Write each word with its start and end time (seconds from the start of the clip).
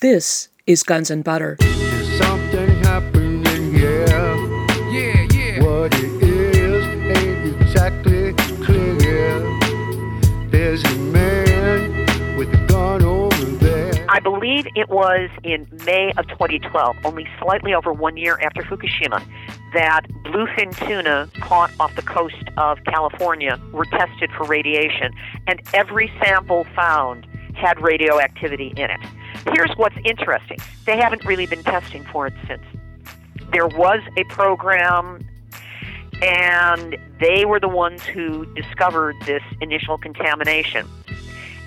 This 0.00 0.48
is 0.66 0.82
Guns 0.82 1.10
and 1.10 1.24
Butter. 1.24 1.56
There's 1.58 2.18
something 2.18 2.68
happening 2.84 3.72
here. 3.72 4.06
Yeah, 4.90 5.26
yeah. 5.32 5.62
What 5.64 5.94
it 5.94 6.22
is 6.22 6.84
ain't 7.16 7.62
exactly 7.62 8.34
clear. 8.62 9.40
There's 10.50 10.84
a 10.84 10.96
man 10.96 12.36
with 12.36 12.52
a 12.52 12.66
gun 12.66 13.04
over 13.04 13.42
there. 13.42 14.04
I 14.10 14.20
believe 14.20 14.66
it 14.74 14.90
was 14.90 15.30
in 15.44 15.66
May 15.86 16.12
of 16.18 16.28
2012, 16.28 16.96
only 17.06 17.26
slightly 17.40 17.72
over 17.72 17.90
one 17.90 18.18
year 18.18 18.38
after 18.42 18.60
Fukushima, 18.64 19.24
that 19.72 20.02
bluefin 20.26 20.76
tuna 20.86 21.30
caught 21.40 21.70
off 21.80 21.96
the 21.96 22.02
coast 22.02 22.44
of 22.58 22.84
California 22.84 23.58
were 23.72 23.86
tested 23.86 24.30
for 24.36 24.44
radiation, 24.44 25.14
and 25.46 25.62
every 25.72 26.12
sample 26.22 26.64
found 26.76 27.26
had 27.54 27.80
radioactivity 27.80 28.74
in 28.76 28.90
it. 28.90 29.00
Here's 29.52 29.72
what's 29.76 29.96
interesting 30.04 30.58
they 30.84 30.96
haven't 30.96 31.24
really 31.24 31.46
been 31.46 31.62
testing 31.62 32.04
for 32.04 32.26
it 32.26 32.34
since. 32.46 32.62
There 33.52 33.66
was 33.66 34.00
a 34.16 34.24
program, 34.24 35.26
and 36.22 36.96
they 37.20 37.44
were 37.44 37.60
the 37.60 37.68
ones 37.68 38.02
who 38.02 38.46
discovered 38.54 39.16
this 39.24 39.42
initial 39.60 39.98
contamination. 39.98 40.86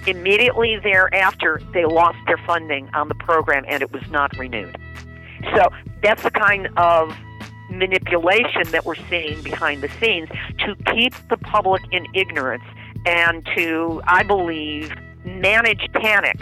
Immediately 0.08 0.80
thereafter, 0.82 1.62
they 1.74 1.86
lost 1.86 2.18
their 2.28 2.38
funding 2.46 2.90
on 2.94 3.08
the 3.10 3.16
program 3.16 3.66
and 3.68 3.82
it 3.82 3.92
was 3.92 4.04
not 4.10 4.38
renewed. 4.38 4.76
So 5.56 5.70
that's 6.02 6.24
the 6.24 6.32
kind 6.32 6.70
of 6.78 7.16
manipulation 7.70 8.64
that 8.72 8.86
we're 8.86 8.96
seeing 8.96 9.42
behind 9.44 9.84
the 9.84 9.90
scenes 10.00 10.30
to 10.60 10.76
keep 10.94 11.14
the 11.30 11.38
public 11.38 11.82
in 11.92 12.08
ignorance 12.16 12.64
and 13.06 13.46
to, 13.58 14.02
I 14.06 14.24
believe, 14.24 14.92
manage 15.26 15.88
panic 15.94 16.40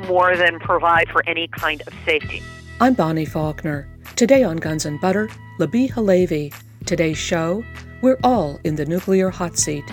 more 0.00 0.36
than 0.36 0.58
provide 0.58 1.08
for 1.08 1.22
any 1.26 1.48
kind 1.48 1.82
of 1.86 1.94
safety. 2.04 2.42
I'm 2.80 2.94
Bonnie 2.94 3.24
Faulkner. 3.24 3.88
Today 4.16 4.42
on 4.42 4.56
Guns 4.56 4.86
and 4.86 5.00
Butter, 5.00 5.28
Libbe 5.58 5.90
HaLevy. 5.90 6.54
Today's 6.84 7.18
show, 7.18 7.64
we're 8.02 8.18
all 8.22 8.60
in 8.64 8.76
the 8.76 8.86
nuclear 8.86 9.30
hot 9.30 9.56
seat. 9.56 9.84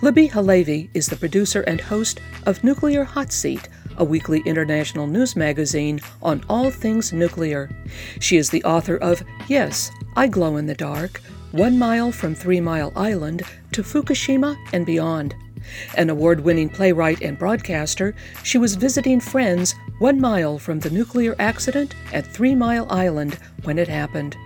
Libbe 0.00 0.30
HaLevy 0.30 0.88
is 0.94 1.06
the 1.06 1.16
producer 1.16 1.60
and 1.62 1.80
host 1.80 2.20
of 2.46 2.64
Nuclear 2.64 3.04
Hot 3.04 3.32
Seat, 3.32 3.68
a 3.98 4.04
weekly 4.04 4.42
international 4.46 5.06
news 5.06 5.36
magazine 5.36 6.00
on 6.22 6.42
all 6.48 6.70
things 6.70 7.12
nuclear. 7.12 7.70
She 8.18 8.38
is 8.38 8.50
the 8.50 8.64
author 8.64 8.96
of 8.96 9.22
Yes, 9.46 9.90
I 10.16 10.26
Glow 10.26 10.56
in 10.56 10.66
the 10.66 10.74
Dark, 10.74 11.20
One 11.52 11.78
Mile 11.78 12.10
from 12.10 12.34
Three 12.34 12.60
Mile 12.60 12.92
Island 12.96 13.42
to 13.72 13.82
Fukushima 13.82 14.56
and 14.72 14.86
Beyond. 14.86 15.34
An 15.96 16.10
award 16.10 16.40
winning 16.40 16.68
playwright 16.68 17.22
and 17.22 17.38
broadcaster, 17.38 18.14
she 18.42 18.58
was 18.58 18.74
visiting 18.74 19.20
friends 19.20 19.74
one 19.98 20.20
mile 20.20 20.58
from 20.58 20.80
the 20.80 20.90
nuclear 20.90 21.36
accident 21.38 21.94
at 22.12 22.26
Three 22.26 22.54
Mile 22.54 22.86
Island 22.90 23.38
when 23.64 23.78
it 23.78 23.88
happened. 23.88 24.36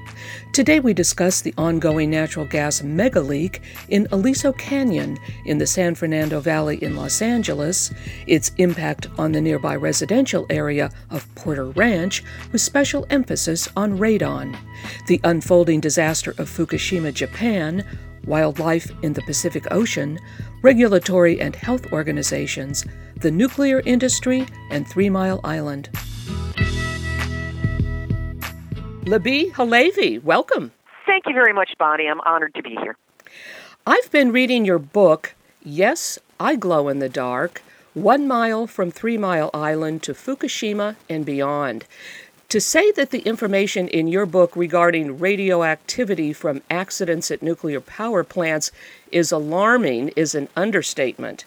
Today 0.53 0.81
we 0.81 0.95
discuss 0.95 1.41
the 1.41 1.55
ongoing 1.59 2.11
natural 2.11 2.47
gas 2.47 2.83
mega 2.83 3.21
leak 3.21 3.61
in 3.89 4.07
Aliso 4.13 4.53
Canyon 4.53 5.19
in 5.45 5.59
the 5.59 5.67
San 5.67 5.95
Fernando 5.95 6.41
Valley 6.41 6.83
in 6.83 6.97
Los 6.97 7.21
Angeles, 7.21 7.93
its 8.27 8.53
impact 8.57 9.09
on 9.19 9.33
the 9.33 9.41
nearby 9.41 9.77
residential 9.77 10.47
area 10.51 10.91
of 11.11 11.33
Porter 11.35 11.67
Ranch, 11.67 12.23
with 12.53 12.61
special 12.61 13.07
emphasis 13.11 13.69
on 13.77 13.99
radon, 13.99 14.57
the 15.07 15.21
unfolding 15.25 15.81
disaster 15.81 16.31
of 16.33 16.49
Fukushima, 16.49 17.13
Japan, 17.13 17.85
wildlife 18.27 18.91
in 19.03 19.13
the 19.13 19.23
Pacific 19.23 19.67
Ocean, 19.71 20.19
regulatory 20.63 21.41
and 21.41 21.55
health 21.55 21.93
organizations, 21.93 22.85
the 23.17 23.31
nuclear 23.31 23.81
industry, 23.87 24.47
and 24.71 24.87
Three 24.87 25.11
Mile 25.11 25.41
Island. 25.45 25.89
Libbe 29.05 29.53
HaLevy, 29.53 30.23
welcome. 30.23 30.73
Thank 31.07 31.27
you 31.27 31.35
very 31.35 31.53
much, 31.53 31.71
Bonnie. 31.79 32.09
I'm 32.09 32.21
honored 32.23 32.55
to 32.55 32.63
be 32.63 32.77
here. 32.81 32.97
I've 33.87 34.11
been 34.11 34.33
reading 34.33 34.65
your 34.65 34.79
book, 34.79 35.35
Yes, 35.63 36.19
I 36.41 36.57
Glow 36.57 36.89
in 36.89 36.99
the 37.01 37.09
Dark 37.11 37.63
One 37.93 38.27
Mile 38.27 38.67
from 38.67 38.91
Three 38.91 39.17
Mile 39.19 39.51
Island 39.55 40.03
to 40.05 40.15
Fukushima 40.15 40.97
and 41.09 41.25
Beyond. 41.25 41.85
To 42.55 42.61
say 42.61 42.93
that 42.93 43.11
the 43.11 43.19
information 43.23 43.89
in 43.89 44.07
your 44.07 44.27
book 44.27 44.55
regarding 44.55 45.19
radioactivity 45.19 46.33
from 46.33 46.63
accidents 46.71 47.33
at 47.33 47.43
nuclear 47.43 47.81
power 47.81 48.23
plants 48.23 48.71
is 49.11 49.33
alarming 49.33 50.11
is 50.11 50.37
an 50.37 50.49
understatement. 50.55 51.45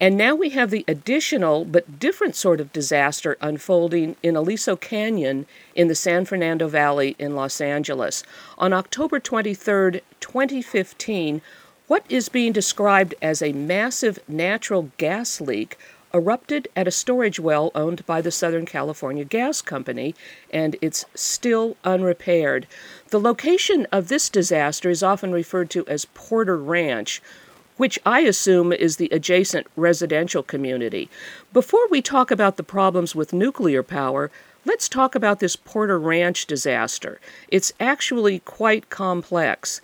And 0.00 0.16
now 0.16 0.34
we 0.34 0.50
have 0.50 0.70
the 0.70 0.84
additional 0.88 1.64
but 1.64 2.00
different 2.00 2.34
sort 2.34 2.60
of 2.60 2.72
disaster 2.72 3.36
unfolding 3.40 4.16
in 4.20 4.34
Aliso 4.34 4.74
Canyon 4.74 5.46
in 5.76 5.86
the 5.86 5.94
San 5.94 6.24
Fernando 6.24 6.66
Valley 6.66 7.14
in 7.20 7.36
Los 7.36 7.60
Angeles. 7.60 8.24
On 8.58 8.72
October 8.72 9.20
23, 9.20 10.00
2015, 10.18 11.40
what 11.86 12.04
is 12.08 12.28
being 12.28 12.50
described 12.50 13.14
as 13.22 13.42
a 13.42 13.52
massive 13.52 14.18
natural 14.26 14.90
gas 14.96 15.40
leak 15.40 15.78
erupted 16.12 16.68
at 16.74 16.88
a 16.88 16.92
storage 16.92 17.38
well 17.38 17.70
owned 17.74 18.04
by 18.06 18.20
the 18.20 18.30
Southern 18.30 18.66
California 18.66 19.24
Gas 19.24 19.62
Company, 19.62 20.14
and 20.50 20.76
it's 20.80 21.04
still 21.14 21.76
unrepaired. 21.84 22.66
The 23.10 23.20
location 23.20 23.86
of 23.92 24.08
this 24.08 24.28
disaster 24.28 24.90
is 24.90 25.02
often 25.02 25.32
referred 25.32 25.70
to 25.70 25.86
as 25.86 26.06
Porter 26.06 26.56
Ranch, 26.56 27.22
which 27.76 27.98
I 28.04 28.20
assume 28.20 28.72
is 28.72 28.96
the 28.96 29.08
adjacent 29.12 29.66
residential 29.76 30.42
community. 30.42 31.08
Before 31.52 31.86
we 31.88 32.02
talk 32.02 32.30
about 32.30 32.56
the 32.56 32.62
problems 32.62 33.14
with 33.14 33.32
nuclear 33.32 33.82
power, 33.82 34.30
let's 34.64 34.88
talk 34.88 35.14
about 35.14 35.40
this 35.40 35.56
Porter 35.56 35.98
Ranch 35.98 36.46
disaster. 36.46 37.20
It's 37.48 37.72
actually 37.78 38.40
quite 38.40 38.90
complex. 38.90 39.80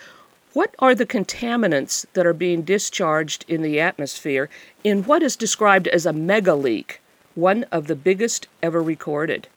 What 0.54 0.72
are 0.78 0.94
the 0.94 1.04
contaminants 1.04 2.06
that 2.12 2.24
are 2.24 2.32
being 2.32 2.62
discharged 2.62 3.44
in 3.48 3.62
the 3.62 3.80
atmosphere 3.80 4.48
in 4.84 5.02
what 5.02 5.20
is 5.20 5.34
described 5.34 5.88
as 5.88 6.06
a 6.06 6.12
mega 6.12 6.54
leak, 6.54 7.00
one 7.34 7.64
of 7.72 7.88
the 7.88 7.96
biggest 7.96 8.46
ever 8.62 8.80
recorded? 8.80 9.48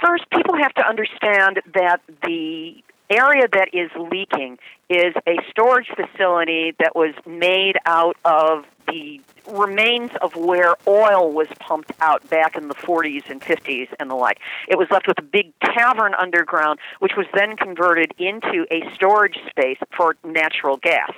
First, 0.00 0.30
people 0.30 0.56
have 0.56 0.72
to 0.74 0.86
understand 0.86 1.60
that 1.74 2.00
the 2.22 2.84
area 3.18 3.46
that 3.52 3.68
is 3.72 3.90
leaking 4.10 4.58
is 4.88 5.14
a 5.26 5.36
storage 5.50 5.88
facility 5.88 6.74
that 6.78 6.94
was 6.94 7.14
made 7.26 7.76
out 7.86 8.16
of 8.24 8.64
the 8.88 9.20
remains 9.50 10.10
of 10.20 10.36
where 10.36 10.74
oil 10.86 11.32
was 11.32 11.48
pumped 11.58 11.92
out 12.00 12.28
back 12.28 12.56
in 12.56 12.68
the 12.68 12.74
40s 12.74 13.28
and 13.30 13.40
50s 13.40 13.88
and 13.98 14.10
the 14.10 14.14
like. 14.14 14.38
It 14.68 14.76
was 14.76 14.88
left 14.90 15.06
with 15.06 15.18
a 15.18 15.22
big 15.22 15.52
cavern 15.60 16.14
underground, 16.14 16.78
which 17.00 17.12
was 17.16 17.26
then 17.34 17.56
converted 17.56 18.12
into 18.18 18.66
a 18.70 18.82
storage 18.94 19.38
space 19.48 19.78
for 19.96 20.16
natural 20.24 20.76
gas. 20.76 21.12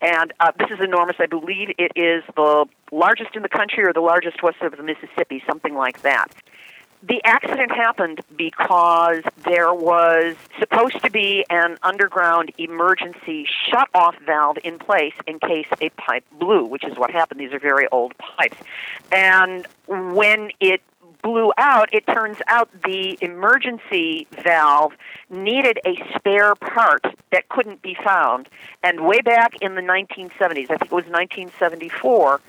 And 0.00 0.32
uh, 0.40 0.50
this 0.58 0.70
is 0.70 0.80
enormous. 0.80 1.16
I 1.20 1.26
believe 1.26 1.70
it 1.78 1.92
is 1.94 2.24
the 2.34 2.66
largest 2.90 3.36
in 3.36 3.42
the 3.42 3.48
country 3.48 3.84
or 3.84 3.92
the 3.92 4.00
largest 4.00 4.42
west 4.42 4.60
of 4.60 4.76
the 4.76 4.82
Mississippi, 4.82 5.42
something 5.46 5.74
like 5.74 6.02
that. 6.02 6.26
The 7.04 7.20
accident 7.24 7.72
happened 7.72 8.20
because 8.36 9.22
there 9.44 9.74
was 9.74 10.36
supposed 10.60 11.02
to 11.02 11.10
be 11.10 11.44
an 11.50 11.76
underground 11.82 12.52
emergency 12.58 13.44
shut 13.68 13.88
off 13.92 14.14
valve 14.24 14.58
in 14.62 14.78
place 14.78 15.14
in 15.26 15.40
case 15.40 15.66
a 15.80 15.88
pipe 15.90 16.24
blew, 16.38 16.64
which 16.64 16.84
is 16.84 16.96
what 16.96 17.10
happened. 17.10 17.40
These 17.40 17.52
are 17.52 17.58
very 17.58 17.88
old 17.88 18.16
pipes. 18.18 18.56
And 19.10 19.66
when 19.88 20.52
it 20.60 20.80
blew 21.22 21.52
out, 21.58 21.88
it 21.92 22.06
turns 22.06 22.38
out 22.46 22.68
the 22.84 23.18
emergency 23.20 24.26
valve 24.44 24.92
needed 25.30 25.80
a 25.84 25.96
spare 26.14 26.54
part 26.54 27.04
that 27.30 27.48
couldn't 27.48 27.82
be 27.82 27.96
found. 28.04 28.48
And 28.82 29.06
way 29.06 29.22
back 29.22 29.54
in 29.60 29.74
the 29.74 29.82
1970s, 29.82 30.70
I 30.70 30.76
think 30.76 30.82
it 30.82 30.92
was 30.92 31.06
1974, 31.06 32.40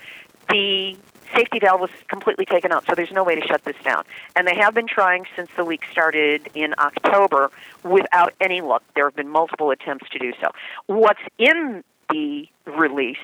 the 0.50 0.98
safety 1.36 1.60
valve 1.60 1.82
was 1.82 1.90
completely 2.08 2.46
taken 2.46 2.72
out, 2.72 2.86
so 2.86 2.96
there's 2.96 3.12
no 3.12 3.24
way 3.24 3.36
to 3.40 3.46
shut 3.46 3.64
this 3.64 3.76
down. 3.84 4.04
And 4.36 4.48
they 4.48 4.56
have 4.56 4.74
been 4.74 4.88
trying 4.88 5.26
since 5.36 5.50
the 5.56 5.64
leak 5.64 5.82
started 5.92 6.50
in 6.54 6.74
October 6.78 7.52
without 7.84 8.34
any 8.40 8.62
luck. 8.62 8.84
There 8.96 9.06
have 9.06 9.16
been 9.16 9.30
multiple 9.30 9.72
attempts 9.72 10.10
to 10.10 10.20
do 10.20 10.34
so. 10.42 10.52
What's 10.88 11.22
in 11.38 11.84
the 12.10 12.48
release? 12.66 13.18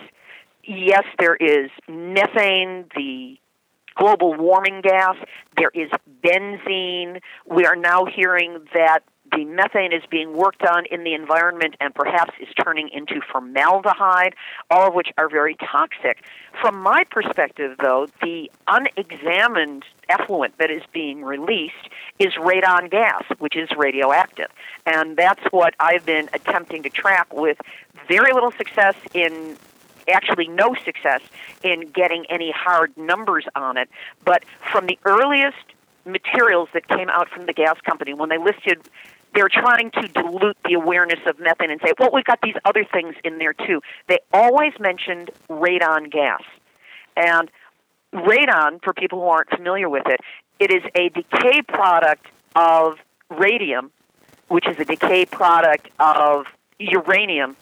Yes, 0.63 1.04
there 1.18 1.36
is 1.36 1.69
methane, 1.88 2.86
the 2.95 3.38
global 3.95 4.33
warming 4.33 4.81
gas. 4.81 5.16
There 5.57 5.72
is 5.74 5.89
benzene. 6.24 7.22
We 7.45 7.66
are 7.66 7.75
now 7.75 8.06
hearing 8.06 8.60
that 8.74 9.00
the 9.31 9.46
methane 9.46 9.94
is 9.94 10.04
being 10.10 10.34
worked 10.34 10.64
on 10.64 10.86
in 10.86 11.04
the 11.04 11.14
environment 11.14 11.76
and 11.80 11.94
perhaps 11.94 12.34
is 12.40 12.48
turning 12.64 12.90
into 12.90 13.22
formaldehyde, 13.31 14.36
all 14.70 14.88
of 14.88 14.94
which 14.94 15.10
are 15.18 15.30
very 15.30 15.56
toxic. 15.56 16.24
From 16.62 16.81
my 16.81 17.04
perspective, 17.10 17.78
though, 17.80 18.08
the 18.22 18.52
unexamined 18.68 19.84
effluent 20.10 20.58
that 20.58 20.72
is 20.72 20.84
being 20.92 21.24
released 21.24 21.90
is 22.18 22.34
radon 22.34 22.90
gas, 22.90 23.24
which 23.40 23.56
is 23.56 23.70
radioactive. 23.78 24.48
And 24.86 25.16
that's 25.18 25.44
what 25.52 25.76
I've 25.80 26.06
been 26.06 26.30
attempting 26.34 26.84
to 26.84 26.90
track 26.90 27.34
with 27.34 27.58
very 28.08 28.34
little 28.34 28.52
success 28.52 28.96
in 29.14 29.58
actually 30.12 30.48
no 30.48 30.74
success 30.84 31.22
in 31.64 31.81
getting 31.90 32.26
any 32.30 32.52
hard 32.52 32.96
numbers 32.98 33.46
on 33.56 33.78
it. 33.78 33.90
But 34.26 34.44
from 34.72 34.88
the 34.88 34.98
earliest 35.06 35.58
materials 36.06 36.70
that 36.74 36.88
came 36.88 37.10
out 37.10 37.30
from 37.30 37.46
the 37.46 37.54
gas 37.54 37.80
company 37.81 38.14
when 38.14 38.30
they 38.30 38.38
listed 38.38 38.80
they're 39.34 39.50
trying 39.50 39.92
to 39.92 40.08
dilute 40.08 40.58
the 40.66 40.74
awareness 40.74 41.20
of 41.26 41.40
methane 41.40 41.72
and 41.72 41.80
say, 41.84 41.94
well, 42.00 42.10
we've 42.14 42.26
got 42.26 42.40
these 42.42 42.56
other 42.66 42.84
things 42.84 43.16
in 43.24 43.38
there 43.38 43.54
too. 43.54 43.81
They 44.08 44.20
always 44.34 44.74
mentioned 44.80 45.31
radon 45.50 46.12
gas. 46.12 46.42
And 47.16 47.50
radon, 48.14 48.84
for 48.84 48.94
people 48.94 49.20
who 49.20 49.28
aren't 49.28 49.50
familiar 49.50 49.90
with 49.90 50.08
it, 50.08 50.20
it 50.60 50.72
is 50.72 50.84
a 50.96 51.10
decay 51.10 51.62
product 51.62 52.26
of 52.56 52.98
radium, 53.30 53.92
which 54.48 54.68
is 54.68 54.80
a 54.80 54.86
decay 54.86 55.26
product 55.26 55.90
of 56.00 56.46
uranium, 56.80 57.56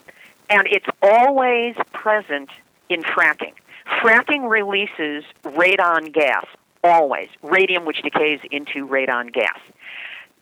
and 0.50 0.64
it's 0.68 0.88
always 1.02 1.76
present 1.92 2.50
in 2.90 3.02
fracking. 3.04 3.54
Fracking 4.02 4.50
releases 4.50 5.24
radon 5.44 6.14
gas, 6.14 6.46
always. 6.84 7.30
Radium, 7.42 7.86
which 7.86 8.02
decays 8.02 8.40
into 8.52 8.88
radon 8.88 9.34
gas. 9.34 9.60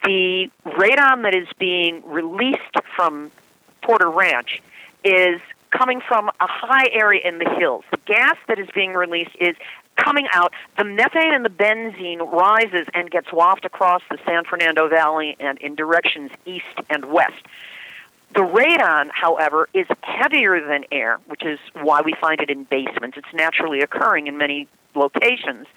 The 0.06 0.52
radon 0.66 1.24
that 1.24 1.34
is 1.34 1.48
being 1.58 2.04
released 2.06 2.60
from 2.96 3.32
Porter 3.82 4.10
Ranch 4.10 4.62
is 5.04 5.42
coming 5.72 6.00
from 6.00 6.30
a 6.30 6.48
high 6.48 6.88
area 6.92 7.22
in 7.26 7.40
the 7.40 7.50
hills. 7.50 7.84
The 7.90 7.98
gas 8.06 8.38
that 8.48 8.60
is 8.60 8.68
being 8.74 8.94
released 8.94 9.36
is 9.40 9.56
coming 9.96 10.28
out. 10.32 10.54
The 10.78 10.84
methane 10.84 11.34
and 11.34 11.44
the 11.44 11.50
benzene 11.50 12.20
rises 12.20 12.88
and 12.94 13.10
gets 13.10 13.32
wafted 13.32 13.66
across 13.66 14.02
the 14.10 14.20
San 14.26 14.44
Fernando 14.44 14.88
Valley 14.88 15.36
and 15.40 15.58
in 15.60 15.74
directions 15.74 16.32
east 16.46 16.66
and 16.90 17.06
west. 17.06 17.44
The 18.36 18.42
radon, 18.42 19.10
however, 19.12 19.70
is 19.74 19.88
heavier 20.02 20.60
than 20.66 20.86
air, 20.92 21.20
which 21.28 21.44
is 21.44 21.58
why 21.74 22.02
we 22.02 22.14
find 22.20 22.42
it 22.42 22.50
in 22.50 22.66
basements. 22.66 23.18
It's 23.18 23.34
naturally 23.34 23.82
occurring 23.82 24.28
in 24.28 24.38
many 24.38 24.68
locations. 24.94 25.68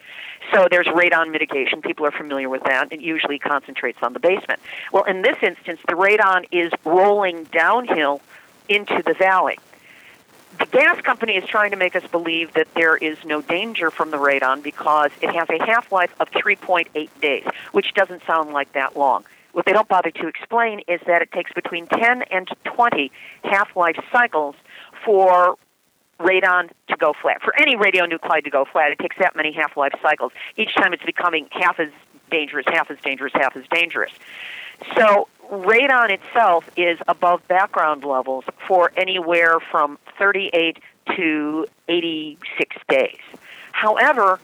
So 0.52 0.68
there's 0.70 0.86
radon 0.86 1.30
mitigation. 1.30 1.82
People 1.82 2.06
are 2.06 2.10
familiar 2.10 2.48
with 2.48 2.64
that. 2.64 2.92
It 2.92 3.00
usually 3.00 3.38
concentrates 3.38 3.98
on 4.02 4.12
the 4.12 4.20
basement. 4.20 4.60
Well, 4.92 5.04
in 5.04 5.22
this 5.22 5.36
instance, 5.42 5.80
the 5.86 5.94
radon 5.94 6.46
is 6.50 6.72
rolling 6.84 7.44
downhill 7.44 8.20
into 8.68 9.02
the 9.04 9.14
valley. 9.14 9.58
The 10.58 10.66
gas 10.66 11.00
company 11.02 11.34
is 11.36 11.44
trying 11.44 11.70
to 11.70 11.76
make 11.76 11.94
us 11.94 12.06
believe 12.10 12.54
that 12.54 12.66
there 12.74 12.96
is 12.96 13.18
no 13.24 13.42
danger 13.42 13.90
from 13.90 14.10
the 14.10 14.16
radon 14.16 14.62
because 14.62 15.10
it 15.20 15.32
has 15.34 15.48
a 15.50 15.64
half 15.64 15.92
life 15.92 16.12
of 16.18 16.30
3.8 16.30 17.08
days, 17.20 17.44
which 17.72 17.94
doesn't 17.94 18.22
sound 18.26 18.52
like 18.52 18.72
that 18.72 18.96
long. 18.96 19.24
What 19.52 19.66
they 19.66 19.72
don't 19.72 19.88
bother 19.88 20.10
to 20.10 20.26
explain 20.26 20.80
is 20.88 21.00
that 21.06 21.22
it 21.22 21.32
takes 21.32 21.52
between 21.52 21.86
10 21.86 22.22
and 22.22 22.48
20 22.64 23.12
half 23.44 23.76
life 23.76 23.98
cycles 24.10 24.56
for 25.04 25.56
radon 26.18 26.70
to 26.88 26.96
go 26.96 27.12
flat. 27.20 27.42
For 27.42 27.56
any 27.58 27.76
radionuclide 27.76 28.44
to 28.44 28.50
go 28.50 28.64
flat, 28.64 28.90
it 28.92 28.98
takes 28.98 29.16
that 29.18 29.36
many 29.36 29.52
half 29.52 29.76
life 29.76 29.94
cycles. 30.02 30.32
Each 30.56 30.74
time 30.74 30.92
it's 30.92 31.04
becoming 31.04 31.48
half 31.50 31.78
as 31.78 31.90
dangerous, 32.30 32.66
half 32.68 32.90
as 32.90 32.98
dangerous, 33.00 33.32
half 33.34 33.56
as 33.56 33.64
dangerous. 33.70 34.12
So 34.96 35.28
radon 35.50 36.10
itself 36.10 36.68
is 36.76 36.98
above 37.08 37.46
background 37.48 38.04
levels 38.04 38.44
for 38.66 38.92
anywhere 38.96 39.58
from 39.60 39.98
38 40.18 40.78
to 41.16 41.66
86 41.88 42.76
days. 42.88 43.18
However, 43.72 44.40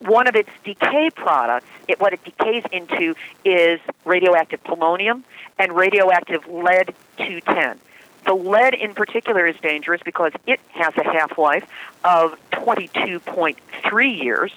one 0.00 0.26
of 0.28 0.36
its 0.36 0.50
decay 0.64 1.10
products, 1.14 1.66
it, 1.88 2.00
what 2.00 2.12
it 2.12 2.24
decays 2.24 2.64
into 2.72 3.14
is 3.44 3.80
radioactive 4.04 4.62
polonium 4.64 5.22
and 5.58 5.72
radioactive 5.72 6.46
lead 6.46 6.94
210. 7.18 7.78
The 8.24 8.34
lead 8.34 8.74
in 8.74 8.94
particular 8.94 9.46
is 9.46 9.56
dangerous 9.62 10.02
because 10.04 10.32
it 10.46 10.60
has 10.70 10.94
a 10.96 11.04
half 11.04 11.38
life 11.38 11.66
of 12.04 12.38
22.3 12.52 14.22
years, 14.22 14.52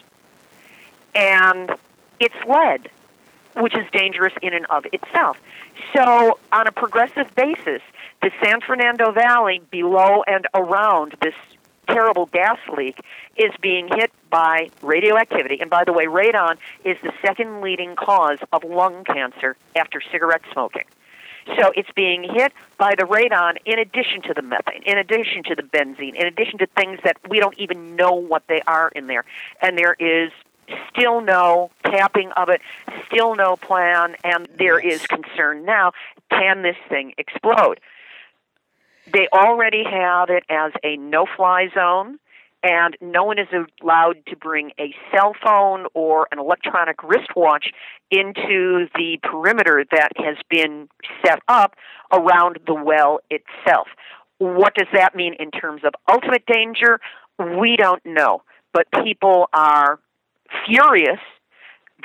and 1.15 1.71
it's 2.19 2.35
lead, 2.47 2.89
which 3.55 3.73
is 3.75 3.85
dangerous 3.91 4.33
in 4.41 4.53
and 4.53 4.65
of 4.67 4.85
itself. 4.91 5.37
So, 5.93 6.39
on 6.51 6.67
a 6.67 6.71
progressive 6.71 7.33
basis, 7.35 7.81
the 8.21 8.31
San 8.43 8.61
Fernando 8.61 9.11
Valley 9.11 9.61
below 9.71 10.23
and 10.27 10.47
around 10.53 11.15
this 11.21 11.35
terrible 11.87 12.27
gas 12.27 12.59
leak 12.75 12.99
is 13.35 13.51
being 13.61 13.87
hit 13.87 14.11
by 14.29 14.69
radioactivity. 14.81 15.59
And 15.59 15.69
by 15.69 15.83
the 15.83 15.93
way, 15.93 16.05
radon 16.05 16.57
is 16.85 16.97
the 17.03 17.11
second 17.21 17.61
leading 17.61 17.95
cause 17.95 18.39
of 18.51 18.63
lung 18.63 19.03
cancer 19.03 19.55
after 19.75 20.01
cigarette 20.11 20.41
smoking. 20.51 20.85
So 21.45 21.71
it's 21.75 21.89
being 21.95 22.23
hit 22.23 22.53
by 22.77 22.93
the 22.97 23.03
radon 23.03 23.57
in 23.65 23.79
addition 23.79 24.21
to 24.23 24.33
the 24.33 24.41
methane, 24.41 24.83
in 24.85 24.97
addition 24.97 25.43
to 25.43 25.55
the 25.55 25.63
benzene, 25.63 26.15
in 26.15 26.27
addition 26.27 26.59
to 26.59 26.67
things 26.67 26.99
that 27.03 27.17
we 27.29 27.39
don't 27.39 27.57
even 27.57 27.95
know 27.95 28.13
what 28.13 28.43
they 28.47 28.61
are 28.67 28.89
in 28.89 29.07
there. 29.07 29.25
And 29.61 29.77
there 29.77 29.95
is 29.99 30.31
still 30.89 31.21
no 31.21 31.71
tapping 31.83 32.31
of 32.31 32.49
it, 32.49 32.61
still 33.07 33.35
no 33.35 33.55
plan, 33.55 34.15
and 34.23 34.47
there 34.57 34.79
is 34.79 35.05
concern 35.07 35.65
now 35.65 35.91
can 36.29 36.61
this 36.61 36.77
thing 36.89 37.13
explode? 37.17 37.79
They 39.11 39.27
already 39.33 39.83
have 39.83 40.29
it 40.29 40.43
as 40.49 40.71
a 40.83 40.95
no 40.97 41.25
fly 41.25 41.69
zone 41.73 42.19
and 42.63 42.95
no 43.01 43.23
one 43.23 43.39
is 43.39 43.47
allowed 43.81 44.17
to 44.27 44.35
bring 44.35 44.71
a 44.79 44.93
cell 45.11 45.33
phone 45.43 45.85
or 45.93 46.27
an 46.31 46.39
electronic 46.39 47.01
wristwatch 47.03 47.71
into 48.11 48.87
the 48.95 49.17
perimeter 49.23 49.85
that 49.91 50.11
has 50.17 50.37
been 50.49 50.87
set 51.25 51.39
up 51.47 51.75
around 52.11 52.59
the 52.67 52.75
well 52.75 53.19
itself. 53.29 53.87
What 54.37 54.75
does 54.75 54.87
that 54.93 55.15
mean 55.15 55.35
in 55.39 55.51
terms 55.51 55.81
of 55.83 55.93
ultimate 56.11 56.45
danger? 56.45 56.99
We 57.37 57.77
don't 57.77 58.03
know, 58.05 58.43
but 58.73 58.85
people 59.03 59.47
are 59.53 59.99
furious. 60.65 61.19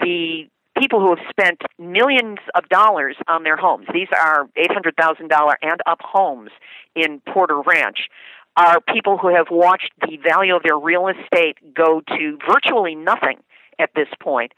The 0.00 0.48
people 0.78 1.00
who 1.00 1.16
have 1.16 1.26
spent 1.30 1.62
millions 1.78 2.38
of 2.54 2.68
dollars 2.68 3.16
on 3.28 3.42
their 3.44 3.56
homes, 3.56 3.86
these 3.92 4.08
are 4.14 4.46
$800,000 4.58 5.54
and 5.62 5.80
up 5.86 6.00
homes 6.02 6.50
in 6.94 7.20
Porter 7.20 7.60
Ranch, 7.60 8.08
are 8.56 8.80
people 8.80 9.18
who 9.18 9.34
have 9.34 9.46
watched 9.50 9.92
the 10.00 10.16
value 10.16 10.56
of 10.56 10.62
their 10.62 10.78
real 10.78 11.08
estate 11.08 11.58
go 11.74 12.00
to 12.08 12.38
virtually 12.48 12.94
nothing 12.94 13.38
at 13.78 13.90
this 13.94 14.08
point. 14.20 14.52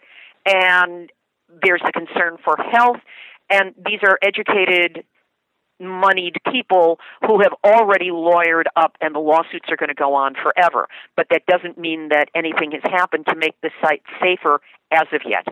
And 0.47 1.11
there's 1.63 1.83
a 1.87 1.93
concern 1.93 2.37
for 2.45 2.57
health, 2.57 2.99
and 3.51 3.75
these 3.77 4.01
are 4.03 4.19
educated, 4.23 5.05
moneyed 5.81 6.37
people 6.51 7.01
who 7.27 7.41
have 7.41 7.53
already 7.65 8.11
lawyered 8.11 8.67
up, 8.77 8.97
and 9.01 9.15
the 9.15 9.21
lawsuits 9.21 9.67
are 9.69 9.77
going 9.77 9.89
to 9.89 9.95
go 9.95 10.15
on 10.15 10.35
forever. 10.35 10.89
But 11.17 11.27
that 11.31 11.47
doesn't 11.47 11.79
mean 11.79 12.11
that 12.11 12.29
anything 12.35 12.73
has 12.73 12.83
happened 12.85 13.27
to 13.29 13.35
make 13.35 13.61
the 13.63 13.71
site 13.83 14.03
safer 14.23 14.61
as 14.93 15.07
of 15.13 15.23
yet. 15.27 15.47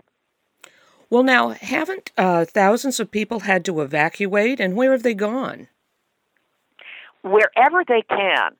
Well, 1.09 1.23
now, 1.23 1.49
haven't 1.49 2.11
uh, 2.17 2.45
thousands 2.45 2.99
of 2.99 3.11
people 3.11 3.41
had 3.41 3.63
to 3.65 3.81
evacuate, 3.81 4.59
and 4.59 4.75
where 4.75 4.91
have 4.91 5.03
they 5.03 5.13
gone? 5.13 5.67
Wherever 7.27 7.83
they 7.87 8.01
can. 8.09 8.51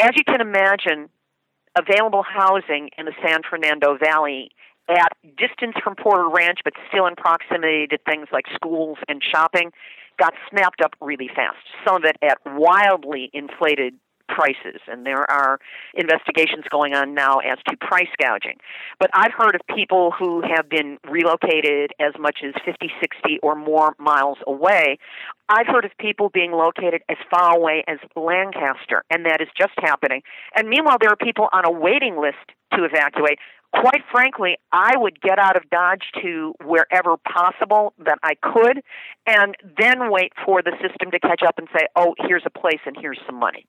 As 0.00 0.10
you 0.16 0.24
can 0.24 0.40
imagine, 0.40 1.08
available 1.76 2.22
housing 2.22 2.90
in 2.96 3.06
the 3.06 3.12
San 3.22 3.40
Fernando 3.48 3.96
Valley 3.96 4.50
at 4.88 5.12
distance 5.36 5.74
from 5.82 5.94
Porter 5.94 6.28
Ranch, 6.28 6.60
but 6.64 6.72
still 6.88 7.06
in 7.06 7.14
proximity 7.14 7.86
to 7.88 7.98
things 8.08 8.28
like 8.32 8.46
schools 8.54 8.98
and 9.08 9.22
shopping, 9.22 9.70
got 10.18 10.34
snapped 10.50 10.80
up 10.80 10.94
really 11.00 11.28
fast. 11.28 11.58
Some 11.86 11.96
of 11.96 12.04
it 12.04 12.16
at 12.22 12.38
wildly 12.46 13.30
inflated 13.32 13.94
prices, 14.28 14.80
and 14.86 15.04
there 15.04 15.28
are 15.30 15.58
investigations 15.94 16.64
going 16.70 16.94
on 16.94 17.14
now 17.14 17.38
as 17.38 17.58
to 17.68 17.76
price 17.76 18.08
gouging. 18.22 18.58
But 19.00 19.10
I've 19.14 19.32
heard 19.36 19.54
of 19.54 19.60
people 19.74 20.12
who 20.16 20.42
have 20.42 20.68
been 20.68 20.98
relocated 21.10 21.92
as 22.00 22.12
much 22.18 22.38
as 22.44 22.54
50, 22.64 22.90
60, 23.00 23.38
or 23.42 23.54
more 23.54 23.94
miles 23.98 24.38
away. 24.46 24.98
I've 25.48 25.66
heard 25.66 25.84
of 25.84 25.92
people 25.98 26.28
being 26.28 26.52
located 26.52 27.02
as 27.08 27.16
far 27.30 27.56
away 27.56 27.84
as 27.88 27.98
Lancaster, 28.14 29.02
and 29.10 29.24
that 29.26 29.40
is 29.40 29.48
just 29.56 29.72
happening. 29.78 30.22
And 30.54 30.68
meanwhile, 30.68 30.98
there 31.00 31.10
are 31.10 31.16
people 31.16 31.48
on 31.52 31.64
a 31.64 31.72
waiting 31.72 32.20
list 32.20 32.44
to 32.74 32.84
evacuate 32.84 33.38
quite 33.72 34.02
frankly, 34.10 34.56
I 34.72 34.96
would 34.96 35.20
get 35.20 35.38
out 35.38 35.56
of 35.56 35.68
Dodge 35.70 36.04
to 36.22 36.54
wherever 36.64 37.16
possible 37.16 37.92
that 37.98 38.18
I 38.22 38.34
could, 38.40 38.82
and 39.26 39.54
then 39.78 40.10
wait 40.10 40.32
for 40.44 40.62
the 40.62 40.72
system 40.80 41.10
to 41.10 41.20
catch 41.20 41.42
up 41.46 41.58
and 41.58 41.68
say, 41.76 41.86
oh, 41.96 42.14
here's 42.26 42.44
a 42.46 42.50
place 42.50 42.80
and 42.86 42.96
here's 42.98 43.20
some 43.26 43.38
money. 43.38 43.66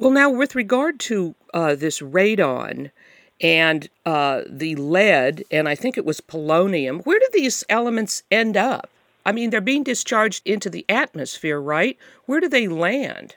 Well, 0.00 0.10
now, 0.10 0.30
with 0.30 0.54
regard 0.54 0.98
to 1.00 1.34
uh, 1.52 1.74
this 1.74 2.00
radon 2.00 2.90
and 3.38 3.90
uh, 4.06 4.40
the 4.48 4.74
lead, 4.76 5.44
and 5.50 5.68
I 5.68 5.74
think 5.74 5.98
it 5.98 6.06
was 6.06 6.22
polonium, 6.22 7.04
where 7.04 7.18
do 7.18 7.28
these 7.34 7.64
elements 7.68 8.22
end 8.30 8.56
up? 8.56 8.88
I 9.26 9.32
mean, 9.32 9.50
they're 9.50 9.60
being 9.60 9.82
discharged 9.82 10.40
into 10.46 10.70
the 10.70 10.86
atmosphere, 10.88 11.60
right? 11.60 11.98
Where 12.24 12.40
do 12.40 12.48
they 12.48 12.66
land? 12.66 13.36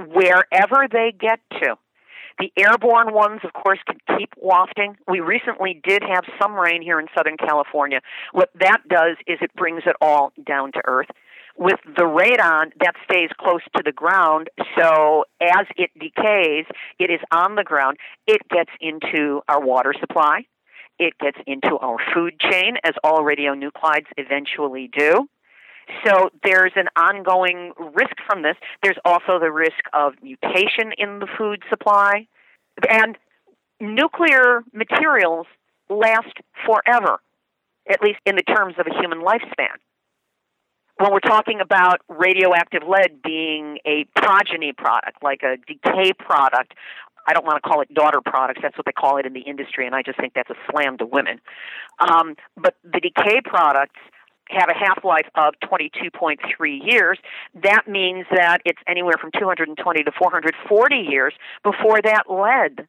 Wherever 0.00 0.88
they 0.90 1.14
get 1.16 1.38
to. 1.62 1.76
The 2.40 2.52
airborne 2.56 3.14
ones, 3.14 3.40
of 3.44 3.52
course, 3.52 3.78
can 3.86 4.18
keep 4.18 4.30
wafting. 4.36 4.96
We 5.06 5.20
recently 5.20 5.80
did 5.84 6.02
have 6.02 6.24
some 6.42 6.54
rain 6.54 6.82
here 6.82 6.98
in 6.98 7.06
Southern 7.16 7.36
California. 7.36 8.00
What 8.32 8.50
that 8.58 8.78
does 8.88 9.16
is 9.28 9.38
it 9.40 9.54
brings 9.54 9.84
it 9.86 9.94
all 10.00 10.32
down 10.44 10.72
to 10.72 10.80
earth. 10.84 11.08
With 11.58 11.80
the 11.84 12.04
radon, 12.04 12.70
that 12.78 12.94
stays 13.10 13.30
close 13.36 13.62
to 13.76 13.82
the 13.84 13.90
ground, 13.90 14.48
so 14.78 15.24
as 15.40 15.66
it 15.76 15.90
decays, 15.98 16.66
it 17.00 17.10
is 17.10 17.18
on 17.32 17.56
the 17.56 17.64
ground. 17.64 17.96
It 18.28 18.42
gets 18.48 18.70
into 18.80 19.40
our 19.48 19.60
water 19.60 19.92
supply. 19.98 20.46
It 21.00 21.14
gets 21.18 21.38
into 21.48 21.76
our 21.78 21.96
food 22.14 22.38
chain, 22.38 22.76
as 22.84 22.92
all 23.02 23.22
radionuclides 23.24 24.06
eventually 24.16 24.88
do. 24.96 25.28
So 26.06 26.30
there's 26.44 26.72
an 26.76 26.86
ongoing 26.96 27.72
risk 27.76 28.14
from 28.24 28.42
this. 28.42 28.56
There's 28.82 28.98
also 29.04 29.40
the 29.40 29.50
risk 29.50 29.82
of 29.92 30.12
mutation 30.22 30.92
in 30.96 31.18
the 31.18 31.26
food 31.38 31.64
supply. 31.68 32.28
And 32.88 33.16
nuclear 33.80 34.62
materials 34.72 35.46
last 35.88 36.34
forever, 36.64 37.18
at 37.88 38.00
least 38.00 38.20
in 38.26 38.36
the 38.36 38.42
terms 38.42 38.74
of 38.78 38.86
a 38.86 39.00
human 39.00 39.22
lifespan. 39.22 39.78
When 40.98 41.12
we're 41.12 41.20
talking 41.20 41.60
about 41.60 42.00
radioactive 42.08 42.82
lead 42.88 43.22
being 43.22 43.78
a 43.86 44.04
progeny 44.16 44.72
product, 44.72 45.22
like 45.22 45.42
a 45.42 45.56
decay 45.66 46.12
product, 46.12 46.74
I 47.26 47.34
don't 47.34 47.44
want 47.44 47.62
to 47.62 47.68
call 47.68 47.82
it 47.82 47.92
daughter 47.92 48.20
products. 48.24 48.60
That's 48.62 48.76
what 48.76 48.86
they 48.86 48.92
call 48.92 49.18
it 49.18 49.26
in 49.26 49.32
the 49.32 49.40
industry, 49.40 49.86
and 49.86 49.94
I 49.94 50.02
just 50.02 50.18
think 50.18 50.32
that's 50.34 50.50
a 50.50 50.56
slam 50.70 50.98
to 50.98 51.06
women. 51.06 51.40
Um, 52.00 52.34
but 52.56 52.74
the 52.82 53.00
decay 53.00 53.42
products 53.44 54.00
have 54.48 54.68
a 54.70 54.78
half 54.78 55.04
life 55.04 55.26
of 55.34 55.54
22.3 55.62 56.38
years. 56.82 57.18
That 57.62 57.86
means 57.86 58.24
that 58.30 58.58
it's 58.64 58.80
anywhere 58.88 59.16
from 59.20 59.30
220 59.38 60.02
to 60.02 60.12
440 60.18 60.96
years 60.96 61.34
before 61.62 62.00
that 62.02 62.24
lead 62.30 62.88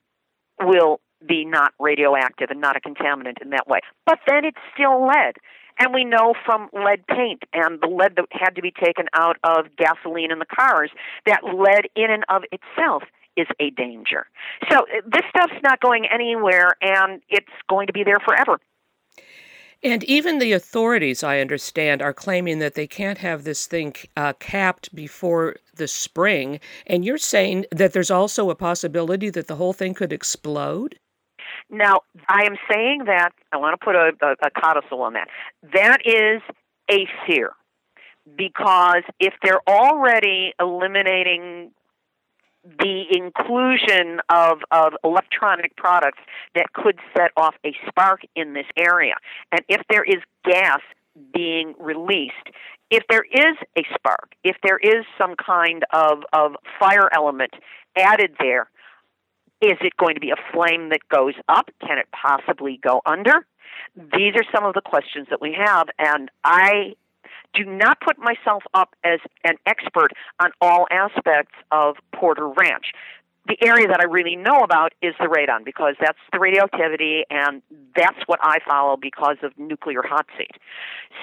will 0.61 1.01
be 1.27 1.43
not 1.45 1.73
radioactive 1.79 2.49
and 2.49 2.61
not 2.61 2.77
a 2.77 2.79
contaminant 2.79 3.41
in 3.41 3.49
that 3.49 3.67
way. 3.67 3.81
But 4.05 4.19
then 4.25 4.45
it's 4.45 4.57
still 4.73 5.05
lead. 5.05 5.35
And 5.79 5.93
we 5.93 6.03
know 6.03 6.33
from 6.45 6.69
lead 6.73 7.07
paint 7.07 7.43
and 7.53 7.79
the 7.81 7.87
lead 7.87 8.17
that 8.17 8.25
had 8.31 8.51
to 8.55 8.61
be 8.61 8.71
taken 8.71 9.05
out 9.13 9.37
of 9.43 9.67
gasoline 9.77 10.31
in 10.31 10.39
the 10.39 10.45
cars 10.45 10.91
that 11.25 11.41
lead 11.43 11.89
in 11.95 12.11
and 12.11 12.25
of 12.29 12.43
itself 12.51 13.03
is 13.37 13.47
a 13.59 13.69
danger. 13.71 14.27
So 14.69 14.79
uh, 14.79 15.01
this 15.05 15.23
stuff's 15.29 15.61
not 15.63 15.79
going 15.79 16.05
anywhere 16.05 16.75
and 16.81 17.21
it's 17.29 17.47
going 17.69 17.87
to 17.87 17.93
be 17.93 18.03
there 18.03 18.19
forever. 18.19 18.59
And 19.81 20.03
even 20.03 20.39
the 20.39 20.51
authorities, 20.51 21.23
I 21.23 21.39
understand, 21.39 22.01
are 22.01 22.13
claiming 22.13 22.59
that 22.59 22.73
they 22.73 22.85
can't 22.85 23.19
have 23.19 23.45
this 23.45 23.65
thing 23.65 23.95
uh, 24.17 24.33
capped 24.33 24.93
before 24.93 25.55
the 25.75 25.87
spring. 25.87 26.59
And 26.85 27.05
you're 27.05 27.17
saying 27.17 27.65
that 27.71 27.93
there's 27.93 28.11
also 28.11 28.49
a 28.49 28.55
possibility 28.55 29.29
that 29.29 29.47
the 29.47 29.55
whole 29.55 29.71
thing 29.71 29.93
could 29.93 30.11
explode? 30.11 30.99
Now, 31.69 32.01
I 32.27 32.45
am 32.45 32.55
saying 32.71 33.03
that, 33.05 33.31
I 33.51 33.57
want 33.57 33.79
to 33.79 33.85
put 33.85 33.95
a, 33.95 34.11
a, 34.21 34.47
a 34.47 34.49
codicil 34.49 35.01
on 35.01 35.13
that. 35.13 35.27
That 35.73 35.99
is 36.05 36.41
a 36.89 37.07
fear. 37.27 37.51
Because 38.35 39.03
if 39.19 39.33
they're 39.43 39.61
already 39.67 40.53
eliminating 40.59 41.71
the 42.63 43.05
inclusion 43.11 44.19
of, 44.29 44.59
of 44.69 44.93
electronic 45.03 45.75
products 45.75 46.19
that 46.53 46.73
could 46.73 46.99
set 47.15 47.31
off 47.37 47.55
a 47.65 47.75
spark 47.87 48.21
in 48.35 48.53
this 48.53 48.67
area, 48.77 49.15
and 49.51 49.61
if 49.67 49.81
there 49.89 50.03
is 50.03 50.17
gas 50.43 50.81
being 51.33 51.73
released, 51.79 52.33
if 52.91 53.03
there 53.09 53.23
is 53.31 53.55
a 53.77 53.83
spark, 53.95 54.33
if 54.43 54.57
there 54.63 54.77
is 54.77 55.05
some 55.17 55.35
kind 55.35 55.83
of, 55.91 56.19
of 56.33 56.55
fire 56.79 57.09
element 57.13 57.51
added 57.95 58.35
there, 58.39 58.69
is 59.61 59.77
it 59.81 59.95
going 59.97 60.15
to 60.15 60.21
be 60.21 60.31
a 60.31 60.53
flame 60.53 60.89
that 60.89 61.07
goes 61.09 61.33
up? 61.47 61.69
Can 61.85 61.97
it 61.97 62.07
possibly 62.11 62.79
go 62.81 63.01
under? 63.05 63.45
These 63.95 64.35
are 64.35 64.45
some 64.53 64.65
of 64.65 64.73
the 64.73 64.81
questions 64.81 65.27
that 65.29 65.41
we 65.41 65.55
have, 65.57 65.87
and 65.97 66.29
I 66.43 66.95
do 67.53 67.65
not 67.65 67.99
put 67.99 68.17
myself 68.19 68.63
up 68.73 68.95
as 69.03 69.19
an 69.43 69.55
expert 69.65 70.11
on 70.39 70.51
all 70.61 70.87
aspects 70.91 71.55
of 71.71 71.95
Porter 72.13 72.47
Ranch. 72.47 72.91
The 73.47 73.57
area 73.65 73.87
that 73.87 73.99
I 73.99 74.03
really 74.05 74.35
know 74.35 74.59
about 74.63 74.93
is 75.01 75.15
the 75.19 75.25
radon 75.25 75.65
because 75.65 75.95
that's 75.99 76.19
the 76.31 76.39
radioactivity 76.39 77.23
and 77.31 77.63
that's 77.95 78.19
what 78.27 78.39
I 78.43 78.59
follow 78.67 78.95
because 78.95 79.37
of 79.41 79.57
nuclear 79.57 80.03
hot 80.03 80.27
seat. 80.37 80.51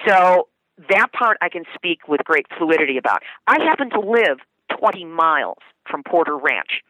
So 0.07 0.49
that 0.89 1.13
part 1.13 1.39
I 1.41 1.49
can 1.49 1.65
speak 1.75 2.09
with 2.09 2.25
great 2.25 2.47
fluidity 2.59 2.99
about. 2.99 3.23
I 3.47 3.63
happen 3.63 3.91
to 3.91 4.01
live 4.01 4.39
20 4.79 5.05
miles 5.05 5.59
from 5.89 6.03
Porter 6.03 6.37
Ranch. 6.37 6.83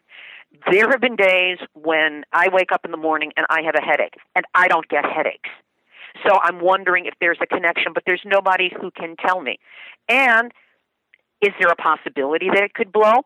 There 0.70 0.88
have 0.90 1.00
been 1.00 1.16
days 1.16 1.58
when 1.74 2.24
I 2.32 2.48
wake 2.50 2.72
up 2.72 2.84
in 2.84 2.90
the 2.90 2.96
morning 2.96 3.32
and 3.36 3.46
I 3.50 3.62
have 3.62 3.74
a 3.74 3.84
headache, 3.84 4.14
and 4.34 4.44
I 4.54 4.68
don't 4.68 4.88
get 4.88 5.04
headaches. 5.04 5.50
So 6.26 6.38
I'm 6.42 6.60
wondering 6.60 7.06
if 7.06 7.14
there's 7.20 7.38
a 7.42 7.46
connection, 7.46 7.92
but 7.92 8.04
there's 8.06 8.22
nobody 8.24 8.70
who 8.80 8.90
can 8.90 9.16
tell 9.16 9.40
me. 9.40 9.58
And 10.08 10.52
is 11.42 11.52
there 11.60 11.68
a 11.68 11.76
possibility 11.76 12.48
that 12.48 12.62
it 12.62 12.74
could 12.74 12.90
blow? 12.90 13.22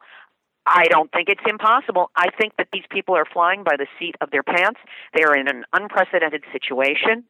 I 0.66 0.84
don't 0.90 1.10
think 1.10 1.28
it's 1.28 1.42
impossible. 1.48 2.10
I 2.16 2.28
think 2.38 2.54
that 2.58 2.68
these 2.72 2.84
people 2.90 3.16
are 3.16 3.24
flying 3.24 3.64
by 3.64 3.76
the 3.76 3.86
seat 3.98 4.14
of 4.20 4.30
their 4.30 4.42
pants. 4.42 4.80
They're 5.14 5.34
in 5.34 5.48
an 5.48 5.64
unprecedented 5.72 6.44
situation. 6.52 7.24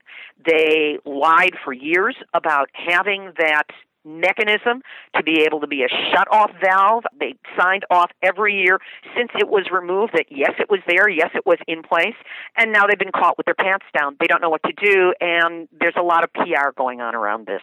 They 0.44 0.98
lied 1.04 1.54
for 1.64 1.72
years 1.72 2.16
about 2.34 2.70
having 2.72 3.32
that 3.38 3.68
mechanism 4.04 4.82
to 5.16 5.22
be 5.22 5.42
able 5.42 5.60
to 5.60 5.66
be 5.66 5.82
a 5.82 5.88
shut 6.12 6.28
off 6.30 6.50
valve. 6.62 7.04
They 7.18 7.34
signed 7.58 7.84
off 7.90 8.10
every 8.22 8.62
year 8.62 8.78
since 9.16 9.30
it 9.38 9.48
was 9.48 9.68
removed 9.72 10.12
that 10.14 10.26
yes, 10.30 10.52
it 10.58 10.70
was 10.70 10.80
there, 10.86 11.08
yes, 11.08 11.30
it 11.34 11.46
was 11.46 11.58
in 11.66 11.82
place, 11.82 12.16
and 12.56 12.72
now 12.72 12.86
they've 12.86 12.98
been 12.98 13.12
caught 13.12 13.36
with 13.36 13.46
their 13.46 13.54
pants 13.54 13.86
down. 13.96 14.16
They 14.20 14.26
don't 14.26 14.40
know 14.40 14.50
what 14.50 14.62
to 14.64 14.72
do, 14.72 15.14
and 15.20 15.68
there's 15.78 15.96
a 15.98 16.02
lot 16.02 16.24
of 16.24 16.32
PR 16.32 16.70
going 16.76 17.00
on 17.00 17.14
around 17.14 17.46
this. 17.46 17.62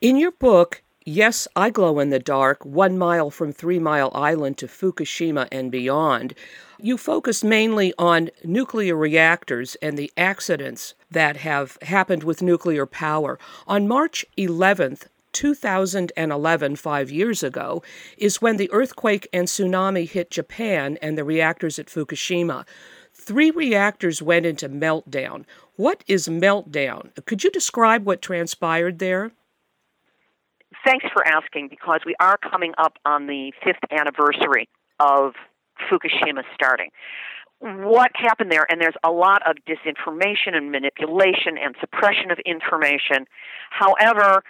In 0.00 0.16
your 0.16 0.32
book, 0.32 0.82
Yes, 1.04 1.48
I 1.56 1.70
Glow 1.70 1.98
in 1.98 2.10
the 2.10 2.20
Dark, 2.20 2.64
One 2.64 2.96
Mile 2.96 3.28
from 3.28 3.50
Three 3.50 3.80
Mile 3.80 4.12
Island 4.14 4.56
to 4.58 4.68
Fukushima 4.68 5.48
and 5.50 5.68
Beyond, 5.68 6.32
you 6.78 6.96
focus 6.96 7.42
mainly 7.42 7.92
on 7.98 8.30
nuclear 8.44 8.94
reactors 8.94 9.74
and 9.82 9.98
the 9.98 10.12
accidents 10.16 10.94
that 11.10 11.38
have 11.38 11.76
happened 11.82 12.22
with 12.22 12.40
nuclear 12.40 12.86
power. 12.86 13.36
On 13.66 13.88
March 13.88 14.24
11th, 14.38 15.08
2011, 15.32 16.76
five 16.76 17.10
years 17.10 17.42
ago, 17.42 17.82
is 18.16 18.40
when 18.40 18.56
the 18.56 18.70
earthquake 18.70 19.26
and 19.32 19.48
tsunami 19.48 20.08
hit 20.08 20.30
Japan 20.30 20.98
and 21.02 21.18
the 21.18 21.24
reactors 21.24 21.80
at 21.80 21.86
Fukushima. 21.86 22.64
Three 23.12 23.50
reactors 23.50 24.22
went 24.22 24.46
into 24.46 24.68
meltdown. 24.68 25.46
What 25.74 26.04
is 26.06 26.28
meltdown? 26.28 27.10
Could 27.24 27.42
you 27.42 27.50
describe 27.50 28.06
what 28.06 28.22
transpired 28.22 29.00
there? 29.00 29.32
Thanks 30.84 31.06
for 31.12 31.26
asking 31.26 31.68
because 31.68 32.00
we 32.06 32.14
are 32.20 32.38
coming 32.38 32.72
up 32.78 32.98
on 33.04 33.26
the 33.26 33.52
fifth 33.64 33.82
anniversary 33.90 34.68
of 35.00 35.34
Fukushima 35.90 36.42
starting. 36.54 36.90
What 37.60 38.10
happened 38.14 38.50
there, 38.50 38.66
and 38.68 38.80
there's 38.80 38.96
a 39.04 39.10
lot 39.10 39.42
of 39.48 39.56
disinformation 39.68 40.54
and 40.54 40.72
manipulation 40.72 41.56
and 41.62 41.76
suppression 41.80 42.30
of 42.30 42.38
information. 42.44 43.26
However, 43.70 44.42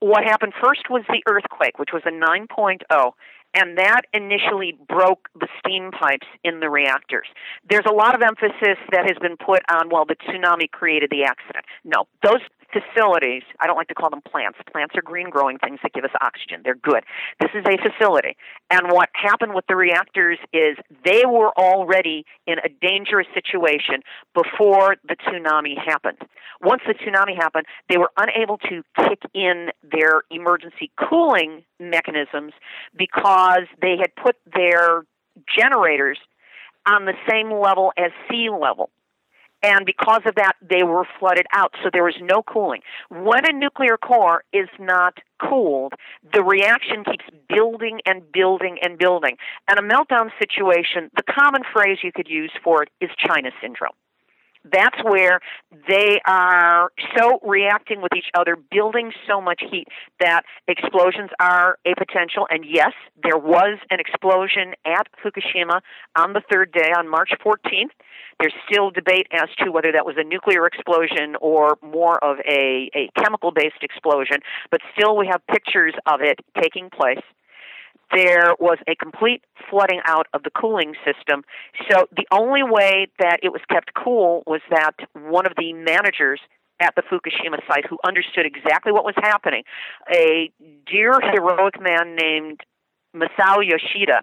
what 0.00 0.24
happened 0.24 0.52
first 0.60 0.90
was 0.90 1.02
the 1.08 1.22
earthquake, 1.26 1.78
which 1.78 1.90
was 1.92 2.02
a 2.06 2.10
9.0, 2.10 3.12
and 3.54 3.78
that 3.78 4.02
initially 4.12 4.76
broke 4.88 5.28
the 5.38 5.48
steam 5.58 5.90
pipes 5.90 6.26
in 6.44 6.60
the 6.60 6.68
reactors. 6.68 7.26
There's 7.68 7.86
a 7.88 7.94
lot 7.94 8.14
of 8.14 8.20
emphasis 8.20 8.78
that 8.90 9.06
has 9.06 9.16
been 9.20 9.36
put 9.36 9.62
on, 9.70 9.88
well, 9.88 10.04
the 10.04 10.16
tsunami 10.16 10.70
created 10.70 11.10
the 11.10 11.24
accident. 11.24 11.64
No, 11.84 12.06
those 12.22 12.42
facilities, 12.76 13.42
I 13.60 13.66
don't 13.66 13.76
like 13.76 13.88
to 13.88 13.94
call 13.94 14.10
them 14.10 14.20
plants. 14.20 14.58
Plants 14.70 14.94
are 14.96 15.02
green 15.02 15.30
growing 15.30 15.58
things 15.58 15.78
that 15.82 15.92
give 15.92 16.04
us 16.04 16.10
oxygen. 16.20 16.60
They're 16.64 16.74
good. 16.74 17.04
This 17.40 17.50
is 17.54 17.64
a 17.66 17.76
facility. 17.78 18.36
And 18.70 18.90
what 18.90 19.08
happened 19.14 19.54
with 19.54 19.66
the 19.68 19.76
reactors 19.76 20.38
is 20.52 20.76
they 21.04 21.24
were 21.26 21.52
already 21.58 22.24
in 22.46 22.58
a 22.58 22.68
dangerous 22.68 23.26
situation 23.34 24.02
before 24.34 24.96
the 25.08 25.16
tsunami 25.16 25.76
happened. 25.78 26.18
Once 26.60 26.82
the 26.86 26.94
tsunami 26.94 27.36
happened, 27.36 27.66
they 27.88 27.98
were 27.98 28.10
unable 28.16 28.58
to 28.58 28.82
kick 28.96 29.22
in 29.34 29.70
their 29.82 30.22
emergency 30.30 30.90
cooling 31.08 31.62
mechanisms 31.78 32.52
because 32.96 33.64
they 33.80 33.96
had 34.00 34.14
put 34.16 34.36
their 34.54 35.04
generators 35.58 36.18
on 36.86 37.04
the 37.04 37.14
same 37.28 37.50
level 37.52 37.92
as 37.98 38.10
sea 38.30 38.48
level 38.48 38.90
and 39.62 39.86
because 39.86 40.22
of 40.26 40.34
that, 40.36 40.54
they 40.60 40.82
were 40.82 41.06
flooded 41.18 41.46
out, 41.52 41.74
so 41.82 41.90
there 41.92 42.04
was 42.04 42.16
no 42.20 42.42
cooling. 42.42 42.82
When 43.10 43.48
a 43.48 43.52
nuclear 43.52 43.96
core 43.96 44.44
is 44.52 44.68
not 44.78 45.18
cooled, 45.40 45.94
the 46.32 46.42
reaction 46.42 47.04
keeps 47.04 47.24
building 47.48 48.00
and 48.06 48.30
building 48.32 48.78
and 48.82 48.98
building. 48.98 49.36
And 49.68 49.78
a 49.78 49.82
meltdown 49.82 50.30
situation, 50.38 51.10
the 51.16 51.22
common 51.22 51.62
phrase 51.72 51.98
you 52.02 52.12
could 52.12 52.28
use 52.28 52.52
for 52.62 52.82
it 52.82 52.90
is 53.00 53.10
China 53.16 53.50
syndrome. 53.60 53.94
That's 54.72 55.02
where 55.04 55.40
they 55.88 56.20
are 56.26 56.90
so 57.16 57.38
reacting 57.42 58.00
with 58.02 58.12
each 58.16 58.30
other, 58.34 58.56
building 58.70 59.12
so 59.28 59.40
much 59.40 59.62
heat 59.70 59.88
that 60.20 60.42
explosions 60.66 61.30
are 61.40 61.78
a 61.86 61.94
potential. 61.94 62.46
And 62.50 62.64
yes, 62.64 62.92
there 63.22 63.38
was 63.38 63.78
an 63.90 64.00
explosion 64.00 64.74
at 64.84 65.06
Fukushima 65.22 65.80
on 66.16 66.32
the 66.32 66.42
third 66.50 66.72
day, 66.72 66.90
on 66.96 67.08
March 67.08 67.30
14th. 67.44 67.94
There's 68.40 68.54
still 68.70 68.90
debate 68.90 69.28
as 69.32 69.48
to 69.64 69.70
whether 69.70 69.92
that 69.92 70.04
was 70.04 70.16
a 70.18 70.24
nuclear 70.24 70.66
explosion 70.66 71.36
or 71.40 71.78
more 71.82 72.22
of 72.22 72.38
a, 72.46 72.90
a 72.94 73.10
chemical 73.18 73.50
based 73.50 73.82
explosion, 73.82 74.38
but 74.70 74.80
still 74.96 75.16
we 75.16 75.26
have 75.26 75.40
pictures 75.46 75.94
of 76.06 76.20
it 76.20 76.38
taking 76.60 76.90
place. 76.90 77.22
There 78.12 78.54
was 78.58 78.78
a 78.86 78.94
complete 78.94 79.42
flooding 79.70 80.00
out 80.04 80.26
of 80.32 80.42
the 80.42 80.50
cooling 80.50 80.94
system. 81.04 81.44
So 81.90 82.06
the 82.14 82.26
only 82.30 82.62
way 82.62 83.08
that 83.18 83.40
it 83.42 83.52
was 83.52 83.62
kept 83.70 83.94
cool 83.94 84.42
was 84.46 84.60
that 84.70 84.94
one 85.12 85.46
of 85.46 85.52
the 85.56 85.72
managers 85.72 86.40
at 86.80 86.94
the 86.94 87.02
Fukushima 87.02 87.58
site 87.66 87.86
who 87.88 87.98
understood 88.06 88.46
exactly 88.46 88.92
what 88.92 89.04
was 89.04 89.14
happening, 89.16 89.62
a 90.12 90.50
dear 90.90 91.18
heroic 91.20 91.80
man 91.80 92.14
named 92.14 92.60
Masao 93.14 93.64
Yoshida, 93.64 94.22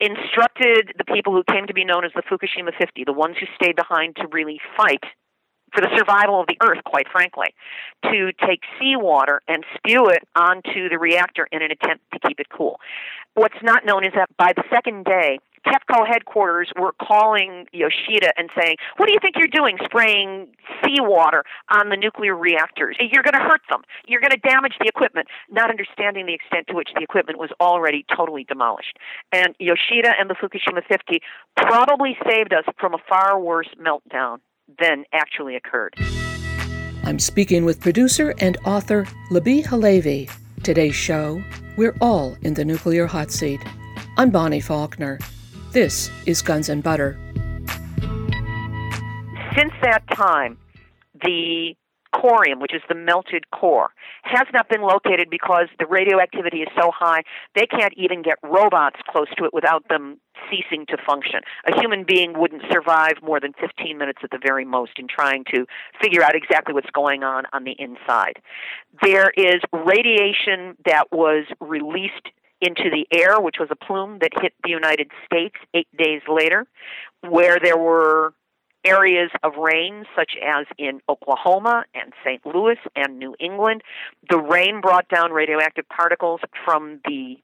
instructed 0.00 0.92
the 0.98 1.04
people 1.04 1.32
who 1.32 1.44
came 1.44 1.66
to 1.66 1.74
be 1.74 1.84
known 1.84 2.04
as 2.04 2.10
the 2.14 2.22
Fukushima 2.22 2.76
50, 2.76 3.04
the 3.04 3.12
ones 3.12 3.36
who 3.38 3.46
stayed 3.54 3.76
behind 3.76 4.16
to 4.16 4.26
really 4.32 4.60
fight 4.76 5.04
for 5.74 5.80
the 5.80 5.90
survival 5.96 6.40
of 6.40 6.46
the 6.46 6.56
earth, 6.62 6.82
quite 6.84 7.06
frankly, 7.10 7.54
to 8.04 8.32
take 8.46 8.60
seawater 8.78 9.42
and 9.48 9.64
spew 9.76 10.08
it 10.08 10.22
onto 10.36 10.88
the 10.88 10.98
reactor 10.98 11.48
in 11.50 11.62
an 11.62 11.70
attempt 11.70 12.04
to 12.12 12.18
keep 12.26 12.38
it 12.40 12.48
cool. 12.48 12.80
What's 13.34 13.60
not 13.62 13.84
known 13.84 14.04
is 14.04 14.12
that 14.14 14.28
by 14.36 14.52
the 14.54 14.62
second 14.70 15.04
day, 15.04 15.38
TEPCO 15.66 16.06
headquarters 16.06 16.70
were 16.78 16.92
calling 17.00 17.66
Yoshida 17.72 18.32
and 18.36 18.50
saying, 18.60 18.76
What 18.96 19.06
do 19.06 19.12
you 19.12 19.18
think 19.20 19.36
you're 19.36 19.48
doing 19.48 19.78
spraying 19.84 20.48
seawater 20.84 21.42
on 21.70 21.88
the 21.88 21.96
nuclear 21.96 22.36
reactors? 22.36 22.96
You're 23.00 23.22
going 23.22 23.34
to 23.34 23.40
hurt 23.40 23.62
them. 23.70 23.82
You're 24.06 24.20
going 24.20 24.30
to 24.32 24.48
damage 24.48 24.74
the 24.78 24.86
equipment, 24.86 25.28
not 25.50 25.70
understanding 25.70 26.26
the 26.26 26.34
extent 26.34 26.66
to 26.68 26.74
which 26.74 26.90
the 26.94 27.02
equipment 27.02 27.38
was 27.38 27.50
already 27.60 28.04
totally 28.14 28.44
demolished. 28.44 28.98
And 29.32 29.54
Yoshida 29.58 30.12
and 30.20 30.28
the 30.28 30.34
Fukushima 30.34 30.82
50 30.86 31.20
probably 31.56 32.16
saved 32.28 32.52
us 32.52 32.64
from 32.78 32.94
a 32.94 32.98
far 33.08 33.40
worse 33.40 33.68
meltdown 33.80 34.40
than 34.78 35.04
actually 35.12 35.56
occurred. 35.56 35.94
I'm 37.04 37.18
speaking 37.18 37.64
with 37.64 37.80
producer 37.80 38.34
and 38.38 38.56
author 38.64 39.04
Libbe 39.30 39.64
HaLevy. 39.64 40.30
Today's 40.62 40.94
show, 40.94 41.42
we're 41.76 41.96
all 42.00 42.36
in 42.42 42.54
the 42.54 42.64
nuclear 42.64 43.06
hot 43.06 43.30
seat. 43.30 43.60
I'm 44.16 44.30
Bonnie 44.30 44.60
Faulkner. 44.60 45.18
This 45.72 46.10
is 46.24 46.40
Guns 46.40 46.68
and 46.68 46.82
Butter. 46.82 47.18
Since 49.56 49.72
that 49.82 50.02
time, 50.14 50.56
the 51.22 51.76
corium, 52.14 52.60
which 52.60 52.74
is 52.74 52.82
the 52.88 52.94
melted 52.94 53.50
core, 53.50 53.90
has 54.22 54.46
not 54.52 54.68
been 54.68 54.82
located 54.82 55.28
because 55.30 55.68
the 55.78 55.86
radioactivity 55.86 56.58
is 56.58 56.68
so 56.80 56.90
high 56.94 57.22
they 57.54 57.66
can't 57.66 57.92
even 57.96 58.22
get 58.22 58.38
robots 58.42 59.00
close 59.08 59.28
to 59.36 59.44
it 59.44 59.52
without 59.52 59.88
them 59.88 60.18
ceasing 60.50 60.86
to 60.86 60.96
function. 61.06 61.40
A 61.66 61.78
human 61.78 62.04
being 62.04 62.38
wouldn't 62.38 62.62
survive 62.70 63.14
more 63.22 63.40
than 63.40 63.52
15 63.60 63.96
minutes 63.98 64.20
at 64.22 64.30
the 64.30 64.38
very 64.44 64.64
most 64.64 64.92
in 64.98 65.06
trying 65.08 65.44
to 65.54 65.66
figure 66.00 66.22
out 66.22 66.34
exactly 66.34 66.74
what's 66.74 66.90
going 66.90 67.22
on 67.22 67.44
on 67.52 67.64
the 67.64 67.74
inside. 67.78 68.40
There 69.02 69.30
is 69.36 69.60
radiation 69.72 70.76
that 70.86 71.04
was 71.10 71.46
released 71.60 72.28
into 72.60 72.90
the 72.90 73.06
air, 73.12 73.40
which 73.40 73.56
was 73.58 73.68
a 73.70 73.76
plume 73.76 74.18
that 74.20 74.30
hit 74.40 74.54
the 74.62 74.70
United 74.70 75.10
States 75.26 75.56
eight 75.74 75.88
days 75.96 76.22
later, 76.28 76.66
where 77.20 77.58
there 77.62 77.76
were 77.76 78.32
areas 78.84 79.30
of 79.42 79.54
rain, 79.56 80.04
such 80.16 80.32
as 80.44 80.66
in 80.78 81.00
Oklahoma 81.08 81.84
and 81.94 82.12
St. 82.24 82.44
Louis 82.46 82.78
and 82.94 83.18
New 83.18 83.34
England. 83.40 83.82
The 84.28 84.38
rain 84.38 84.80
brought 84.80 85.08
down 85.08 85.32
radioactive 85.32 85.88
particles 85.88 86.40
from 86.64 87.00
the 87.04 87.36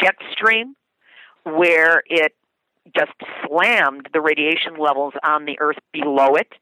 jet 0.00 0.16
stream, 0.32 0.76
where 1.44 2.02
it 2.06 2.34
just 2.96 3.12
slammed 3.46 4.08
the 4.12 4.20
radiation 4.20 4.76
levels 4.78 5.14
on 5.22 5.44
the 5.44 5.58
earth 5.60 5.78
below 5.92 6.34
it. 6.34 6.52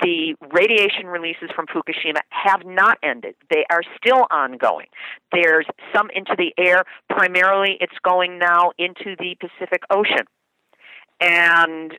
The 0.00 0.36
radiation 0.52 1.06
releases 1.06 1.50
from 1.54 1.66
Fukushima 1.66 2.20
have 2.28 2.64
not 2.64 2.98
ended. 3.02 3.34
They 3.50 3.64
are 3.68 3.82
still 3.96 4.26
ongoing. 4.30 4.86
There's 5.32 5.66
some 5.94 6.08
into 6.14 6.36
the 6.38 6.54
air. 6.56 6.84
Primarily, 7.10 7.76
it's 7.80 7.98
going 8.04 8.38
now 8.38 8.70
into 8.78 9.16
the 9.18 9.36
Pacific 9.40 9.82
Ocean. 9.90 10.26
And 11.20 11.98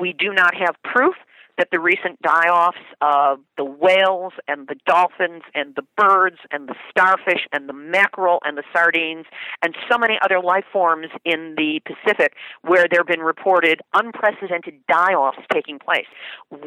we 0.00 0.12
do 0.12 0.32
not 0.32 0.54
have 0.54 0.74
proof 0.82 1.14
that 1.58 1.68
the 1.72 1.80
recent 1.80 2.22
die 2.22 2.48
offs 2.48 2.78
of 3.00 3.40
the 3.56 3.64
whales 3.64 4.32
and 4.46 4.68
the 4.68 4.76
dolphins 4.86 5.42
and 5.54 5.74
the 5.74 5.82
birds 5.96 6.36
and 6.52 6.68
the 6.68 6.74
starfish 6.88 7.46
and 7.52 7.68
the 7.68 7.72
mackerel 7.72 8.38
and 8.44 8.56
the 8.56 8.62
sardines 8.72 9.26
and 9.62 9.74
so 9.90 9.98
many 9.98 10.16
other 10.22 10.40
life 10.40 10.64
forms 10.72 11.08
in 11.24 11.54
the 11.56 11.80
Pacific 11.84 12.34
where 12.62 12.86
there 12.88 13.00
have 13.00 13.08
been 13.08 13.20
reported 13.20 13.80
unprecedented 13.92 14.74
die 14.88 15.12
offs 15.12 15.38
taking 15.52 15.78
place. 15.80 16.06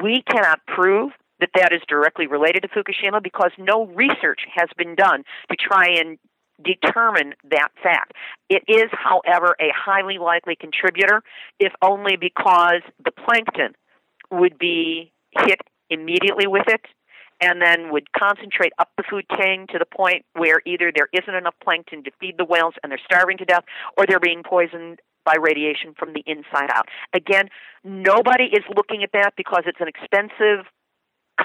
We 0.03 0.23
cannot 0.29 0.60
prove 0.67 1.12
that 1.39 1.49
that 1.55 1.73
is 1.73 1.81
directly 1.88 2.27
related 2.27 2.62
to 2.62 2.67
Fukushima 2.67 3.23
because 3.23 3.51
no 3.57 3.88
research 3.88 4.41
has 4.53 4.69
been 4.77 4.95
done 4.95 5.23
to 5.49 5.57
try 5.57 5.88
and 5.88 6.19
determine 6.63 7.34
that 7.50 7.69
fact. 7.82 8.13
It 8.50 8.63
is, 8.67 8.89
however, 8.91 9.56
a 9.60 9.69
highly 9.76 10.17
likely 10.17 10.56
contributor, 10.56 11.24
if 11.60 11.74
only 11.82 12.15
because 12.15 12.82
the 13.04 13.12
plankton 13.12 13.76
would 14.32 14.58
be 14.58 15.12
hit 15.32 15.60
immediately 15.89 16.47
with 16.47 16.67
it 16.67 16.82
and 17.41 17.62
then 17.62 17.91
would 17.91 18.12
concentrate 18.13 18.71
up 18.78 18.89
the 18.97 19.04
food 19.10 19.26
chain 19.38 19.65
to 19.71 19.80
the 19.80 19.86
point 19.86 20.24
where 20.34 20.62
either 20.65 20.91
there 20.95 21.08
isn't 21.12 21.34
enough 21.34 21.56
plankton 21.63 22.04
to 22.04 22.12
feed 22.19 22.36
the 22.38 22.45
whales 22.45 22.76
and 22.84 22.91
they're 22.91 23.02
starving 23.04 23.38
to 23.38 23.45
death 23.45 23.63
or 23.97 24.06
they're 24.08 24.19
being 24.19 24.43
poisoned 24.43 25.00
by 25.26 25.36
radiation 25.39 25.93
from 25.97 26.13
the 26.13 26.24
inside 26.26 26.69
out. 26.74 26.88
Again, 27.13 27.50
nobody 27.84 28.45
is 28.45 28.63
looking 28.76 29.04
at 29.04 29.12
that 29.13 29.34
because 29.36 29.63
it's 29.65 29.82
an 29.82 29.88
expensive 29.88 30.65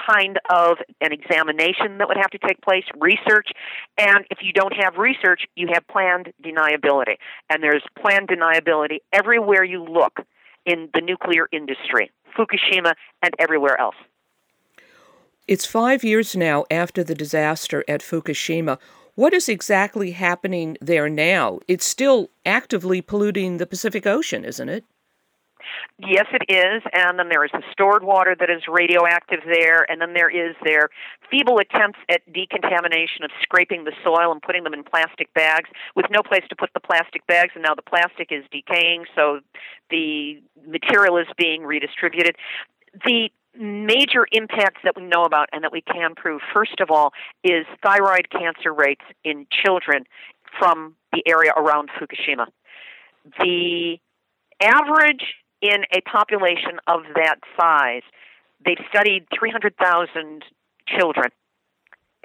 kind 0.09 0.39
of 0.49 0.77
an 1.01 1.11
examination 1.11 1.97
that 1.97 2.07
would 2.07 2.17
have 2.17 2.29
to 2.31 2.37
take 2.39 2.61
place, 2.61 2.83
research, 2.97 3.49
and 3.97 4.25
if 4.29 4.39
you 4.41 4.53
don't 4.53 4.73
have 4.73 4.97
research, 4.97 5.41
you 5.55 5.67
have 5.73 5.87
planned 5.87 6.31
deniability. 6.43 7.15
And 7.49 7.63
there's 7.63 7.83
planned 7.99 8.29
deniability 8.29 8.99
everywhere 9.13 9.63
you 9.63 9.83
look 9.83 10.19
in 10.65 10.89
the 10.93 11.01
nuclear 11.01 11.47
industry, 11.51 12.11
Fukushima 12.37 12.93
and 13.23 13.33
everywhere 13.39 13.79
else. 13.79 13.95
It's 15.47 15.65
five 15.65 16.03
years 16.03 16.35
now 16.35 16.65
after 16.69 17.03
the 17.03 17.15
disaster 17.15 17.83
at 17.87 18.01
Fukushima. 18.01 18.77
What 19.15 19.33
is 19.33 19.47
exactly 19.49 20.11
happening 20.11 20.77
there 20.81 21.09
now? 21.09 21.59
It's 21.67 21.85
still 21.85 22.29
actively 22.45 23.01
polluting 23.01 23.57
the 23.57 23.65
Pacific 23.65 24.05
Ocean, 24.05 24.43
isn't 24.43 24.69
it? 24.69 24.83
Yes, 25.99 26.25
it 26.31 26.43
is. 26.51 26.83
And 26.93 27.17
then 27.19 27.29
there 27.29 27.43
is 27.43 27.51
the 27.51 27.63
stored 27.71 28.03
water 28.03 28.35
that 28.39 28.49
is 28.49 28.63
radioactive 28.67 29.39
there. 29.45 29.89
And 29.89 30.01
then 30.01 30.13
there 30.13 30.29
is 30.29 30.55
their 30.63 30.89
feeble 31.29 31.59
attempts 31.59 31.99
at 32.09 32.21
decontamination 32.31 33.23
of 33.23 33.31
scraping 33.41 33.83
the 33.83 33.93
soil 34.03 34.31
and 34.31 34.41
putting 34.41 34.63
them 34.63 34.73
in 34.73 34.83
plastic 34.83 35.33
bags 35.33 35.69
with 35.95 36.05
no 36.09 36.21
place 36.21 36.43
to 36.49 36.55
put 36.55 36.71
the 36.73 36.79
plastic 36.79 37.25
bags. 37.27 37.51
And 37.55 37.63
now 37.63 37.75
the 37.75 37.81
plastic 37.81 38.31
is 38.31 38.43
decaying, 38.51 39.05
so 39.15 39.39
the 39.89 40.41
material 40.67 41.17
is 41.17 41.27
being 41.37 41.63
redistributed. 41.63 42.35
The 43.05 43.29
major 43.59 44.27
impacts 44.31 44.81
that 44.83 44.95
we 44.95 45.03
know 45.03 45.23
about 45.23 45.49
and 45.51 45.63
that 45.63 45.71
we 45.71 45.81
can 45.81 46.13
prove, 46.15 46.41
first 46.53 46.79
of 46.79 46.91
all, 46.91 47.11
is 47.43 47.65
thyroid 47.83 48.29
cancer 48.29 48.73
rates 48.73 49.05
in 49.23 49.47
children 49.49 50.05
from 50.59 50.95
the 51.11 51.23
area 51.27 51.51
around 51.57 51.89
Fukushima. 51.89 52.47
The 53.39 53.97
average 54.61 55.35
in 55.61 55.83
a 55.93 56.01
population 56.01 56.79
of 56.87 57.01
that 57.15 57.37
size, 57.59 58.03
they've 58.65 58.77
studied 58.89 59.25
300,000 59.37 60.43
children. 60.87 61.31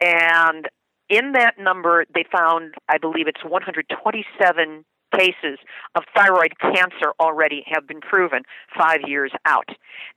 And 0.01 0.69
in 1.09 1.33
that 1.33 1.55
number, 1.59 2.05
they 2.15 2.25
found, 2.31 2.75
I 2.89 2.99
believe 2.99 3.29
it's 3.29 3.45
127 3.45 4.85
cases 5.15 5.59
of 5.95 6.05
thyroid 6.17 6.59
cancer 6.59 7.13
already 7.21 7.65
have 7.67 7.87
been 7.87 8.01
proven 8.01 8.43
five 8.79 9.01
years 9.07 9.31
out. 9.45 9.69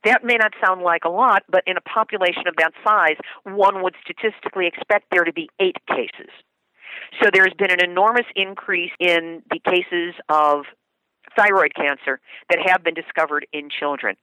That 0.04 0.24
may 0.24 0.36
not 0.36 0.52
sound 0.64 0.82
like 0.82 1.04
a 1.04 1.10
lot, 1.10 1.42
but 1.50 1.62
in 1.66 1.76
a 1.76 1.82
population 1.82 2.48
of 2.48 2.54
that 2.58 2.72
size, 2.82 3.16
one 3.44 3.82
would 3.82 3.94
statistically 4.02 4.66
expect 4.66 5.06
there 5.10 5.24
to 5.24 5.32
be 5.32 5.50
eight 5.60 5.76
cases. 5.86 6.32
So 7.22 7.28
there's 7.32 7.52
been 7.58 7.70
an 7.70 7.84
enormous 7.84 8.26
increase 8.34 8.92
in 8.98 9.42
the 9.50 9.60
cases 9.60 10.14
of 10.28 10.64
thyroid 11.36 11.74
cancer 11.74 12.20
that 12.50 12.58
have 12.66 12.82
been 12.82 12.94
discovered 12.94 13.46
in 13.52 13.68
children. 13.70 14.16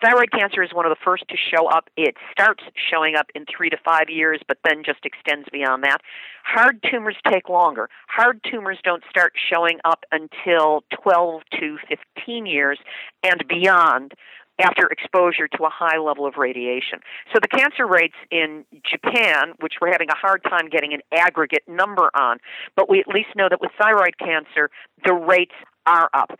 Thyroid 0.00 0.30
cancer 0.30 0.62
is 0.62 0.70
one 0.72 0.86
of 0.86 0.90
the 0.90 1.04
first 1.04 1.24
to 1.28 1.36
show 1.36 1.66
up. 1.66 1.90
It 1.96 2.14
starts 2.30 2.62
showing 2.90 3.16
up 3.16 3.26
in 3.34 3.46
three 3.46 3.68
to 3.70 3.76
five 3.84 4.08
years, 4.08 4.40
but 4.46 4.58
then 4.62 4.84
just 4.84 5.04
extends 5.04 5.48
beyond 5.50 5.82
that. 5.82 5.98
Hard 6.44 6.84
tumors 6.88 7.16
take 7.28 7.48
longer. 7.48 7.88
Hard 8.06 8.40
tumors 8.48 8.78
don't 8.84 9.02
start 9.10 9.32
showing 9.52 9.78
up 9.84 10.04
until 10.12 10.84
12 11.02 11.42
to 11.58 11.78
15 12.16 12.46
years 12.46 12.78
and 13.24 13.42
beyond 13.48 14.14
after 14.60 14.86
exposure 14.88 15.48
to 15.48 15.64
a 15.64 15.70
high 15.70 15.98
level 15.98 16.26
of 16.26 16.34
radiation. 16.36 17.00
So 17.32 17.38
the 17.40 17.48
cancer 17.48 17.86
rates 17.86 18.16
in 18.30 18.64
Japan, 18.88 19.54
which 19.60 19.74
we're 19.80 19.92
having 19.92 20.10
a 20.10 20.16
hard 20.16 20.42
time 20.44 20.68
getting 20.68 20.92
an 20.92 21.00
aggregate 21.12 21.62
number 21.68 22.10
on, 22.14 22.38
but 22.76 22.88
we 22.90 23.00
at 23.00 23.08
least 23.08 23.28
know 23.36 23.48
that 23.48 23.60
with 23.60 23.70
thyroid 23.80 24.18
cancer, 24.18 24.70
the 25.04 25.14
rates 25.14 25.54
are 25.88 26.10
up. 26.12 26.30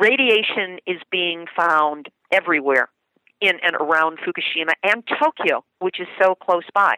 Radiation 0.00 0.78
is 0.86 1.00
being 1.10 1.46
found 1.56 2.08
everywhere 2.32 2.88
in 3.40 3.54
and 3.62 3.74
around 3.76 4.18
Fukushima 4.18 4.72
and 4.82 5.02
Tokyo, 5.22 5.64
which 5.80 6.00
is 6.00 6.06
so 6.20 6.34
close 6.34 6.68
by. 6.74 6.94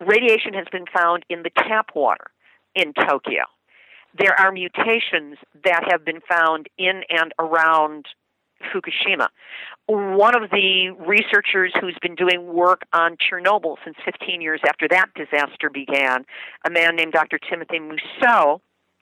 Radiation 0.00 0.54
has 0.54 0.66
been 0.70 0.86
found 0.86 1.24
in 1.28 1.42
the 1.42 1.50
tap 1.50 1.90
water 1.94 2.26
in 2.74 2.92
Tokyo. 2.94 3.44
there 4.18 4.38
are 4.38 4.50
mutations 4.52 5.36
that 5.64 5.84
have 5.90 6.04
been 6.04 6.20
found 6.28 6.68
in 6.78 7.02
and 7.08 7.32
around 7.38 8.06
Fukushima. 8.72 9.28
One 9.86 10.34
of 10.40 10.50
the 10.50 10.90
researchers 10.98 11.72
who's 11.80 11.96
been 12.02 12.14
doing 12.14 12.52
work 12.52 12.82
on 12.92 13.16
Chernobyl 13.16 13.76
since 13.84 13.96
15 14.04 14.40
years 14.40 14.60
after 14.68 14.86
that 14.88 15.06
disaster 15.14 15.70
began, 15.70 16.24
a 16.66 16.70
man 16.70 16.96
named 16.96 17.12
Dr. 17.12 17.38
Timothy 17.38 17.78
Mousseau, 17.78 18.60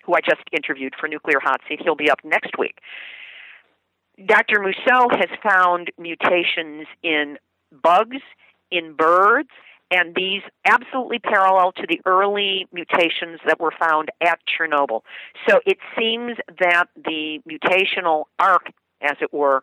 who 0.09 0.15
I 0.15 0.21
just 0.21 0.43
interviewed 0.53 0.95
for 0.99 1.07
Nuclear 1.07 1.39
Hot 1.39 1.61
Seat, 1.69 1.81
he'll 1.85 1.95
be 1.95 2.11
up 2.11 2.21
next 2.25 2.59
week. 2.59 2.79
Dr. 4.27 4.61
Mousseau 4.61 5.09
has 5.11 5.29
found 5.43 5.93
mutations 5.99 6.87
in 7.03 7.37
bugs, 7.83 8.23
in 8.71 8.95
birds, 8.95 9.51
and 9.91 10.15
these 10.15 10.43
absolutely 10.65 11.19
parallel 11.19 11.73
to 11.73 11.87
the 11.87 12.01
early 12.05 12.67
mutations 12.73 13.39
that 13.47 13.61
were 13.61 13.73
found 13.79 14.09
at 14.23 14.41
Chernobyl. 14.49 15.03
So 15.49 15.61
it 15.67 15.79
seems 15.97 16.39
that 16.59 16.87
the 16.97 17.41
mutational 17.49 18.25
arc, 18.39 18.73
as 19.03 19.17
it 19.21 19.33
were, 19.33 19.63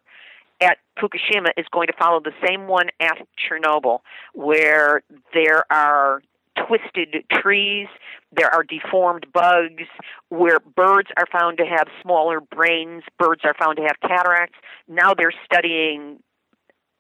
at 0.62 0.78
Fukushima 0.98 1.50
is 1.58 1.66
going 1.72 1.88
to 1.88 1.94
follow 1.94 2.22
the 2.22 2.32
same 2.48 2.68
one 2.68 2.88
at 3.00 3.18
Chernobyl, 3.36 4.00
where 4.34 5.02
there 5.34 5.66
are 5.72 6.22
twisted 6.68 7.24
trees, 7.32 7.88
there 8.32 8.54
are 8.54 8.64
deformed 8.64 9.28
bugs, 9.34 9.88
where 10.30 10.60
birds 10.60 11.10
are 11.18 11.28
found 11.32 11.58
to 11.58 11.66
have 11.66 11.88
smaller 12.02 12.40
brains, 12.42 13.04
birds 13.20 13.42
are 13.44 13.56
found 13.60 13.78
to 13.78 13.84
have 13.84 14.00
cataracts. 14.02 14.58
Now 14.88 15.14
they're 15.14 15.34
studying 15.46 16.20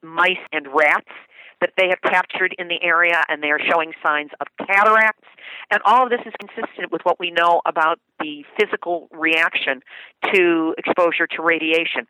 mice 0.02 0.38
and 0.52 0.68
rats 0.68 1.12
that 1.62 1.72
they 1.78 1.88
have 1.88 2.02
captured 2.02 2.54
in 2.60 2.68
the 2.68 2.82
area, 2.84 3.22
and 3.30 3.42
they 3.42 3.50
are 3.50 3.60
showing 3.60 3.94
signs 4.06 4.32
of 4.42 4.48
cataracts. 4.68 5.28
And 5.72 5.82
all 5.86 6.04
of 6.04 6.10
this 6.10 6.20
is 6.26 6.34
consistent 6.40 6.92
with 6.92 7.02
what 7.04 7.20
we 7.20 7.32
know 7.32 7.62
about 7.66 8.00
the 8.20 8.44
physical 8.60 9.08
reaction 9.12 9.82
to 10.34 10.76
exposure 10.78 11.28
to 11.28 11.42
radiation. 11.42 12.08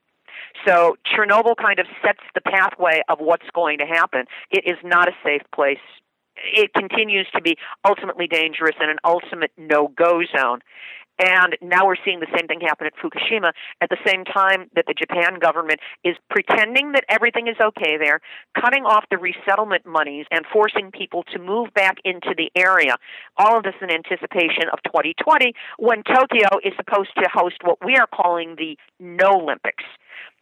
So 0.65 0.97
Chernobyl 1.05 1.55
kind 1.55 1.79
of 1.79 1.85
sets 2.03 2.19
the 2.33 2.41
pathway 2.41 3.01
of 3.07 3.19
what's 3.19 3.49
going 3.53 3.77
to 3.79 3.85
happen. 3.85 4.25
It 4.51 4.63
is 4.65 4.77
not 4.83 5.07
a 5.07 5.13
safe 5.23 5.43
place. 5.53 5.77
It 6.37 6.73
continues 6.73 7.27
to 7.35 7.41
be 7.41 7.57
ultimately 7.87 8.27
dangerous 8.27 8.75
and 8.79 8.91
an 8.91 8.97
ultimate 9.03 9.51
no 9.57 9.87
go 9.87 10.21
zone. 10.35 10.59
And 11.17 11.55
now 11.61 11.87
we're 11.87 11.95
seeing 12.03 12.19
the 12.19 12.27
same 12.35 12.47
thing 12.47 12.59
happen 12.59 12.87
at 12.87 12.93
Fukushima 12.97 13.53
at 13.79 13.89
the 13.89 13.97
same 14.05 14.25
time 14.25 14.69
that 14.75 14.85
the 14.87 14.93
Japan 14.93 15.39
government 15.39 15.79
is 16.03 16.15
pretending 16.29 16.91
that 16.91 17.05
everything 17.07 17.47
is 17.47 17.55
okay 17.61 17.97
there, 17.97 18.19
cutting 18.59 18.83
off 18.83 19.05
the 19.09 19.17
resettlement 19.17 19.85
monies 19.85 20.25
and 20.29 20.45
forcing 20.51 20.91
people 20.91 21.23
to 21.31 21.39
move 21.39 21.73
back 21.73 21.97
into 22.03 22.35
the 22.35 22.51
area. 22.55 22.95
All 23.37 23.57
of 23.57 23.63
this 23.63 23.75
in 23.81 23.89
anticipation 23.91 24.67
of 24.73 24.79
2020 24.83 25.53
when 25.79 26.03
Tokyo 26.03 26.59
is 26.63 26.73
supposed 26.75 27.11
to 27.15 27.29
host 27.33 27.63
what 27.63 27.77
we 27.83 27.95
are 27.95 28.07
calling 28.07 28.55
the 28.57 28.77
No 28.99 29.39
Olympics. 29.41 29.85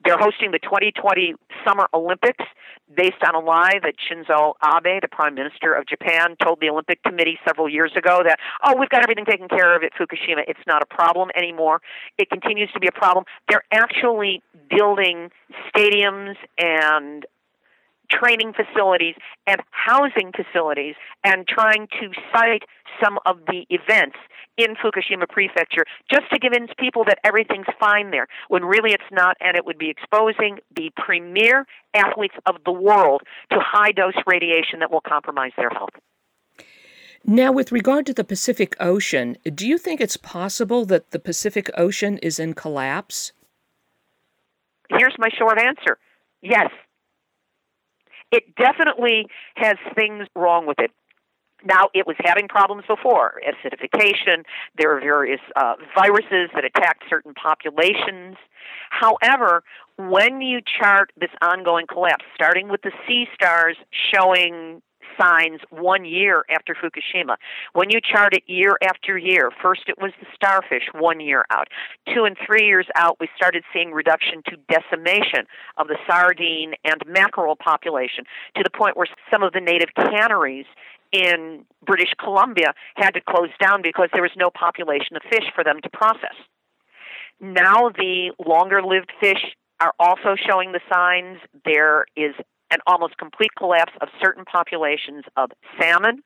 They're 0.04 0.18
hosting 0.18 0.52
the 0.52 0.60
2020 0.60 1.36
Summer 1.66 1.88
Olympics 1.94 2.44
based 2.96 3.24
on 3.26 3.36
a 3.36 3.40
lie 3.40 3.80
that 3.82 3.96
Shinzo 3.98 4.54
Abe, 4.64 5.02
the 5.02 5.08
Prime 5.10 5.36
Minister 5.36 5.74
of 5.74 5.88
Japan, 5.88 6.36
told 6.42 6.60
the 6.60 6.70
Olympic 6.70 7.02
Committee 7.04 7.40
several 7.48 7.70
years 7.70 7.94
ago 7.96 8.22
that, 8.24 8.40
oh, 8.64 8.76
we've 8.78 8.90
got 8.90 9.04
everything 9.04 9.26
taken 9.26 9.48
care 9.48 9.76
of 9.76 9.84
at 9.84 9.94
Fukushima. 9.94 10.44
It's 10.48 10.60
not 10.68 10.84
a 10.84 10.86
problem 10.86 11.30
anymore. 11.36 11.82
It 12.18 12.30
continues 12.30 12.72
to 12.74 12.80
be 12.80 12.88
a 12.88 12.92
problem. 12.92 13.26
They're 13.50 13.64
actually 13.72 14.42
building 14.70 15.30
stadiums 15.74 16.36
and 16.58 17.26
training 18.20 18.54
facilities 18.54 19.16
and 19.48 19.62
housing 19.72 20.32
facilities 20.32 20.96
and 21.24 21.48
trying 21.48 21.88
to 22.00 22.12
site 22.34 22.64
some 23.04 23.18
of 23.26 23.38
the 23.48 23.66
events 23.70 24.18
in 24.58 24.76
Fukushima 24.76 25.28
Prefecture 25.28 25.86
just 26.12 26.30
to 26.32 26.40
convince 26.40 26.72
people 26.78 27.04
that 27.06 27.20
everything's 27.24 27.68
fine 27.80 28.12
there 28.12 28.28
when 28.48 28.64
really 28.64 28.92
it's 28.92 29.04
not 29.12 29.36
and 29.42 29.58
it 29.58 29.66
would 29.66 29.78
be 29.78 29.90
exposing 29.90 30.60
the 30.76 30.92
premier 30.96 31.66
athletes 31.94 32.36
of 32.46 32.56
the 32.66 32.72
world 32.72 33.22
to 33.52 33.58
high 33.60 33.92
dose 33.92 34.14
radiation 34.28 34.80
that 34.80 34.92
will 34.92 35.02
compromise 35.02 35.52
their 35.58 35.70
health. 35.70 35.90
Now, 37.26 37.54
with 37.54 37.72
regard 37.72 38.06
to 38.08 38.14
the 38.14 38.26
Pacific 38.26 38.76
Ocean, 38.82 39.38
do 39.46 39.66
you 39.66 39.78
think 39.78 40.02
it's 40.02 40.18
possible 40.18 40.86
that 40.86 41.12
the 41.12 41.20
Pacific 41.20 41.70
Ocean 41.78 42.18
is 42.18 42.38
in 42.38 42.54
collapse? 42.54 43.32
Here's 44.90 45.16
my 45.18 45.30
short 45.30 45.58
answer 45.58 45.98
yes, 46.42 46.70
it 48.34 48.56
definitely 48.56 49.28
has 49.56 49.76
things 49.96 50.28
wrong 50.36 50.66
with 50.66 50.80
it. 50.80 50.92
Now, 51.66 51.88
it 51.94 52.06
was 52.06 52.18
having 52.26 52.50
problems 52.50 52.84
before 52.88 53.40
acidification, 53.48 54.44
there 54.78 54.98
are 54.98 55.00
various 55.00 55.40
uh, 55.56 55.76
viruses 55.96 56.50
that 56.54 56.66
attacked 56.66 57.04
certain 57.10 57.34
populations. 57.34 58.36
However, 58.90 59.64
when 59.98 60.42
you 60.42 60.60
chart 60.60 61.12
this 61.16 61.30
ongoing 61.42 61.86
collapse, 61.88 62.26
starting 62.36 62.68
with 62.68 62.82
the 62.82 62.92
sea 63.08 63.28
stars 63.34 63.78
showing 64.14 64.82
signs 65.20 65.62
one 65.70 66.06
year 66.06 66.44
after 66.50 66.76
Fukushima. 66.76 67.36
When 67.74 67.90
you 67.90 68.00
chart 68.02 68.34
it 68.34 68.44
year 68.48 68.78
after 68.84 69.18
year, 69.18 69.52
first 69.62 69.84
it 69.88 69.98
was 70.02 70.12
the 70.20 70.28
starfish 70.34 70.84
one 70.94 71.20
year 71.20 71.46
out. 71.52 71.68
Two 72.14 72.26
and 72.26 72.38
three 72.46 72.66
years 72.66 72.88
out, 72.96 73.18
we 73.20 73.28
started 73.36 73.64
seeing 73.74 73.92
reduction 73.92 74.42
to 74.50 74.58
decimation 74.68 75.46
of 75.78 75.88
the 75.88 75.98
sardine 76.08 76.74
and 76.84 77.02
mackerel 77.08 77.56
population 77.56 78.26
to 78.56 78.64
the 78.64 78.70
point 78.70 78.98
where 78.98 79.08
some 79.32 79.44
of 79.44 79.54
the 79.54 79.62
native 79.62 79.90
canneries 79.96 80.66
in 81.12 81.66
British 81.86 82.14
Columbia 82.20 82.74
had 82.96 83.12
to 83.12 83.22
close 83.22 83.50
down 83.62 83.82
because 83.82 84.10
there 84.14 84.24
was 84.24 84.32
no 84.36 84.50
population 84.50 85.16
of 85.16 85.22
fish 85.30 85.46
for 85.54 85.64
them 85.64 85.80
to 85.82 85.90
process. 85.90 86.36
Now 87.40 87.90
the 87.90 88.32
longer 88.46 88.82
lived 88.82 89.12
fish 89.20 89.44
are 89.80 89.94
also 90.00 90.36
showing 90.36 90.72
the 90.72 90.80
signs. 90.92 91.40
There 91.66 92.06
is 92.16 92.34
an 92.74 92.80
almost 92.88 93.18
complete 93.18 93.52
collapse 93.58 93.94
of 94.02 94.08
certain 94.22 94.46
populations 94.46 95.24
of 95.38 95.52
salmon. 95.80 96.24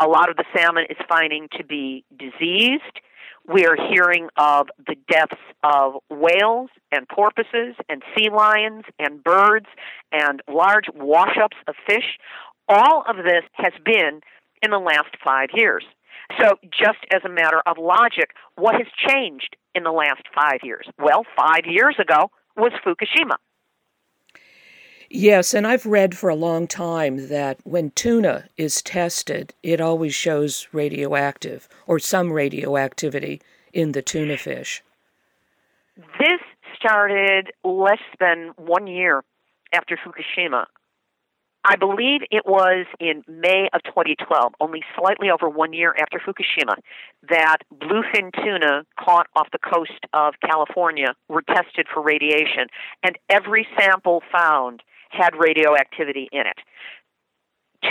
A 0.00 0.06
lot 0.06 0.30
of 0.30 0.36
the 0.36 0.44
salmon 0.56 0.84
is 0.88 0.96
finding 1.08 1.48
to 1.56 1.64
be 1.64 2.04
diseased. 2.16 3.00
We 3.46 3.66
are 3.66 3.76
hearing 3.76 4.28
of 4.38 4.68
the 4.86 4.96
deaths 5.10 5.40
of 5.62 5.94
whales 6.08 6.70
and 6.90 7.06
porpoises 7.08 7.74
and 7.88 8.02
sea 8.16 8.30
lions 8.30 8.84
and 8.98 9.22
birds 9.22 9.66
and 10.12 10.40
large 10.48 10.86
washups 10.96 11.58
of 11.68 11.74
fish. 11.86 12.18
All 12.68 13.04
of 13.06 13.16
this 13.16 13.44
has 13.54 13.72
been 13.84 14.20
in 14.62 14.70
the 14.70 14.78
last 14.78 15.14
five 15.22 15.50
years. 15.52 15.84
So, 16.40 16.54
just 16.70 17.04
as 17.12 17.20
a 17.24 17.28
matter 17.28 17.60
of 17.66 17.76
logic, 17.78 18.30
what 18.56 18.76
has 18.76 18.86
changed 19.08 19.56
in 19.74 19.82
the 19.82 19.92
last 19.92 20.22
five 20.34 20.60
years? 20.62 20.86
Well, 20.98 21.24
five 21.36 21.66
years 21.66 21.96
ago 21.98 22.30
was 22.56 22.72
Fukushima. 22.84 23.36
Yes, 25.16 25.54
and 25.54 25.64
I've 25.64 25.86
read 25.86 26.16
for 26.18 26.28
a 26.28 26.34
long 26.34 26.66
time 26.66 27.28
that 27.28 27.60
when 27.62 27.92
tuna 27.92 28.48
is 28.56 28.82
tested, 28.82 29.54
it 29.62 29.80
always 29.80 30.12
shows 30.12 30.66
radioactive 30.72 31.68
or 31.86 32.00
some 32.00 32.32
radioactivity 32.32 33.40
in 33.72 33.92
the 33.92 34.02
tuna 34.02 34.36
fish. 34.36 34.82
This 36.18 36.40
started 36.74 37.52
less 37.62 38.02
than 38.18 38.54
one 38.56 38.88
year 38.88 39.22
after 39.72 39.96
Fukushima. 39.96 40.66
I 41.64 41.76
believe 41.76 42.22
it 42.32 42.44
was 42.44 42.84
in 42.98 43.22
May 43.28 43.68
of 43.72 43.84
2012, 43.84 44.52
only 44.60 44.82
slightly 44.98 45.30
over 45.30 45.48
one 45.48 45.72
year 45.72 45.94
after 45.96 46.18
Fukushima, 46.18 46.74
that 47.28 47.58
bluefin 47.72 48.32
tuna 48.42 48.84
caught 48.98 49.28
off 49.36 49.46
the 49.52 49.60
coast 49.60 49.92
of 50.12 50.34
California 50.44 51.14
were 51.28 51.42
tested 51.42 51.86
for 51.94 52.02
radiation, 52.02 52.66
and 53.04 53.16
every 53.30 53.64
sample 53.78 54.20
found 54.32 54.82
had 55.16 55.34
radioactivity 55.38 56.28
in 56.32 56.46
it. 56.46 56.58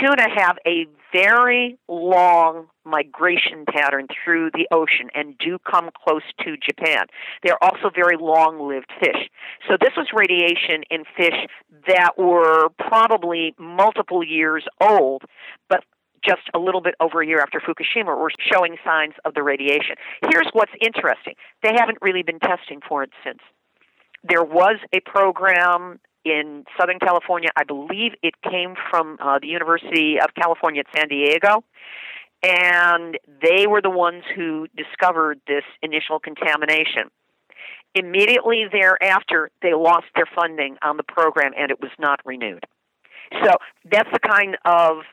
Tuna 0.00 0.28
have 0.34 0.58
a 0.66 0.86
very 1.12 1.78
long 1.88 2.66
migration 2.84 3.64
pattern 3.66 4.08
through 4.24 4.50
the 4.52 4.66
ocean 4.72 5.08
and 5.14 5.38
do 5.38 5.58
come 5.70 5.90
close 6.04 6.22
to 6.44 6.56
Japan. 6.56 7.06
They're 7.42 7.62
also 7.62 7.90
very 7.94 8.16
long 8.18 8.68
lived 8.68 8.90
fish. 8.98 9.30
So, 9.68 9.76
this 9.80 9.92
was 9.96 10.08
radiation 10.12 10.82
in 10.90 11.04
fish 11.16 11.46
that 11.86 12.18
were 12.18 12.70
probably 12.78 13.54
multiple 13.58 14.24
years 14.24 14.64
old, 14.80 15.22
but 15.68 15.84
just 16.24 16.42
a 16.54 16.58
little 16.58 16.80
bit 16.80 16.94
over 17.00 17.22
a 17.22 17.26
year 17.26 17.40
after 17.40 17.60
Fukushima 17.60 18.18
were 18.18 18.30
showing 18.52 18.76
signs 18.84 19.14
of 19.24 19.34
the 19.34 19.42
radiation. 19.42 19.96
Here's 20.30 20.48
what's 20.52 20.72
interesting 20.80 21.34
they 21.62 21.72
haven't 21.78 21.98
really 22.02 22.22
been 22.22 22.40
testing 22.40 22.80
for 22.86 23.02
it 23.02 23.10
since. 23.22 23.40
There 24.24 24.42
was 24.42 24.78
a 24.92 25.00
program 25.00 26.00
in 26.24 26.64
Southern 26.78 26.98
California. 26.98 27.50
I 27.56 27.64
believe 27.64 28.12
it 28.22 28.34
came 28.42 28.74
from 28.90 29.18
uh, 29.20 29.38
the 29.40 29.48
University 29.48 30.16
of 30.20 30.34
California 30.34 30.80
at 30.80 30.86
San 30.96 31.08
Diego. 31.08 31.64
And 32.42 33.18
they 33.42 33.66
were 33.66 33.80
the 33.80 33.90
ones 33.90 34.22
who 34.34 34.66
discovered 34.76 35.40
this 35.46 35.64
initial 35.82 36.20
contamination. 36.20 37.10
Immediately 37.94 38.66
thereafter, 38.70 39.50
they 39.62 39.72
lost 39.72 40.06
their 40.14 40.26
funding 40.34 40.76
on 40.82 40.96
the 40.96 41.04
program 41.04 41.52
and 41.56 41.70
it 41.70 41.80
was 41.80 41.92
not 41.98 42.20
renewed. 42.24 42.64
So 43.42 43.52
that's 43.90 44.10
the 44.12 44.18
kind 44.18 44.56
of 44.64 45.04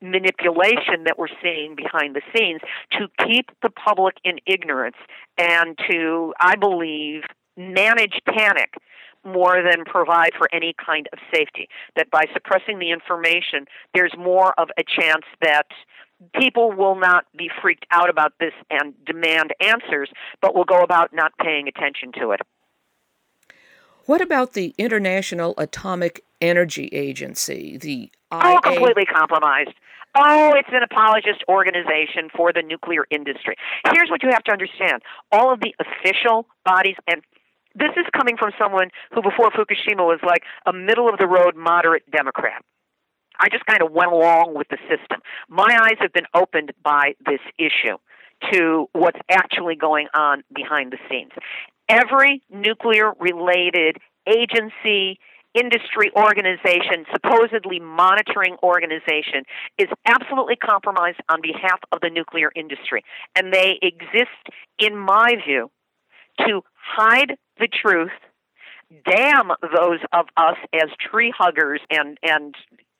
manipulation 0.00 1.04
that 1.04 1.18
we're 1.18 1.26
seeing 1.42 1.74
behind 1.74 2.14
the 2.14 2.22
scenes 2.34 2.60
to 2.92 3.08
keep 3.26 3.50
the 3.62 3.70
public 3.70 4.16
in 4.24 4.38
ignorance 4.46 4.96
and 5.36 5.76
to, 5.90 6.32
I 6.40 6.56
believe, 6.56 7.22
manage 7.56 8.20
panic 8.26 8.74
more 9.24 9.62
than 9.62 9.84
provide 9.84 10.32
for 10.36 10.48
any 10.52 10.74
kind 10.84 11.08
of 11.12 11.18
safety. 11.34 11.68
That 11.96 12.10
by 12.10 12.24
suppressing 12.32 12.78
the 12.78 12.90
information, 12.90 13.66
there's 13.94 14.12
more 14.16 14.54
of 14.58 14.68
a 14.78 14.82
chance 14.82 15.24
that 15.42 15.66
people 16.34 16.72
will 16.72 16.96
not 16.96 17.26
be 17.36 17.50
freaked 17.62 17.86
out 17.90 18.10
about 18.10 18.32
this 18.40 18.52
and 18.70 18.94
demand 19.04 19.54
answers, 19.60 20.10
but 20.40 20.54
will 20.54 20.64
go 20.64 20.82
about 20.82 21.12
not 21.12 21.32
paying 21.38 21.68
attention 21.68 22.12
to 22.20 22.32
it. 22.32 22.40
What 24.06 24.20
about 24.20 24.54
the 24.54 24.74
International 24.78 25.54
Atomic 25.58 26.24
Energy 26.40 26.88
Agency, 26.92 27.76
the 27.76 28.10
Oh, 28.30 28.60
completely 28.62 29.04
compromised. 29.06 29.72
Oh, 30.14 30.52
it's 30.54 30.68
an 30.72 30.82
apologist 30.82 31.44
organization 31.48 32.28
for 32.34 32.52
the 32.52 32.62
nuclear 32.62 33.06
industry. 33.10 33.56
Here's 33.92 34.10
what 34.10 34.22
you 34.22 34.30
have 34.30 34.42
to 34.44 34.52
understand 34.52 35.02
all 35.32 35.52
of 35.52 35.60
the 35.60 35.74
official 35.78 36.46
bodies, 36.64 36.96
and 37.06 37.22
this 37.78 37.94
is 37.96 38.06
coming 38.16 38.36
from 38.36 38.50
someone 38.58 38.88
who, 39.12 39.22
before 39.22 39.50
Fukushima, 39.50 40.04
was 40.04 40.20
like 40.24 40.42
a 40.66 40.72
middle 40.72 41.08
of 41.08 41.18
the 41.18 41.26
road 41.26 41.56
moderate 41.56 42.02
Democrat. 42.10 42.62
I 43.40 43.48
just 43.48 43.64
kind 43.66 43.82
of 43.82 43.92
went 43.92 44.10
along 44.10 44.54
with 44.54 44.68
the 44.68 44.78
system. 44.88 45.20
My 45.48 45.78
eyes 45.82 45.96
have 46.00 46.12
been 46.12 46.26
opened 46.34 46.72
by 46.82 47.14
this 47.24 47.40
issue 47.56 47.96
to 48.52 48.86
what's 48.92 49.18
actually 49.30 49.76
going 49.76 50.08
on 50.14 50.42
behind 50.54 50.92
the 50.92 50.98
scenes. 51.08 51.30
Every 51.88 52.42
nuclear 52.50 53.12
related 53.18 53.98
agency, 54.26 55.18
industry 55.54 56.10
organization, 56.16 57.06
supposedly 57.12 57.80
monitoring 57.80 58.56
organization, 58.62 59.44
is 59.78 59.88
absolutely 60.06 60.56
compromised 60.56 61.20
on 61.28 61.40
behalf 61.40 61.80
of 61.92 62.00
the 62.00 62.10
nuclear 62.10 62.50
industry. 62.54 63.02
And 63.34 63.52
they 63.52 63.78
exist, 63.82 64.50
in 64.78 64.96
my 64.96 65.36
view, 65.46 65.70
to 66.46 66.62
hide 66.74 67.36
the 67.58 67.68
truth, 67.68 68.12
damn 69.04 69.48
those 69.60 70.00
of 70.12 70.26
us 70.36 70.56
as 70.72 70.88
tree 71.00 71.32
huggers 71.36 71.80
and, 71.90 72.18
and 72.22 72.54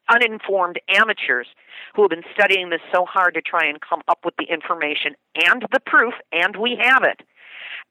uninformed 0.08 0.80
amateurs 0.88 1.46
who 1.94 2.02
have 2.02 2.10
been 2.10 2.24
studying 2.32 2.70
this 2.70 2.80
so 2.92 3.04
hard 3.04 3.34
to 3.34 3.42
try 3.42 3.66
and 3.66 3.80
come 3.80 4.00
up 4.08 4.20
with 4.24 4.34
the 4.38 4.44
information 4.44 5.14
and 5.34 5.66
the 5.72 5.80
proof, 5.80 6.14
and 6.32 6.56
we 6.56 6.78
have 6.80 7.02
it. 7.04 7.22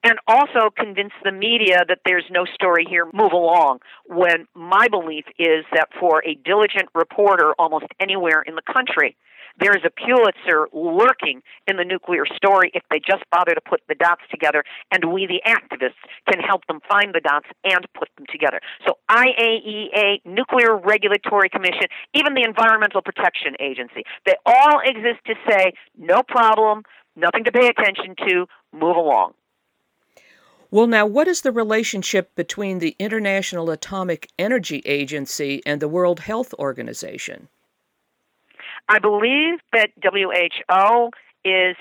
And 0.03 0.19
also 0.27 0.69
convince 0.75 1.13
the 1.23 1.31
media 1.31 1.83
that 1.87 1.99
there's 2.05 2.25
no 2.29 2.45
story 2.45 2.85
here, 2.87 3.05
move 3.13 3.31
along. 3.31 3.79
When 4.05 4.47
my 4.53 4.87
belief 4.89 5.25
is 5.39 5.65
that 5.73 5.89
for 5.99 6.23
a 6.23 6.35
diligent 6.35 6.89
reporter 6.93 7.53
almost 7.57 7.87
anywhere 7.99 8.41
in 8.41 8.55
the 8.55 8.61
country, 8.61 9.17
there 9.59 9.75
is 9.75 9.83
a 9.85 9.89
Pulitzer 9.89 10.67
lurking 10.73 11.41
in 11.67 11.77
the 11.77 11.83
nuclear 11.83 12.25
story 12.25 12.71
if 12.73 12.83
they 12.89 12.99
just 12.99 13.23
bother 13.31 13.53
to 13.53 13.61
put 13.61 13.81
the 13.87 13.95
dots 13.95 14.21
together, 14.29 14.63
and 14.91 15.11
we, 15.11 15.25
the 15.25 15.41
activists, 15.49 15.99
can 16.31 16.41
help 16.41 16.65
them 16.67 16.79
find 16.89 17.13
the 17.13 17.21
dots 17.21 17.47
and 17.63 17.85
put 17.97 18.09
them 18.17 18.25
together. 18.31 18.59
So, 18.85 18.97
IAEA, 19.09 20.21
Nuclear 20.25 20.77
Regulatory 20.77 21.49
Commission, 21.49 21.87
even 22.13 22.33
the 22.33 22.43
Environmental 22.43 23.01
Protection 23.01 23.55
Agency, 23.59 24.03
they 24.25 24.35
all 24.45 24.79
exist 24.83 25.25
to 25.25 25.33
say, 25.49 25.73
no 25.97 26.21
problem, 26.23 26.83
nothing 27.15 27.43
to 27.45 27.51
pay 27.51 27.67
attention 27.67 28.15
to, 28.27 28.45
move 28.73 28.95
along. 28.95 29.33
Well, 30.69 30.87
now, 30.87 31.05
what 31.05 31.29
is 31.29 31.41
the 31.41 31.51
relationship 31.51 32.35
between 32.35 32.79
the 32.79 32.95
International 32.99 33.69
Atomic 33.69 34.29
Energy 34.37 34.81
Agency 34.85 35.61
and 35.65 35.81
the 35.81 35.87
World 35.87 36.19
Health 36.19 36.53
Organization? 36.55 37.47
I 38.89 38.99
believe 38.99 39.59
that 39.73 39.89
WHO 40.01 41.09
is 41.43 41.75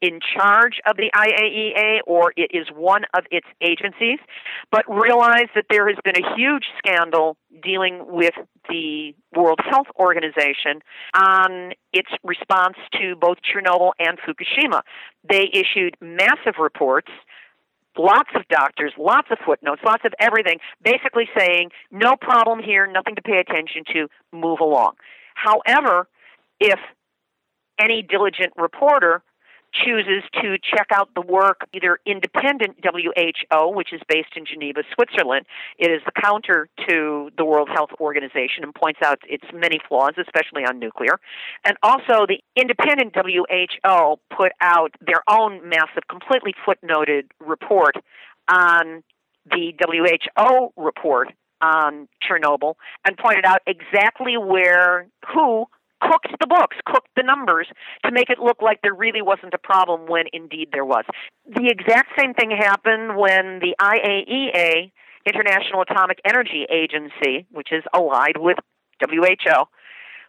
in 0.00 0.18
charge 0.34 0.80
of 0.86 0.96
the 0.96 1.10
IAEA 1.14 2.00
or 2.06 2.32
it 2.36 2.50
is 2.54 2.68
one 2.74 3.02
of 3.14 3.24
its 3.30 3.46
agencies, 3.60 4.18
but 4.70 4.82
realize 4.88 5.48
that 5.54 5.66
there 5.68 5.88
has 5.88 5.98
been 6.02 6.16
a 6.16 6.34
huge 6.34 6.64
scandal 6.78 7.36
dealing 7.62 8.06
with 8.06 8.34
the 8.68 9.14
World 9.36 9.60
Health 9.62 9.88
Organization 9.98 10.80
on 11.14 11.72
its 11.92 12.08
response 12.24 12.76
to 13.00 13.14
both 13.16 13.38
Chernobyl 13.42 13.92
and 13.98 14.18
Fukushima. 14.18 14.80
They 15.28 15.50
issued 15.52 15.96
massive 16.00 16.54
reports 16.58 17.10
lots 17.98 18.30
of 18.34 18.46
doctors, 18.48 18.92
lots 18.96 19.28
of 19.30 19.38
footnotes, 19.44 19.82
lots 19.84 20.04
of 20.04 20.14
everything, 20.18 20.58
basically 20.82 21.28
saying, 21.36 21.70
no 21.90 22.14
problem 22.18 22.60
here, 22.62 22.86
nothing 22.86 23.16
to 23.16 23.22
pay 23.22 23.38
attention 23.38 23.82
to, 23.92 24.08
move 24.32 24.60
along. 24.60 24.94
However, 25.34 26.08
if 26.60 26.78
any 27.80 28.02
diligent 28.02 28.52
reporter 28.56 29.22
chooses 29.72 30.24
to 30.42 30.56
check 30.58 30.88
out 30.92 31.08
the 31.14 31.20
work 31.20 31.60
either 31.72 31.98
independent 32.04 32.76
WHO, 32.82 33.70
which 33.70 33.92
is 33.92 34.00
based 34.08 34.30
in 34.36 34.44
Geneva, 34.44 34.82
Switzerland, 34.94 35.46
it 35.78 35.90
is 35.90 36.00
the 36.04 36.12
counter 36.20 36.68
to 36.88 37.30
the 37.36 37.44
World 37.44 37.68
Health 37.72 37.90
Organization 38.00 38.64
and 38.64 38.74
points 38.74 39.00
out 39.04 39.18
its 39.28 39.44
many 39.54 39.78
flaws, 39.88 40.14
especially 40.18 40.64
on 40.64 40.78
nuclear. 40.78 41.18
And 41.64 41.76
also 41.82 42.26
the 42.26 42.40
independent 42.56 43.14
WHO 43.14 44.16
put 44.36 44.52
out 44.60 44.92
their 45.00 45.22
own 45.28 45.68
massive, 45.68 46.04
completely 46.08 46.54
footnoted 46.66 47.28
report 47.38 47.94
on 48.48 49.02
the 49.50 49.72
WHO 49.80 50.72
report 50.76 51.28
on 51.60 52.08
Chernobyl 52.22 52.74
and 53.04 53.16
pointed 53.16 53.44
out 53.44 53.60
exactly 53.66 54.36
where 54.36 55.06
who 55.32 55.66
cooked 56.00 56.28
the 56.40 56.46
books, 56.46 56.76
cooked 56.86 57.10
the 57.16 57.22
numbers 57.22 57.68
to 58.04 58.12
make 58.12 58.30
it 58.30 58.38
look 58.38 58.62
like 58.62 58.80
there 58.82 58.94
really 58.94 59.22
wasn't 59.22 59.54
a 59.54 59.58
problem 59.58 60.06
when 60.08 60.24
indeed 60.32 60.68
there 60.72 60.84
was. 60.84 61.04
The 61.46 61.68
exact 61.68 62.18
same 62.18 62.34
thing 62.34 62.50
happened 62.50 63.16
when 63.16 63.60
the 63.60 63.74
IAEA, 63.80 64.92
International 65.26 65.82
Atomic 65.82 66.20
Energy 66.24 66.66
Agency, 66.70 67.46
which 67.50 67.72
is 67.72 67.84
allied 67.94 68.36
with 68.36 68.58
WHO, 69.00 69.64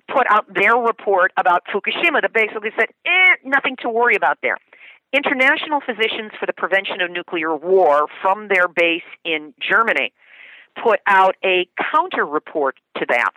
put 0.08 0.28
out 0.30 0.54
their 0.54 0.76
report 0.76 1.32
about 1.38 1.64
Fukushima 1.74 2.22
that 2.22 2.34
basically 2.34 2.72
said, 2.78 2.88
eh, 3.06 3.36
nothing 3.46 3.78
to 3.82 3.90
worry 3.90 4.16
about 4.16 4.40
there. 4.42 4.58
International 5.14 5.82
Physicians 5.82 6.32
for 6.40 6.46
the 6.46 6.54
Prevention 6.54 7.02
of 7.02 7.12
Nuclear 7.12 7.56
War 7.56 8.08
from 8.22 8.48
their 8.48 8.68
base 8.68 9.08
in 9.26 9.54
Germany 9.60 10.14
put 10.82 11.00
out 11.06 11.36
a 11.44 11.68
counter 11.92 12.26
report 12.26 12.78
to 12.98 13.06
that 13.10 13.34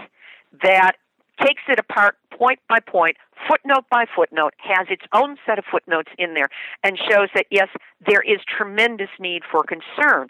that 0.62 0.92
takes 1.40 1.62
it 1.68 1.78
apart 1.78 2.16
point 2.36 2.60
by 2.68 2.80
point, 2.80 3.16
footnote 3.48 3.84
by 3.90 4.06
footnote, 4.14 4.54
has 4.58 4.86
its 4.90 5.04
own 5.12 5.36
set 5.46 5.58
of 5.58 5.64
footnotes 5.70 6.10
in 6.18 6.34
there, 6.34 6.48
and 6.82 6.98
shows 6.98 7.28
that 7.34 7.46
yes, 7.50 7.68
there 8.06 8.22
is 8.22 8.38
tremendous 8.46 9.10
need 9.18 9.42
for 9.50 9.62
concern 9.62 10.28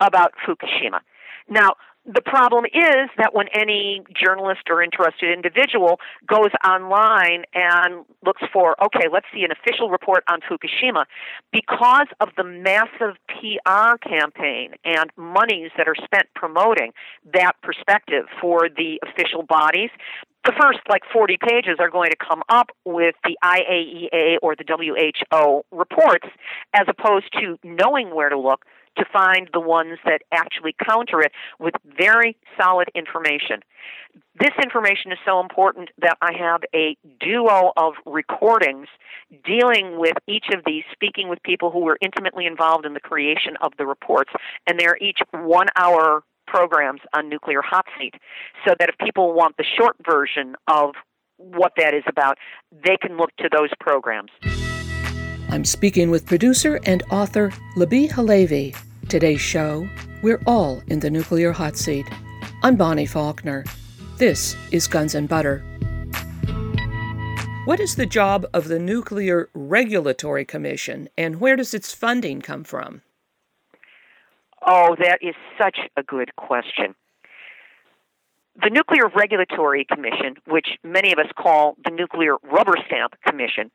about 0.00 0.32
Fukushima. 0.46 1.00
Now, 1.48 1.74
the 2.04 2.22
problem 2.22 2.64
is 2.64 3.10
that 3.16 3.32
when 3.32 3.46
any 3.54 4.02
journalist 4.12 4.62
or 4.68 4.82
interested 4.82 5.32
individual 5.32 6.00
goes 6.26 6.50
online 6.66 7.44
and 7.54 8.04
looks 8.26 8.42
for, 8.52 8.74
okay, 8.84 9.06
let's 9.12 9.26
see 9.32 9.44
an 9.44 9.52
official 9.52 9.88
report 9.88 10.24
on 10.28 10.40
Fukushima, 10.40 11.04
because 11.52 12.08
of 12.20 12.30
the 12.36 12.42
massive 12.42 13.16
PR 13.28 13.96
campaign 13.98 14.72
and 14.84 15.10
monies 15.16 15.70
that 15.76 15.86
are 15.86 15.94
spent 15.94 16.26
promoting 16.34 16.92
that 17.32 17.52
perspective 17.62 18.24
for 18.40 18.68
the 18.68 18.98
official 19.06 19.44
bodies, 19.44 19.90
the 20.44 20.52
first 20.60 20.80
like 20.88 21.02
40 21.12 21.38
pages 21.38 21.76
are 21.78 21.90
going 21.90 22.10
to 22.10 22.16
come 22.16 22.42
up 22.48 22.70
with 22.84 23.14
the 23.24 23.36
IAEA 23.44 24.38
or 24.42 24.56
the 24.56 24.64
WHO 24.66 25.62
reports 25.70 26.26
as 26.74 26.86
opposed 26.88 27.32
to 27.40 27.58
knowing 27.62 28.14
where 28.14 28.28
to 28.28 28.38
look 28.38 28.64
to 28.96 29.04
find 29.10 29.48
the 29.52 29.60
ones 29.60 29.98
that 30.04 30.22
actually 30.32 30.74
counter 30.84 31.20
it 31.20 31.32
with 31.58 31.74
very 31.96 32.36
solid 32.60 32.88
information. 32.94 33.60
This 34.38 34.52
information 34.62 35.12
is 35.12 35.18
so 35.24 35.40
important 35.40 35.90
that 35.98 36.18
I 36.20 36.32
have 36.38 36.62
a 36.74 36.96
duo 37.20 37.72
of 37.76 37.94
recordings 38.04 38.88
dealing 39.44 39.98
with 39.98 40.16
each 40.26 40.46
of 40.52 40.62
these, 40.66 40.84
speaking 40.92 41.28
with 41.28 41.42
people 41.42 41.70
who 41.70 41.80
were 41.80 41.96
intimately 42.02 42.44
involved 42.44 42.84
in 42.84 42.92
the 42.92 43.00
creation 43.00 43.56
of 43.62 43.72
the 43.78 43.86
reports, 43.86 44.30
and 44.66 44.78
they're 44.78 44.98
each 45.00 45.20
one 45.30 45.68
hour 45.76 46.22
programs 46.52 47.00
on 47.14 47.30
Nuclear 47.30 47.62
Hot 47.62 47.86
Seat, 47.98 48.14
so 48.66 48.74
that 48.78 48.90
if 48.90 48.96
people 48.98 49.32
want 49.32 49.56
the 49.56 49.64
short 49.64 49.96
version 50.04 50.54
of 50.68 50.90
what 51.38 51.72
that 51.78 51.94
is 51.94 52.04
about, 52.06 52.36
they 52.84 52.96
can 53.00 53.16
look 53.16 53.30
to 53.38 53.48
those 53.50 53.70
programs. 53.80 54.30
I'm 55.48 55.64
speaking 55.64 56.10
with 56.10 56.26
producer 56.26 56.78
and 56.84 57.02
author 57.10 57.50
Libbe 57.76 58.10
HaLevy. 58.10 58.76
Today's 59.08 59.40
show, 59.40 59.88
We're 60.22 60.42
All 60.46 60.82
in 60.88 61.00
the 61.00 61.10
Nuclear 61.10 61.52
Hot 61.52 61.76
Seat. 61.76 62.06
I'm 62.62 62.76
Bonnie 62.76 63.06
Faulkner. 63.06 63.64
This 64.18 64.54
is 64.70 64.86
Guns 64.86 65.14
and 65.14 65.28
Butter. 65.28 65.64
What 67.64 67.80
is 67.80 67.96
the 67.96 68.06
job 68.06 68.46
of 68.52 68.68
the 68.68 68.78
Nuclear 68.78 69.48
Regulatory 69.54 70.44
Commission 70.44 71.08
and 71.16 71.40
where 71.40 71.56
does 71.56 71.74
its 71.74 71.94
funding 71.94 72.42
come 72.42 72.64
from? 72.64 73.02
Oh, 74.64 74.96
that 74.98 75.18
is 75.22 75.34
such 75.60 75.78
a 75.96 76.02
good 76.02 76.34
question. 76.36 76.94
The 78.62 78.70
Nuclear 78.70 79.08
Regulatory 79.08 79.84
Commission, 79.84 80.36
which 80.46 80.78
many 80.84 81.12
of 81.12 81.18
us 81.18 81.30
call 81.36 81.74
the 81.84 81.90
Nuclear 81.90 82.36
Rubber 82.44 82.74
Stamp 82.86 83.14
Commission, 83.26 83.70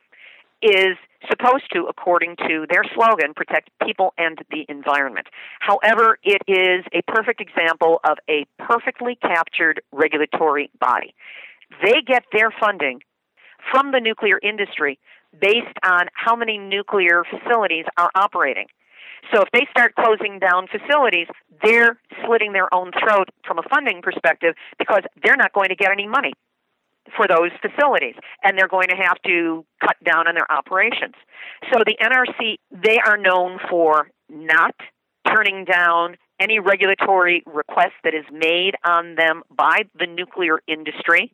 is 0.61 0.95
supposed 1.29 1.65
to, 1.73 1.85
according 1.89 2.35
to 2.37 2.65
their 2.69 2.83
slogan, 2.95 3.33
protect 3.35 3.69
people 3.83 4.13
and 4.17 4.39
the 4.49 4.65
environment. 4.69 5.27
However, 5.59 6.19
it 6.23 6.41
is 6.47 6.85
a 6.93 7.01
perfect 7.11 7.41
example 7.41 7.99
of 8.03 8.17
a 8.29 8.45
perfectly 8.59 9.15
captured 9.15 9.81
regulatory 9.91 10.69
body. 10.79 11.13
They 11.83 12.01
get 12.05 12.23
their 12.31 12.51
funding 12.51 13.01
from 13.71 13.91
the 13.91 13.99
nuclear 13.99 14.39
industry 14.41 14.99
based 15.39 15.77
on 15.83 16.07
how 16.13 16.35
many 16.35 16.57
nuclear 16.57 17.23
facilities 17.29 17.85
are 17.97 18.11
operating. 18.15 18.67
So 19.33 19.41
if 19.41 19.49
they 19.51 19.67
start 19.71 19.95
closing 19.95 20.39
down 20.39 20.67
facilities, 20.67 21.27
they're 21.63 21.99
slitting 22.25 22.53
their 22.53 22.73
own 22.73 22.91
throat 22.91 23.29
from 23.45 23.59
a 23.59 23.63
funding 23.69 24.01
perspective 24.01 24.55
because 24.79 25.01
they're 25.23 25.37
not 25.37 25.53
going 25.53 25.69
to 25.69 25.75
get 25.75 25.91
any 25.91 26.07
money 26.07 26.33
for 27.15 27.27
those 27.27 27.51
facilities 27.61 28.15
and 28.43 28.57
they're 28.57 28.67
going 28.67 28.89
to 28.89 28.95
have 28.95 29.21
to 29.25 29.65
cut 29.81 29.95
down 30.03 30.27
on 30.27 30.35
their 30.35 30.51
operations. 30.51 31.15
So 31.71 31.79
the 31.85 31.95
NRC, 32.01 32.57
they 32.71 32.99
are 32.99 33.17
known 33.17 33.59
for 33.69 34.09
not 34.29 34.75
turning 35.27 35.65
down 35.65 36.17
any 36.39 36.59
regulatory 36.59 37.43
request 37.45 37.93
that 38.03 38.13
is 38.13 38.25
made 38.31 38.75
on 38.83 39.15
them 39.15 39.43
by 39.55 39.83
the 39.97 40.05
nuclear 40.05 40.59
industry. 40.67 41.33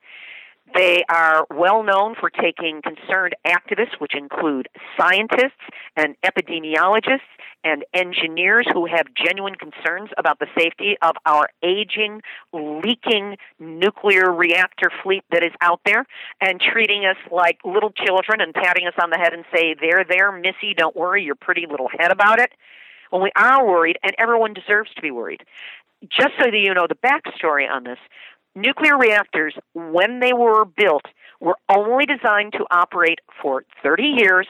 They 0.74 1.04
are 1.10 1.46
well 1.52 1.84
known 1.84 2.16
for 2.20 2.30
taking 2.30 2.82
concerned 2.82 3.36
activists, 3.46 4.00
which 4.00 4.16
include 4.16 4.70
scientists 4.98 5.62
and 5.96 6.16
epidemiologists 6.24 7.20
and 7.64 7.84
engineers 7.94 8.68
who 8.74 8.86
have 8.86 9.08
genuine 9.14 9.56
concerns 9.56 10.10
about 10.18 10.40
the 10.40 10.48
safety 10.58 10.98
of 11.02 11.16
our 11.26 11.50
aging, 11.64 12.22
leaking 12.54 13.38
nuclear 13.60 14.32
reactor 14.32 14.90
fleet 15.04 15.24
that 15.32 15.44
is 15.44 15.52
out 15.62 15.82
there, 15.86 16.06
and 16.42 16.60
treating 16.60 17.06
us 17.06 17.18
like 17.32 17.60
little 17.64 17.92
children 17.92 18.42
and 18.42 18.54
patting 18.54 18.88
us 18.88 18.94
on 19.02 19.10
the 19.10 19.18
head 19.18 19.34
and 19.34 19.46
say, 19.54 19.76
There, 19.80 20.04
there, 20.08 20.32
Missy, 20.32 20.74
don't 20.76 20.96
worry 20.96 21.24
your 21.24 21.36
pretty 21.36 21.66
little 21.70 21.90
head 21.98 22.12
about 22.12 22.40
it. 22.40 22.52
When 23.10 23.22
we 23.22 23.32
are 23.36 23.66
worried, 23.66 23.98
and 24.02 24.14
everyone 24.18 24.54
deserves 24.54 24.90
to 24.96 25.02
be 25.02 25.12
worried. 25.12 25.44
Just 26.02 26.32
so 26.38 26.52
that 26.52 26.58
you 26.58 26.74
know 26.74 26.88
the 26.88 26.96
backstory 26.96 27.70
on 27.70 27.84
this, 27.84 28.00
nuclear 28.56 28.98
reactors, 28.98 29.56
when 29.74 30.20
they 30.20 30.34
were 30.34 30.66
built, 30.66 31.06
were 31.40 31.58
only 31.70 32.06
designed 32.06 32.54
to 32.54 32.66
operate 32.72 33.20
for 33.42 33.64
30 33.84 34.04
years 34.04 34.48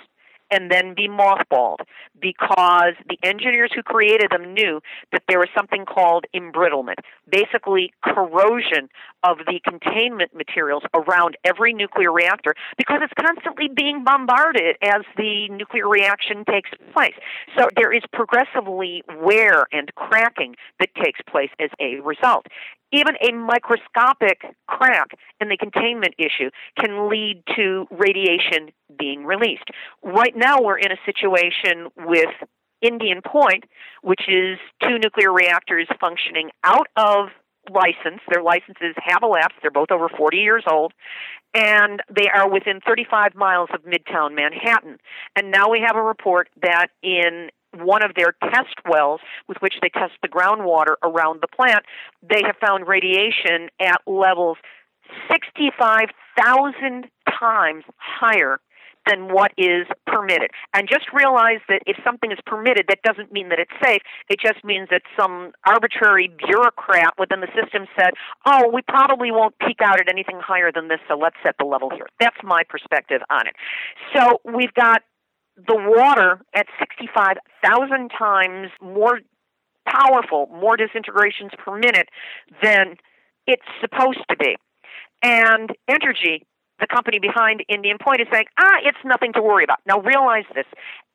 and 0.54 0.70
then 0.70 0.94
be 0.94 1.08
mothballed 1.08 1.80
because 2.22 2.94
the 3.10 3.18
engineers 3.24 3.72
who 3.74 3.82
created 3.82 4.28
them 4.30 4.54
knew 4.54 4.80
that 5.12 5.24
there 5.28 5.40
was 5.40 5.50
something 5.58 5.84
called 5.86 6.26
embrittlement, 6.36 7.02
basically 7.30 7.92
corrosion 8.04 8.88
of 9.24 9.38
the 9.48 9.60
containment 9.68 10.34
materials 10.36 10.84
around 10.94 11.36
every 11.44 11.74
nuclear 11.74 12.12
reactor 12.12 12.54
because 12.78 13.00
it's 13.02 13.14
constantly 13.20 13.68
being 13.68 14.04
bombarded 14.04 14.76
as 14.84 15.02
the 15.18 15.50
nuclear 15.50 15.90
reaction 15.90 16.46
takes 16.46 16.70
place. 16.94 17.16
So 17.58 17.68
there 17.76 17.92
is 17.92 18.04
progressively 18.14 19.04
wear 19.22 19.66
and 19.72 19.94
cracking 19.96 20.56
that 20.80 20.94
takes 20.96 21.20
place 21.28 21.50
as 21.60 21.70
a 21.80 22.00
result 22.02 22.46
even 22.94 23.16
a 23.22 23.34
microscopic 23.34 24.56
crack 24.68 25.10
in 25.42 25.50
the 25.50 25.58
containment 25.58 26.14
issue 26.18 26.50
can 26.80 27.10
lead 27.10 27.44
to 27.56 27.88
radiation 27.92 28.70
being 28.98 29.26
released. 29.26 29.66
Right 30.04 30.36
now, 30.36 30.62
we're 30.62 30.78
in 30.78 30.92
a 30.92 30.98
situation 31.06 31.90
with 31.98 32.30
Indian 32.82 33.22
Point, 33.26 33.64
which 34.04 34.22
is 34.28 34.60
two 34.84 35.00
nuclear 35.00 35.34
reactors 35.34 35.88
functioning 36.00 36.52
out 36.64 36.88
of 36.96 37.30
license. 37.72 38.22
Their 38.30 38.44
licenses 38.44 38.94
have 38.98 39.24
elapsed. 39.24 39.58
They're 39.62 39.72
both 39.72 39.92
over 39.92 40.10
40 40.10 40.38
years 40.38 40.64
old. 40.70 40.94
And 41.54 42.02
they 42.14 42.28
are 42.30 42.50
within 42.50 42.82
35 42.86 43.36
miles 43.36 43.70
of 43.74 43.84
Midtown 43.84 44.36
Manhattan. 44.36 44.98
And 45.36 45.50
now 45.50 45.70
we 45.70 45.82
have 45.86 45.96
a 45.96 46.02
report 46.02 46.50
that 46.62 46.88
in 47.02 47.50
one 47.76 48.04
of 48.04 48.12
their 48.16 48.36
test 48.52 48.76
wells 48.90 49.22
with 49.48 49.58
which 49.62 49.76
they 49.82 49.90
test 49.90 50.14
the 50.22 50.28
groundwater 50.28 50.96
around 51.04 51.42
the 51.42 51.48
plant, 51.48 51.86
they 52.22 52.42
have 52.46 52.56
found 52.66 52.88
radiation 52.88 53.70
at 53.80 54.02
levels 54.08 54.58
65,000 55.30 57.06
times 57.40 57.84
higher 57.98 58.60
than 59.06 59.34
what 59.34 59.52
is 59.58 59.86
permitted. 60.08 60.50
And 60.74 60.88
just 60.88 61.06
realize 61.14 61.60
that 61.68 61.82
if 61.86 61.98
something 62.04 62.32
is 62.32 62.40
permitted, 62.46 62.86
that 62.88 63.02
doesn't 63.04 63.32
mean 63.32 63.50
that 63.50 63.60
it's 63.60 63.74
safe. 63.84 64.02
It 64.30 64.40
just 64.40 64.64
means 64.64 64.88
that 64.92 65.02
some 65.20 65.52
arbitrary 65.68 66.32
bureaucrat 66.48 67.14
within 67.20 67.42
the 67.42 67.52
system 67.52 67.86
said, 68.00 68.12
oh, 68.46 68.70
we 68.74 68.82
probably 68.88 69.32
won't 69.32 69.58
peak 69.60 69.80
out 69.84 70.00
at 70.00 70.08
anything 70.10 70.40
higher 70.42 70.72
than 70.74 70.88
this, 70.88 71.00
so 71.08 71.18
let's 71.18 71.36
set 71.44 71.56
the 71.60 71.66
level 71.66 71.90
here. 71.90 72.08
That's 72.20 72.38
my 72.44 72.64
perspective 72.68 73.22
on 73.30 73.48
it. 73.48 73.56
So 74.16 74.40
we've 74.46 74.74
got 74.74 75.02
the 75.56 75.76
water 75.76 76.42
at 76.54 76.66
65,000 76.80 78.10
times 78.18 78.70
more 78.82 79.20
powerful, 79.88 80.48
more 80.52 80.78
disintegrations 80.78 81.52
per 81.58 81.78
minute 81.78 82.10
than 82.62 82.96
it's 83.46 83.66
supposed 83.82 84.24
to 84.30 84.38
be. 84.38 84.56
And 85.22 85.70
Entergy, 85.90 86.44
the 86.80 86.88
company 86.88 87.20
behind 87.20 87.64
Indian 87.70 87.98
Point, 88.02 88.22
is 88.22 88.28
saying, 88.32 88.46
ah, 88.60 88.78
it's 88.84 88.98
nothing 89.06 89.34
to 89.34 89.42
worry 89.42 89.64
about. 89.64 89.80
Now 89.86 90.00
realize 90.00 90.46
this. 90.56 90.66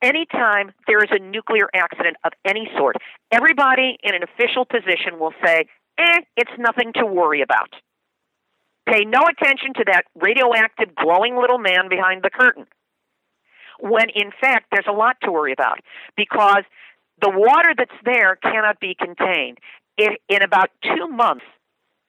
Anytime 0.03 0.73
there 0.87 0.99
is 0.99 1.11
a 1.11 1.19
nuclear 1.19 1.69
accident 1.75 2.17
of 2.25 2.33
any 2.45 2.71
sort, 2.77 2.97
everybody 3.33 3.99
in 4.03 4.15
an 4.15 4.23
official 4.23 4.65
position 4.65 5.19
will 5.19 5.33
say, 5.45 5.67
eh, 5.99 6.21
it's 6.37 6.53
nothing 6.59 6.93
to 6.95 7.07
worry 7.07 7.43
about. 7.43 7.75
Pay 8.89 9.05
no 9.05 9.21
attention 9.29 9.75
to 9.75 9.85
that 9.87 10.05
radioactive 10.15 10.95
glowing 10.95 11.37
little 11.37 11.59
man 11.59 11.89
behind 11.91 12.23
the 12.23 12.31
curtain 12.31 12.67
when 13.81 14.09
in 14.15 14.31
fact 14.41 14.67
there's 14.71 14.87
a 14.89 14.93
lot 14.93 15.17
to 15.23 15.33
worry 15.33 15.53
about 15.53 15.81
because 16.17 16.65
the 17.21 17.31
water 17.31 17.75
that's 17.77 17.91
there 18.05 18.37
cannot 18.37 18.81
be 18.81 18.95
contained. 18.95 19.59
In, 19.97 20.11
in 20.29 20.43
about 20.43 20.71
two 20.83 21.09
months, 21.09 21.45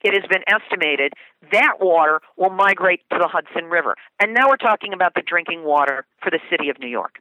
it 0.02 0.14
has 0.14 0.22
been 0.30 0.42
estimated 0.46 1.12
that 1.52 1.74
water 1.80 2.20
will 2.36 2.50
migrate 2.50 3.00
to 3.12 3.18
the 3.18 3.28
Hudson 3.28 3.68
River. 3.68 3.96
And 4.20 4.32
now 4.32 4.48
we're 4.48 4.56
talking 4.56 4.92
about 4.92 5.14
the 5.14 5.22
drinking 5.22 5.64
water 5.64 6.06
for 6.22 6.30
the 6.30 6.38
city 6.50 6.70
of 6.70 6.78
New 6.78 6.88
York. 6.88 7.18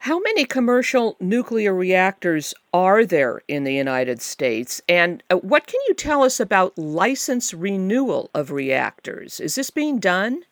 How 0.00 0.20
many 0.20 0.44
commercial 0.44 1.16
nuclear 1.18 1.72
reactors 1.72 2.52
are 2.74 3.06
there 3.06 3.40
in 3.48 3.64
the 3.64 3.72
United 3.72 4.20
States? 4.20 4.82
And 4.86 5.22
uh, 5.30 5.36
what 5.36 5.66
can 5.66 5.80
you 5.88 5.94
tell 5.94 6.22
us 6.22 6.40
about 6.40 6.76
license 6.76 7.54
renewal 7.54 8.30
of 8.34 8.50
reactors? 8.50 9.40
Is 9.40 9.54
this 9.54 9.70
being 9.70 9.98
done? 9.98 10.42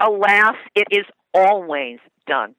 Alas, 0.00 0.56
it 0.74 0.88
is 0.90 1.04
always 1.34 1.98
done. 2.26 2.54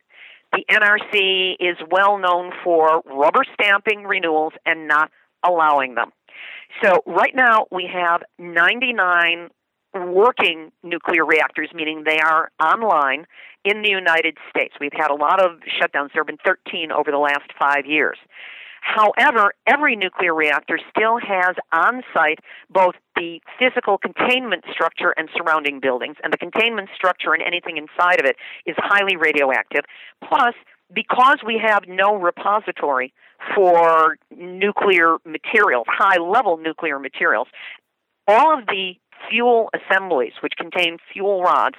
The 0.51 0.63
NRC 0.69 1.56
is 1.60 1.77
well 1.89 2.17
known 2.17 2.51
for 2.63 3.01
rubber 3.06 3.43
stamping 3.54 4.04
renewals 4.04 4.54
and 4.65 4.88
not 4.88 5.10
allowing 5.43 5.95
them. 5.95 6.12
So, 6.84 7.04
right 7.06 7.34
now 7.36 7.67
we 7.71 7.89
have 7.91 8.21
99 8.38 9.49
working 9.93 10.71
nuclear 10.84 11.25
reactors, 11.25 11.69
meaning 11.73 12.04
they 12.06 12.19
are 12.19 12.51
online 12.62 13.25
in 13.63 13.82
the 13.82 13.89
United 13.89 14.38
States. 14.49 14.73
We've 14.80 14.93
had 14.93 15.12
a 15.12 15.15
lot 15.15 15.43
of 15.43 15.60
shutdowns. 15.62 16.13
There 16.13 16.21
have 16.21 16.27
been 16.27 16.38
13 16.45 16.91
over 16.91 17.12
the 17.12 17.17
last 17.17 17.51
five 17.60 17.86
years. 17.86 18.17
However, 18.82 19.54
every 19.67 19.96
nuclear 19.96 20.34
reactor 20.34 20.80
still 20.89 21.17
has 21.20 21.56
on 21.72 22.02
site 22.13 22.39
both 22.70 22.96
the 23.15 23.39
physical 23.58 23.98
containment 23.98 24.65
structure 24.72 25.13
and 25.15 25.30
surrounding 25.36 25.80
buildings, 25.80 26.17
and 26.24 26.34
the 26.34 26.38
containment 26.38 26.89
structure 26.94 27.34
and 27.34 27.41
anything 27.41 27.78
inside 27.78 28.20
of 28.20 28.26
it 28.26 28.36
is 28.65 28.76
highly 28.78 29.15
radioactive. 29.15 29.86
Plus, 30.28 30.56
because 30.94 31.38
we 31.46 31.62
have 31.63 31.84
no 31.88 32.15
repository 32.15 33.13
for 33.56 34.17
nuclear 34.36 35.17
materials, 35.26 35.86
high 35.88 36.20
level 36.20 36.58
nuclear 36.58 37.00
materials, 37.00 37.48
all 38.28 38.58
of 38.58 38.65
the 38.65 38.94
fuel 39.30 39.70
assemblies, 39.74 40.34
which 40.41 40.54
contain 40.58 40.98
fuel 41.13 41.44
rods, 41.44 41.76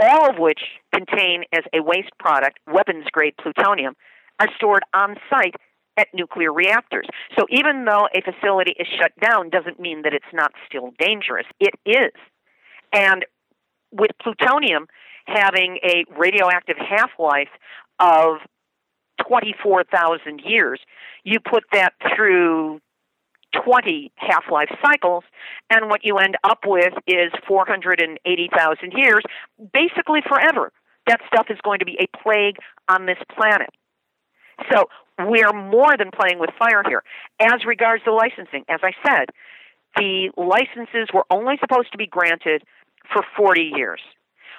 all 0.00 0.28
of 0.28 0.38
which 0.38 0.60
contain 0.92 1.44
as 1.52 1.64
a 1.72 1.80
waste 1.80 2.10
product 2.18 2.58
weapons 2.66 3.04
grade 3.12 3.34
plutonium, 3.40 3.94
are 4.40 4.48
stored 4.56 4.82
on 4.94 5.16
site 5.30 5.54
at 6.00 6.08
nuclear 6.14 6.52
reactors. 6.52 7.06
So 7.38 7.46
even 7.50 7.84
though 7.84 8.08
a 8.14 8.22
facility 8.22 8.74
is 8.78 8.86
shut 8.98 9.12
down 9.20 9.50
doesn't 9.50 9.78
mean 9.78 10.02
that 10.02 10.14
it's 10.14 10.32
not 10.32 10.52
still 10.66 10.92
dangerous. 10.98 11.46
It 11.60 11.74
is. 11.84 12.12
And 12.92 13.26
with 13.92 14.10
plutonium 14.22 14.86
having 15.26 15.78
a 15.84 16.04
radioactive 16.18 16.76
half 16.78 17.10
life 17.18 17.50
of 17.98 18.38
24,000 19.28 20.40
years, 20.44 20.80
you 21.24 21.38
put 21.40 21.64
that 21.72 21.92
through 22.16 22.80
20 23.64 24.12
half 24.16 24.44
life 24.50 24.70
cycles, 24.82 25.24
and 25.70 25.90
what 25.90 26.00
you 26.04 26.18
end 26.18 26.36
up 26.44 26.60
with 26.66 26.94
is 27.06 27.32
480,000 27.46 28.92
years, 28.96 29.22
basically 29.72 30.20
forever. 30.26 30.72
That 31.06 31.20
stuff 31.26 31.46
is 31.50 31.58
going 31.64 31.80
to 31.80 31.84
be 31.84 31.98
a 32.00 32.06
plague 32.22 32.56
on 32.88 33.06
this 33.06 33.18
planet. 33.36 33.70
So 34.72 34.84
we 35.28 35.42
are 35.42 35.52
more 35.52 35.96
than 35.96 36.10
playing 36.10 36.38
with 36.38 36.50
fire 36.58 36.82
here. 36.86 37.02
As 37.40 37.64
regards 37.66 38.04
the 38.04 38.12
licensing, 38.12 38.64
as 38.68 38.80
I 38.82 38.92
said, 39.06 39.30
the 39.96 40.30
licenses 40.36 41.08
were 41.12 41.24
only 41.30 41.56
supposed 41.58 41.92
to 41.92 41.98
be 41.98 42.06
granted 42.06 42.62
for 43.12 43.22
40 43.36 43.72
years. 43.74 44.00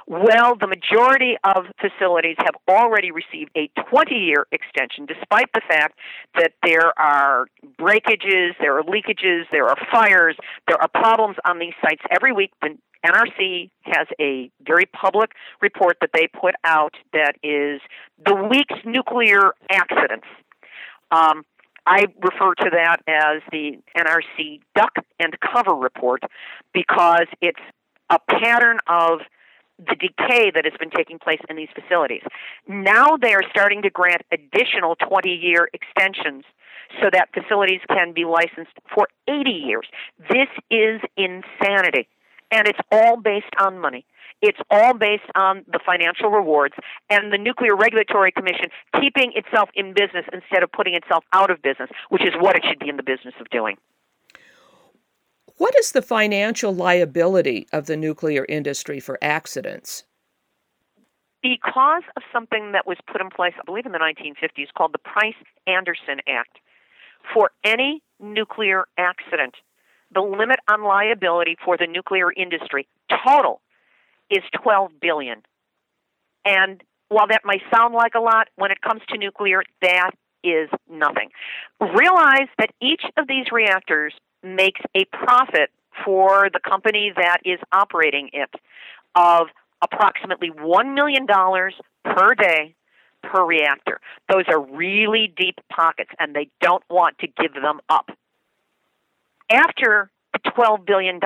Well, 0.08 0.56
the 0.60 0.68
majority 0.68 1.38
of 1.44 1.68
facilities 1.80 2.36
have 2.40 2.56
already 2.68 3.12
received 3.12 3.52
a 3.56 3.70
20 3.90 4.16
year 4.16 4.48
extension, 4.52 5.06
despite 5.06 5.50
the 5.54 5.62
fact 5.68 6.00
that 6.36 6.54
there 6.64 6.98
are 7.00 7.48
breakages, 7.78 8.56
there 8.60 8.78
are 8.78 8.84
leakages, 8.84 9.44
there 9.52 9.68
are 9.68 9.78
fires, 9.92 10.36
there 10.68 10.82
are 10.82 10.88
problems 10.88 11.38
on 11.46 11.60
these 11.60 11.74
sites 11.82 12.02
every 12.10 12.34
week. 12.34 12.52
The 12.62 12.78
NRC 13.06 13.70
has 13.84 14.08
a 14.20 14.52
very 14.62 14.86
public 14.86 15.32
report 15.62 15.98
that 16.02 16.12
they 16.14 16.28
put 16.28 16.56
out 16.64 16.96
that 17.14 17.36
is 17.44 17.82
the 18.26 18.36
week's 18.36 18.84
nuclear 18.86 19.54
accidents. 19.72 20.28
Um, 21.12 21.44
I 21.86 22.06
refer 22.22 22.54
to 22.56 22.70
that 22.72 22.98
as 23.08 23.42
the 23.52 23.80
NRC 23.98 24.62
duck 24.76 24.94
and 25.20 25.36
cover 25.40 25.74
report 25.74 26.24
because 26.74 27.26
it's 27.42 27.60
a 28.10 28.20
pattern 28.20 28.80
of 28.88 29.22
the 29.80 29.96
decay 29.96 30.52
that 30.54 30.64
has 30.66 30.74
been 30.80 30.92
taking 30.92 31.18
place 31.18 31.40
in 31.50 31.56
these 31.56 31.70
facilities. 31.74 32.22
Now 32.68 33.18
they 33.18 33.34
are 33.34 33.42
starting 33.50 33.82
to 33.82 33.90
grant 33.90 34.22
additional 34.32 34.96
20 34.96 35.30
year 35.30 35.70
extensions 35.74 36.44
so 37.02 37.10
that 37.12 37.30
facilities 37.34 37.82
can 37.88 38.14
be 38.14 38.26
licensed 38.26 38.74
for 38.94 39.08
80 39.28 39.50
years. 39.50 39.88
This 40.30 40.50
is 40.70 41.02
insanity. 41.18 42.08
And 42.52 42.68
it's 42.68 42.80
all 42.92 43.18
based 43.18 43.54
on 43.58 43.80
money. 43.80 44.06
It's 44.42 44.58
all 44.72 44.94
based 44.96 45.30
on 45.36 45.64
the 45.72 45.80
financial 45.86 46.30
rewards 46.30 46.74
and 47.10 47.32
the 47.32 47.38
Nuclear 47.38 47.76
Regulatory 47.76 48.32
Commission 48.32 48.70
keeping 49.00 49.32
itself 49.36 49.70
in 49.76 49.94
business 49.94 50.26
instead 50.34 50.64
of 50.64 50.72
putting 50.72 50.96
itself 50.96 51.24
out 51.32 51.52
of 51.52 51.62
business, 51.62 51.90
which 52.10 52.24
is 52.24 52.34
what 52.40 52.56
it 52.56 52.64
should 52.68 52.80
be 52.80 52.90
in 52.90 52.98
the 52.98 53.04
business 53.04 53.36
of 53.40 53.50
doing. 53.50 53.78
What 55.58 55.76
is 55.78 55.92
the 55.92 56.02
financial 56.02 56.74
liability 56.74 57.68
of 57.72 57.86
the 57.86 57.96
nuclear 57.96 58.46
industry 58.50 59.00
for 59.00 59.20
accidents? 59.22 60.06
Because 61.44 62.04
of 62.16 62.24
something 62.34 62.72
that 62.72 62.88
was 62.88 62.98
put 63.12 63.22
in 63.22 63.30
place, 63.30 63.54
I 63.60 63.64
believe 63.66 63.86
in 63.86 63.92
the 63.92 64.00
1950s, 64.00 64.74
called 64.76 64.94
the 64.94 65.00
Price 65.00 65.36
Anderson 65.68 66.20
Act, 66.28 66.58
for 67.32 67.52
any 67.64 68.02
nuclear 68.20 68.86
accident, 68.98 69.56
the 70.12 70.22
limit 70.22 70.60
on 70.68 70.84
liability 70.84 71.58
for 71.64 71.78
the 71.78 71.88
nuclear 71.88 72.32
industry 72.32 72.88
total 73.24 73.62
is 74.32 74.44
12 74.64 74.92
billion. 75.02 75.42
And 76.46 76.82
while 77.10 77.28
that 77.28 77.42
might 77.44 77.62
sound 77.74 77.94
like 77.94 78.16
a 78.16 78.20
lot, 78.20 78.48
when 78.56 78.72
it 78.72 78.82
comes 78.82 79.02
to 79.10 79.18
nuclear, 79.18 79.64
that 79.82 80.12
is 80.44 80.70
nothing. 80.90 81.30
Realize 81.80 82.48
that 82.58 82.72
each 82.82 83.04
of 83.18 83.28
these 83.28 83.46
reactors 83.52 84.14
makes 84.42 84.82
a 84.96 85.06
profit 85.06 85.70
for 86.06 86.50
the 86.52 86.60
company 86.60 87.12
that 87.16 87.40
is 87.46 87.60
operating 87.72 88.30
it 88.34 88.50
of 89.14 89.48
approximately 89.82 90.52
$1 90.52 90.96
million 90.96 91.28
per 91.28 92.34
day 92.36 92.76
per 93.22 93.46
reactor. 93.46 94.00
Those 94.32 94.46
are 94.48 94.60
really 94.60 95.32
deep 95.36 95.60
pockets, 95.72 96.10
and 96.18 96.36
they 96.36 96.50
don't 96.60 96.84
want 96.90 97.20
to 97.20 97.28
give 97.28 97.54
them 97.54 97.82
up. 97.90 98.10
After 99.52 100.10
$12 100.46 100.86
billion, 100.86 101.20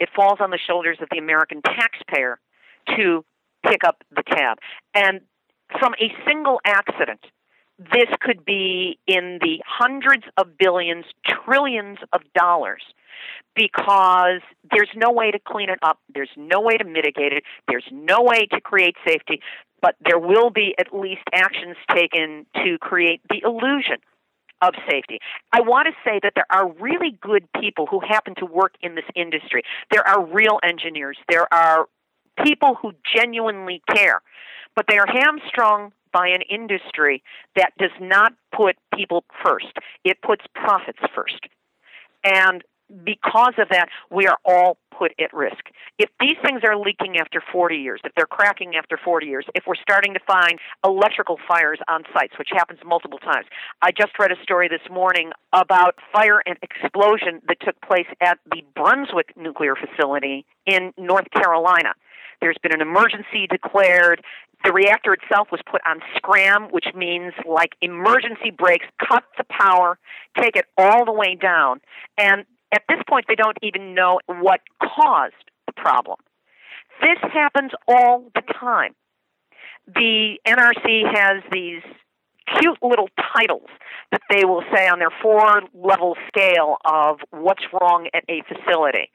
it 0.00 0.08
falls 0.14 0.38
on 0.40 0.50
the 0.50 0.58
shoulders 0.58 0.98
of 1.00 1.08
the 1.10 1.18
American 1.18 1.62
taxpayer 1.62 2.38
to 2.96 3.24
pick 3.66 3.84
up 3.84 4.02
the 4.14 4.22
tab. 4.22 4.58
And 4.94 5.20
from 5.78 5.94
a 5.94 6.12
single 6.26 6.60
accident, 6.64 7.20
this 7.78 8.08
could 8.20 8.44
be 8.44 8.98
in 9.06 9.38
the 9.40 9.62
hundreds 9.66 10.24
of 10.36 10.58
billions, 10.58 11.04
trillions 11.24 11.98
of 12.12 12.22
dollars 12.34 12.82
because 13.54 14.40
there's 14.70 14.90
no 14.96 15.12
way 15.12 15.30
to 15.30 15.38
clean 15.38 15.70
it 15.70 15.78
up. 15.82 16.00
There's 16.12 16.30
no 16.36 16.60
way 16.60 16.76
to 16.76 16.84
mitigate 16.84 17.32
it. 17.32 17.44
There's 17.68 17.86
no 17.92 18.22
way 18.22 18.46
to 18.46 18.60
create 18.60 18.96
safety, 19.06 19.40
but 19.80 19.94
there 20.04 20.18
will 20.18 20.50
be 20.50 20.74
at 20.78 20.94
least 20.94 21.22
actions 21.32 21.76
taken 21.92 22.46
to 22.56 22.78
create 22.78 23.20
the 23.28 23.40
illusion 23.44 23.98
of 24.60 24.74
safety. 24.90 25.20
I 25.52 25.60
want 25.60 25.86
to 25.86 25.92
say 26.04 26.18
that 26.22 26.32
there 26.34 26.46
are 26.50 26.68
really 26.80 27.16
good 27.20 27.48
people 27.60 27.86
who 27.86 28.00
happen 28.00 28.34
to 28.36 28.46
work 28.46 28.74
in 28.80 28.96
this 28.96 29.04
industry. 29.14 29.62
There 29.92 30.06
are 30.06 30.24
real 30.24 30.58
engineers. 30.64 31.16
There 31.28 31.52
are 31.52 31.86
people 32.44 32.76
who 32.80 32.92
genuinely 33.16 33.82
care, 33.94 34.22
but 34.74 34.86
they 34.88 34.98
are 34.98 35.06
hamstrung 35.06 35.92
by 36.12 36.28
an 36.28 36.42
industry 36.42 37.22
that 37.56 37.72
does 37.78 37.90
not 38.00 38.32
put 38.54 38.76
people 38.94 39.24
first. 39.44 39.72
It 40.04 40.22
puts 40.22 40.44
profits 40.54 41.00
first. 41.14 41.40
And 42.24 42.64
because 43.04 43.54
of 43.58 43.68
that, 43.70 43.88
we 44.10 44.26
are 44.26 44.38
all 44.44 44.78
put 44.98 45.12
at 45.20 45.32
risk. 45.32 45.70
If 45.98 46.10
these 46.18 46.36
things 46.42 46.62
are 46.64 46.76
leaking 46.76 47.18
after 47.18 47.42
40 47.52 47.76
years, 47.76 48.00
if 48.02 48.12
they're 48.16 48.26
cracking 48.26 48.74
after 48.76 48.98
40 49.02 49.26
years, 49.26 49.44
if 49.54 49.64
we're 49.66 49.76
starting 49.80 50.14
to 50.14 50.20
find 50.26 50.58
electrical 50.84 51.38
fires 51.46 51.78
on 51.86 52.02
sites, 52.12 52.34
which 52.38 52.48
happens 52.52 52.80
multiple 52.84 53.18
times. 53.18 53.46
I 53.82 53.90
just 53.92 54.18
read 54.18 54.32
a 54.32 54.42
story 54.42 54.68
this 54.68 54.90
morning 54.90 55.30
about 55.52 55.96
fire 56.12 56.42
and 56.46 56.56
explosion 56.62 57.40
that 57.46 57.58
took 57.60 57.80
place 57.82 58.08
at 58.20 58.38
the 58.50 58.62
Brunswick 58.74 59.36
nuclear 59.36 59.74
facility 59.76 60.46
in 60.66 60.92
North 60.96 61.30
Carolina. 61.30 61.94
There's 62.40 62.58
been 62.62 62.72
an 62.72 62.80
emergency 62.80 63.46
declared. 63.48 64.22
The 64.64 64.72
reactor 64.72 65.12
itself 65.14 65.48
was 65.52 65.60
put 65.70 65.80
on 65.86 66.00
scram, 66.16 66.68
which 66.70 66.86
means 66.94 67.32
like 67.46 67.70
emergency 67.80 68.50
brakes, 68.50 68.86
cut 69.06 69.24
the 69.36 69.44
power, 69.44 69.98
take 70.40 70.56
it 70.56 70.66
all 70.76 71.04
the 71.04 71.12
way 71.12 71.36
down. 71.36 71.80
And 72.16 72.44
at 72.72 72.82
this 72.88 72.98
point, 73.08 73.26
they 73.28 73.34
don't 73.34 73.56
even 73.62 73.94
know 73.94 74.20
what 74.26 74.60
caused 74.82 75.34
the 75.66 75.72
problem. 75.72 76.16
This 77.00 77.18
happens 77.32 77.72
all 77.86 78.30
the 78.34 78.42
time. 78.60 78.94
The 79.86 80.38
NRC 80.46 81.14
has 81.14 81.42
these 81.52 81.82
cute 82.60 82.78
little 82.82 83.08
titles 83.34 83.68
that 84.10 84.22
they 84.30 84.44
will 84.44 84.62
say 84.74 84.88
on 84.88 84.98
their 84.98 85.12
four 85.22 85.62
level 85.74 86.16
scale 86.28 86.76
of 86.84 87.20
what's 87.30 87.64
wrong 87.72 88.08
at 88.14 88.24
a 88.28 88.42
facility. 88.42 89.10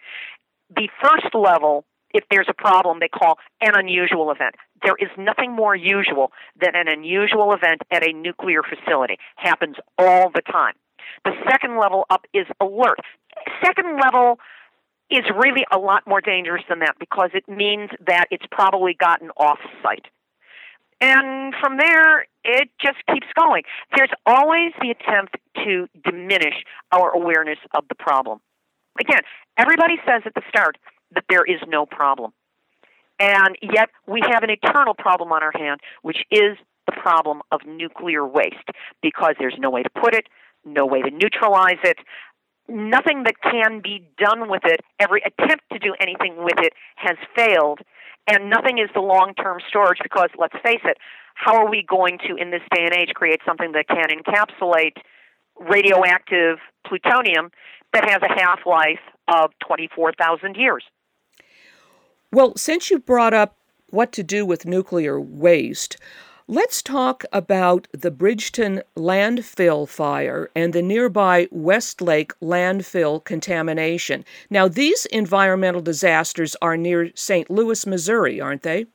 The 0.75 0.89
first 1.01 1.33
level 1.33 1.85
if 2.13 2.23
there's 2.29 2.47
a 2.49 2.53
problem 2.53 2.99
they 2.99 3.07
call 3.07 3.37
an 3.61 3.73
unusual 3.75 4.31
event. 4.31 4.55
There 4.83 4.95
is 4.99 5.09
nothing 5.17 5.51
more 5.51 5.75
usual 5.75 6.31
than 6.59 6.75
an 6.75 6.87
unusual 6.87 7.53
event 7.53 7.81
at 7.91 8.07
a 8.07 8.13
nuclear 8.13 8.61
facility. 8.63 9.17
Happens 9.35 9.75
all 9.97 10.29
the 10.33 10.41
time. 10.41 10.73
The 11.25 11.33
second 11.49 11.79
level 11.79 12.05
up 12.09 12.25
is 12.33 12.45
alert. 12.61 12.99
Second 13.63 13.99
level 14.01 14.39
is 15.09 15.23
really 15.35 15.65
a 15.71 15.77
lot 15.77 16.07
more 16.07 16.21
dangerous 16.21 16.63
than 16.69 16.79
that 16.79 16.95
because 16.99 17.29
it 17.33 17.47
means 17.47 17.89
that 18.07 18.25
it's 18.31 18.45
probably 18.51 18.93
gotten 18.93 19.29
off 19.37 19.59
site. 19.81 20.05
And 21.01 21.53
from 21.59 21.77
there, 21.77 22.25
it 22.43 22.69
just 22.81 22.97
keeps 23.11 23.27
going. 23.37 23.63
There's 23.95 24.11
always 24.25 24.71
the 24.81 24.91
attempt 24.91 25.35
to 25.65 25.87
diminish 26.03 26.63
our 26.91 27.11
awareness 27.11 27.59
of 27.75 27.83
the 27.89 27.95
problem. 27.95 28.39
Again, 28.99 29.21
everybody 29.57 29.95
says 30.07 30.21
at 30.25 30.33
the 30.33 30.43
start, 30.47 30.77
that 31.15 31.25
there 31.29 31.43
is 31.43 31.59
no 31.67 31.85
problem. 31.85 32.33
And 33.19 33.57
yet 33.61 33.89
we 34.07 34.21
have 34.31 34.43
an 34.43 34.49
eternal 34.49 34.93
problem 34.93 35.31
on 35.31 35.43
our 35.43 35.51
hand, 35.53 35.79
which 36.01 36.23
is 36.31 36.57
the 36.85 36.91
problem 36.91 37.41
of 37.51 37.61
nuclear 37.65 38.27
waste, 38.27 38.69
because 39.01 39.35
there's 39.39 39.55
no 39.57 39.69
way 39.69 39.83
to 39.83 39.89
put 39.89 40.13
it, 40.13 40.27
no 40.65 40.85
way 40.85 41.01
to 41.01 41.11
neutralize 41.11 41.79
it, 41.83 41.97
nothing 42.67 43.23
that 43.23 43.35
can 43.41 43.81
be 43.81 44.07
done 44.17 44.49
with 44.49 44.63
it. 44.65 44.81
Every 44.99 45.21
attempt 45.21 45.63
to 45.71 45.79
do 45.79 45.95
anything 45.99 46.43
with 46.43 46.59
it 46.59 46.73
has 46.95 47.17
failed, 47.35 47.79
and 48.27 48.49
nothing 48.49 48.77
is 48.77 48.89
the 48.93 49.01
long 49.01 49.33
term 49.35 49.59
storage 49.67 49.99
because, 50.01 50.29
let's 50.37 50.55
face 50.63 50.81
it, 50.83 50.97
how 51.35 51.55
are 51.55 51.69
we 51.69 51.83
going 51.83 52.19
to, 52.27 52.35
in 52.35 52.51
this 52.51 52.61
day 52.73 52.83
and 52.83 52.95
age, 52.95 53.13
create 53.13 53.41
something 53.45 53.71
that 53.73 53.87
can 53.87 54.07
encapsulate 54.09 54.97
radioactive 55.59 56.57
plutonium 56.85 57.51
that 57.91 58.09
has 58.09 58.21
a 58.21 58.33
half 58.33 58.59
life 58.65 58.99
of 59.27 59.51
24,000 59.65 60.55
years? 60.55 60.83
Well, 62.33 62.53
since 62.55 62.89
you 62.89 62.97
brought 62.97 63.35
up 63.35 63.55
what 63.91 64.11
to 64.13 64.23
do 64.23 64.43
with 64.43 64.65
nuclear 64.65 65.21
waste, 65.21 65.97
let's 66.47 66.81
talk 66.81 67.23
about 67.31 67.87
the 67.91 68.09
Bridgeton 68.09 68.81
landfill 68.97 69.87
fire 69.87 70.49
and 70.55 70.73
the 70.73 70.81
nearby 70.81 71.47
Westlake 71.51 72.33
landfill 72.39 73.23
contamination. 73.23 74.25
Now, 74.49 74.67
these 74.67 75.05
environmental 75.05 75.81
disasters 75.81 76.55
are 76.59 76.75
near 76.75 77.11
St. 77.13 77.51
Louis, 77.51 77.85
Missouri, 77.85 78.41
aren't 78.41 78.63
they? 78.63 78.87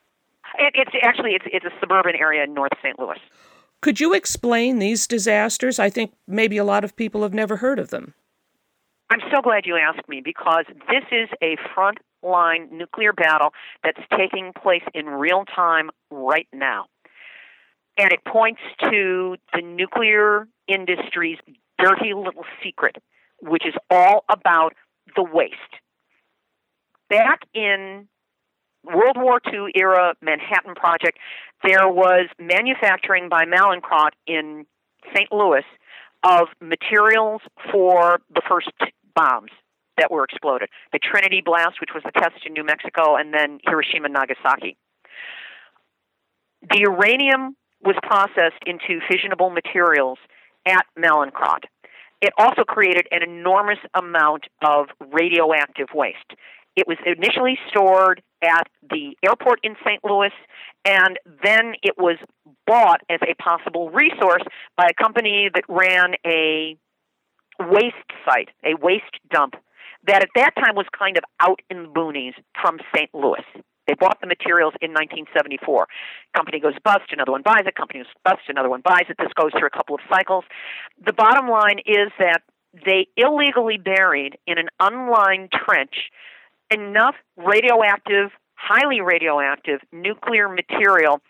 It, 0.59 0.74
it's 0.74 0.91
actually 1.05 1.34
it's, 1.34 1.45
it's 1.53 1.64
a 1.64 1.78
suburban 1.78 2.16
area 2.16 2.43
in 2.43 2.55
North 2.55 2.72
St. 2.82 2.99
Louis. 2.99 3.20
Could 3.82 4.01
you 4.01 4.14
explain 4.14 4.80
these 4.80 5.07
disasters? 5.07 5.78
I 5.78 5.91
think 5.91 6.12
maybe 6.26 6.57
a 6.57 6.64
lot 6.64 6.82
of 6.82 6.97
people 6.97 7.22
have 7.22 7.34
never 7.34 7.59
heard 7.59 7.78
of 7.78 7.91
them. 7.91 8.14
I'm 9.11 9.20
so 9.32 9.41
glad 9.41 9.64
you 9.64 9.76
asked 9.76 10.09
me 10.09 10.20
because 10.24 10.64
this 10.89 11.05
is 11.12 11.28
a 11.41 11.57
front 11.72 11.99
line 12.23 12.69
nuclear 12.73 13.12
battle 13.12 13.51
that's 13.83 14.01
taking 14.16 14.53
place 14.53 14.83
in 14.95 15.07
real 15.07 15.45
time 15.45 15.91
right 16.11 16.49
now. 16.53 16.87
And 17.97 18.12
it 18.12 18.21
points 18.25 18.61
to 18.83 19.37
the 19.53 19.62
nuclear 19.62 20.47
industry's 20.69 21.39
dirty 21.79 22.14
little 22.14 22.45
secret, 22.62 22.97
which 23.41 23.66
is 23.66 23.75
all 23.91 24.25
about 24.29 24.75
the 25.16 25.23
waste. 25.23 25.55
Back 27.09 27.41
in 27.55 28.09
World 28.85 29.16
War 29.16 29.41
II 29.53 29.73
era 29.75 30.14
Manhattan 30.23 30.75
Project, 30.75 31.19
there 31.64 31.89
was 31.89 32.29
manufacturing 32.39 33.29
by 33.29 33.45
Mallinckrodt 33.45 34.12
in 34.27 34.66
St. 35.14 35.33
Louis 35.33 35.64
of 36.23 36.49
materials 36.61 37.41
for 37.73 38.21
the 38.33 38.43
first 38.49 38.71
bombs 39.14 39.51
that 39.99 40.11
were 40.11 40.25
exploded. 40.25 40.69
The 40.93 40.99
Trinity 40.99 41.43
blast, 41.45 41.81
which 41.81 41.91
was 41.95 42.03
the 42.05 42.13
test 42.13 42.47
in 42.47 42.53
New 42.53 42.65
Mexico, 42.65 43.17
and 43.17 43.33
then 43.35 43.59
Hiroshima 43.65 44.07
and 44.07 44.15
Nagasaki. 44.15 44.77
The 46.63 46.81
uranium 46.81 47.57
was 47.83 47.97
processed 48.03 48.63
into 48.67 49.01
fissionable 49.11 49.53
materials 49.53 50.19
at 50.67 50.85
Mallinckrodt. 50.99 51.65
It 52.21 52.33
also 52.37 52.65
created 52.65 53.07
an 53.13 53.23
enormous 53.23 53.79
amount 53.95 54.47
of 54.63 54.87
radioactive 55.13 55.89
waste. 55.95 56.35
It 56.75 56.87
was 56.87 56.99
initially 57.07 57.59
stored 57.71 58.23
at 58.43 58.69
the 58.89 59.17
airport 59.25 59.61
in 59.63 59.77
St. 59.85 60.03
Louis, 60.05 60.33
and 60.85 61.19
then 61.43 61.75
it 61.83 61.95
was 61.97 62.17
bought 62.67 63.01
as 63.09 63.21
a 63.23 63.35
possible 63.41 63.91
resource 63.91 64.43
by 64.77 64.89
a 64.91 65.03
company 65.03 65.49
that 65.53 65.65
ran 65.69 66.15
a 66.27 66.77
waste 67.61 67.95
site, 68.25 68.51
a 68.65 68.75
waste 68.81 69.19
dump, 69.31 69.55
that 70.09 70.23
at 70.23 70.29
that 70.35 70.55
time 70.57 70.75
was 70.75 70.87
kind 70.97 71.17
of 71.17 71.25
out 71.41 71.61
in 71.71 71.85
the 71.85 71.89
boonies 71.89 72.35
from 72.61 72.79
St. 72.95 73.11
Louis. 73.15 73.45
They 73.87 73.95
bought 73.95 74.21
the 74.21 74.27
materials 74.27 74.75
in 74.83 74.93
1974. 74.93 75.89
Company 76.37 76.61
goes 76.61 76.75
bust, 76.85 77.09
another 77.11 77.33
one 77.33 77.43
buys 77.43 77.65
it. 77.67 77.75
Company 77.75 78.01
goes 78.01 78.13
bust, 78.23 78.43
another 78.49 78.69
one 78.69 78.83
buys 78.85 79.09
it. 79.09 79.17
This 79.19 79.33
goes 79.35 79.51
through 79.53 79.69
a 79.69 79.77
couple 79.77 79.95
of 79.95 80.03
cycles. 80.13 80.45
The 81.05 81.15
bottom 81.15 81.49
line 81.49 81.79
is 81.87 82.13
that 82.19 82.43
they 82.85 83.09
illegally 83.17 83.79
buried 83.79 84.37
in 84.47 84.59
an 84.59 84.69
unlined 84.79 85.51
trench 85.53 86.13
enough 86.71 87.15
radioactive, 87.37 88.31
highly 88.55 89.01
radioactive 89.01 89.81
nuclear 89.91 90.49
material 90.49 91.21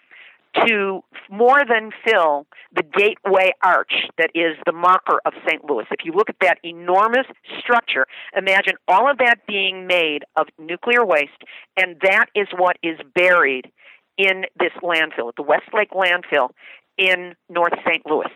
to 0.66 1.02
more 1.30 1.60
than 1.68 1.90
fill 2.04 2.46
the 2.74 2.82
gateway 2.82 3.52
arch 3.62 3.92
that 4.16 4.30
is 4.34 4.56
the 4.66 4.72
marker 4.72 5.20
of 5.24 5.32
St. 5.46 5.64
Louis. 5.64 5.84
If 5.90 6.04
you 6.04 6.12
look 6.12 6.28
at 6.28 6.36
that 6.40 6.58
enormous 6.62 7.26
structure, 7.58 8.06
imagine 8.36 8.74
all 8.86 9.10
of 9.10 9.18
that 9.18 9.46
being 9.46 9.86
made 9.86 10.24
of 10.36 10.46
nuclear 10.58 11.04
waste, 11.04 11.42
and 11.76 11.96
that 12.02 12.26
is 12.34 12.48
what 12.56 12.76
is 12.82 12.98
buried 13.14 13.70
in 14.16 14.44
this 14.58 14.72
landfill, 14.82 15.32
the 15.36 15.42
Westlake 15.42 15.90
landfill 15.90 16.50
in 16.96 17.34
North 17.48 17.74
St. 17.86 18.04
Louis. 18.04 18.30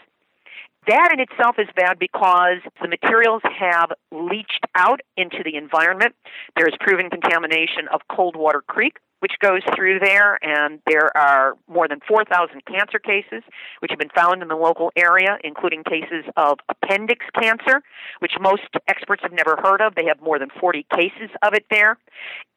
That 0.86 1.10
in 1.12 1.20
itself 1.20 1.56
is 1.58 1.68
bad 1.76 1.98
because 1.98 2.58
the 2.80 2.88
materials 2.88 3.42
have 3.44 3.92
leached 4.10 4.66
out 4.74 5.00
into 5.16 5.42
the 5.44 5.56
environment. 5.56 6.14
There 6.56 6.66
is 6.66 6.74
proven 6.80 7.08
contamination 7.08 7.86
of 7.92 8.00
Coldwater 8.10 8.62
Creek, 8.66 8.96
which 9.22 9.38
goes 9.38 9.60
through 9.76 10.00
there, 10.00 10.36
and 10.42 10.80
there 10.84 11.16
are 11.16 11.54
more 11.68 11.86
than 11.86 12.00
4,000 12.08 12.64
cancer 12.66 12.98
cases 12.98 13.44
which 13.78 13.92
have 13.92 13.98
been 14.00 14.10
found 14.12 14.42
in 14.42 14.48
the 14.48 14.56
local 14.56 14.90
area, 14.96 15.38
including 15.44 15.84
cases 15.84 16.24
of 16.36 16.58
appendix 16.68 17.24
cancer, 17.40 17.82
which 18.18 18.32
most 18.40 18.62
experts 18.88 19.22
have 19.22 19.32
never 19.32 19.56
heard 19.62 19.80
of. 19.80 19.94
They 19.94 20.06
have 20.06 20.20
more 20.20 20.40
than 20.40 20.48
40 20.58 20.86
cases 20.92 21.30
of 21.40 21.54
it 21.54 21.64
there. 21.70 21.98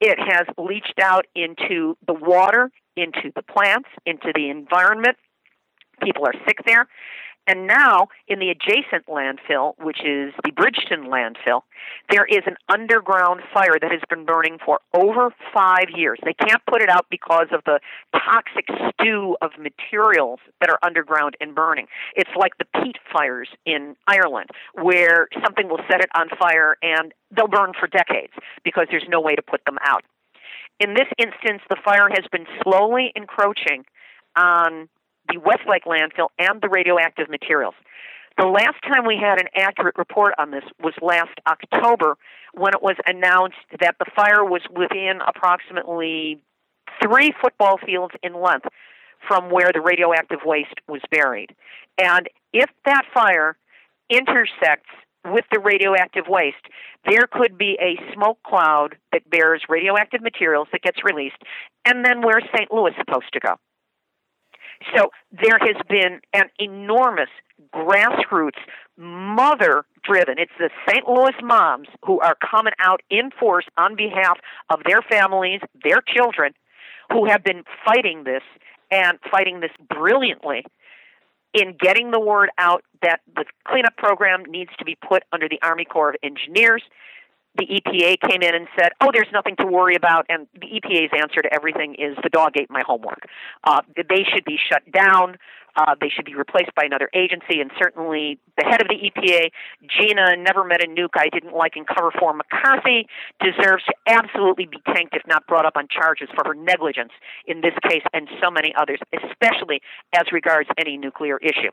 It 0.02 0.18
has 0.18 0.48
leached 0.58 1.00
out 1.00 1.28
into 1.36 1.98
the 2.08 2.16
water, 2.16 2.72
into 2.98 3.32
the 3.36 3.44
plants, 3.44 3.90
into 4.08 4.32
the 4.34 4.50
environment. 4.50 5.18
People 6.02 6.26
are 6.26 6.34
sick 6.48 6.58
there. 6.66 6.88
And 7.48 7.68
now, 7.68 8.08
in 8.28 8.40
the 8.40 8.50
adjacent 8.50 9.06
landfill, 9.08 9.74
which 9.78 10.00
is 10.04 10.34
the 10.44 10.52
Bridgeton 10.52 11.06
landfill, 11.06 11.62
there 12.10 12.26
is 12.26 12.42
an 12.48 12.56
underground 12.70 13.42
fire 13.54 13.78
that 13.80 13.92
has 13.92 14.02
been 14.10 14.26
burning 14.26 14.58
for 14.64 14.80
over 14.94 15.30
five 15.54 15.86
years. 15.96 16.20
They 16.24 16.34
can't 16.34 16.62
put 16.66 16.82
it 16.82 16.90
out 16.90 17.06
because 17.12 17.48
of 17.52 17.62
the 17.66 17.80
toxic 18.14 18.66
stew 18.90 19.38
of 19.42 19.52
materials 19.60 20.40
that 20.60 20.70
are 20.70 20.80
underground 20.84 21.38
and 21.40 21.54
burning. 21.54 21.86
It's 22.16 22.32
like 22.36 22.54
the 22.58 22.66
peat 22.82 22.98
fires 23.14 23.50
in 23.66 23.96
Ireland, 24.08 24.50
where 24.74 25.28
something 25.44 25.70
will 25.70 25.82
set 25.90 26.02
it 26.02 26.10
on 26.18 26.30
fire 26.40 26.78
and 26.82 27.14
they'll 27.36 27.48
burn 27.48 27.74
for 27.80 27.88
decades 27.88 28.34
because 28.64 28.88
there's 28.90 29.08
no 29.08 29.22
way 29.22 29.36
to 29.36 29.42
put 29.44 29.64
them 29.66 29.78
out. 29.86 30.04
In 30.80 30.94
this 30.94 31.08
instance, 31.18 31.62
the 31.70 31.78
fire 31.86 32.10
has 32.10 32.26
been 32.32 32.46
slowly 32.64 33.12
encroaching 33.16 33.86
on 34.36 34.90
the 35.30 35.40
Westlake 35.40 35.86
landfill 35.86 36.30
and 36.40 36.62
the 36.62 36.70
radioactive 36.70 37.30
materials. 37.30 37.76
The 38.38 38.46
last 38.46 38.82
time 38.84 39.06
we 39.06 39.18
had 39.18 39.40
an 39.40 39.48
accurate 39.56 39.98
report 39.98 40.34
on 40.38 40.52
this 40.52 40.64
was 40.84 40.94
last 41.02 41.40
October 41.48 42.18
when 42.54 42.74
it 42.74 42.82
was 42.82 42.98
announced 43.08 43.56
that 43.80 43.96
the 44.00 44.06
fire 44.14 44.44
was 44.44 44.62
within 44.70 45.20
approximately 45.26 46.42
three 47.02 47.34
football 47.42 47.78
fields 47.78 48.14
in 48.24 48.34
length 48.42 48.68
from 49.26 49.50
where 49.50 49.72
the 49.74 49.82
radioactive 49.82 50.40
waste 50.46 50.76
was 50.88 51.02
buried. 51.10 51.56
And 51.98 52.30
if 52.54 52.70
that 52.86 53.04
fire 53.14 53.58
intersects 54.10 54.90
with 55.26 55.46
the 55.52 55.60
radioactive 55.60 56.26
waste, 56.28 56.68
there 57.06 57.28
could 57.32 57.58
be 57.58 57.78
a 57.82 57.98
smoke 58.14 58.38
cloud 58.44 58.98
that 59.12 59.30
bears 59.30 59.64
radioactive 59.70 60.22
materials 60.22 60.68
that 60.72 60.82
gets 60.82 61.04
released, 61.04 61.42
and 61.86 62.06
then 62.06 62.22
where's 62.22 62.44
St. 62.56 62.72
Louis 62.72 62.92
supposed 62.98 63.32
to 63.34 63.40
go? 63.40 63.56
So 64.96 65.10
there 65.32 65.60
has 65.60 65.76
been 65.90 66.20
an 66.34 66.50
enormous 66.60 67.30
grassroots, 67.74 68.60
mother 68.98 69.86
driven. 70.04 70.38
It's 70.38 70.52
the 70.60 70.70
St. 70.88 71.08
Louis 71.08 71.34
moms 71.42 71.88
who 72.06 72.20
are 72.20 72.36
coming 72.36 72.74
out 72.80 73.02
in 73.10 73.32
force 73.40 73.66
on 73.78 73.96
behalf 73.96 74.38
of 74.70 74.82
their 74.86 75.02
families, 75.02 75.62
their 75.84 76.02
children, 76.06 76.54
who 77.12 77.26
have 77.26 77.44
been 77.44 77.64
fighting 77.86 78.24
this 78.24 78.44
and 78.92 79.18
fighting 79.32 79.60
this 79.60 79.72
brilliantly 79.90 80.64
in 81.54 81.76
getting 81.80 82.12
the 82.12 82.20
word 82.20 82.50
out 82.58 82.84
that 83.02 83.22
the 83.36 83.46
cleanup 83.66 83.96
program 83.98 84.44
needs 84.48 84.72
to 84.78 84.86
be 84.86 84.98
put 85.08 85.24
under 85.32 85.48
the 85.48 85.60
Army 85.62 85.86
Corps 85.86 86.10
of 86.10 86.16
Engineers 86.22 86.84
the 87.58 87.66
EPA 87.66 88.20
came 88.30 88.42
in 88.42 88.56
and 88.56 88.68
said, 88.78 88.92
"Oh, 89.02 89.10
there's 89.12 89.32
nothing 89.32 89.56
to 89.58 89.66
worry 89.66 89.96
about," 89.96 90.26
and 90.30 90.48
the 90.54 90.68
EPA's 90.68 91.12
answer 91.14 91.42
to 91.42 91.54
everything 91.54 91.96
is, 91.96 92.16
"The 92.24 92.30
dog 92.30 92.58
ate 92.58 92.70
my 92.70 92.82
homework." 92.82 93.28
Uh, 93.64 93.82
they 93.96 94.24
should 94.24 94.46
be 94.46 94.58
shut 94.58 94.90
down. 94.92 95.38
Uh, 95.78 95.96
they 96.00 96.10
should 96.10 96.26
be 96.26 96.36
replaced 96.36 96.74
by 96.74 96.84
another 96.84 97.10
agency, 97.14 97.60
and 97.60 97.70
certainly 97.78 98.40
the 98.58 98.64
head 98.64 98.82
of 98.82 98.88
the 98.88 98.96
EPA, 98.96 99.52
Gina, 99.88 100.38
never 100.38 100.64
met 100.64 100.82
a 100.82 100.88
nuke 100.88 101.18
I 101.18 101.28
didn't 101.28 101.54
like 101.54 101.76
in 101.76 101.84
cover 101.84 102.12
for 102.12 102.34
McCarthy, 102.34 103.08
deserves 103.42 103.84
to 103.84 103.94
absolutely 104.08 104.68
be 104.68 104.80
tanked 104.94 105.16
if 105.16 105.28
not 105.28 105.46
brought 105.48 105.66
up 105.66 105.76
on 105.76 105.88
charges 105.90 106.30
for 106.34 106.48
her 106.48 106.56
negligence 106.56 107.12
in 107.46 107.60
this 107.60 107.74
case 107.84 108.04
and 108.14 108.30
so 108.42 108.50
many 108.50 108.74
others, 108.76 109.00
especially 109.12 109.82
as 110.14 110.32
regards 110.32 110.70
any 110.78 110.96
nuclear 110.98 111.38
issue 111.40 111.72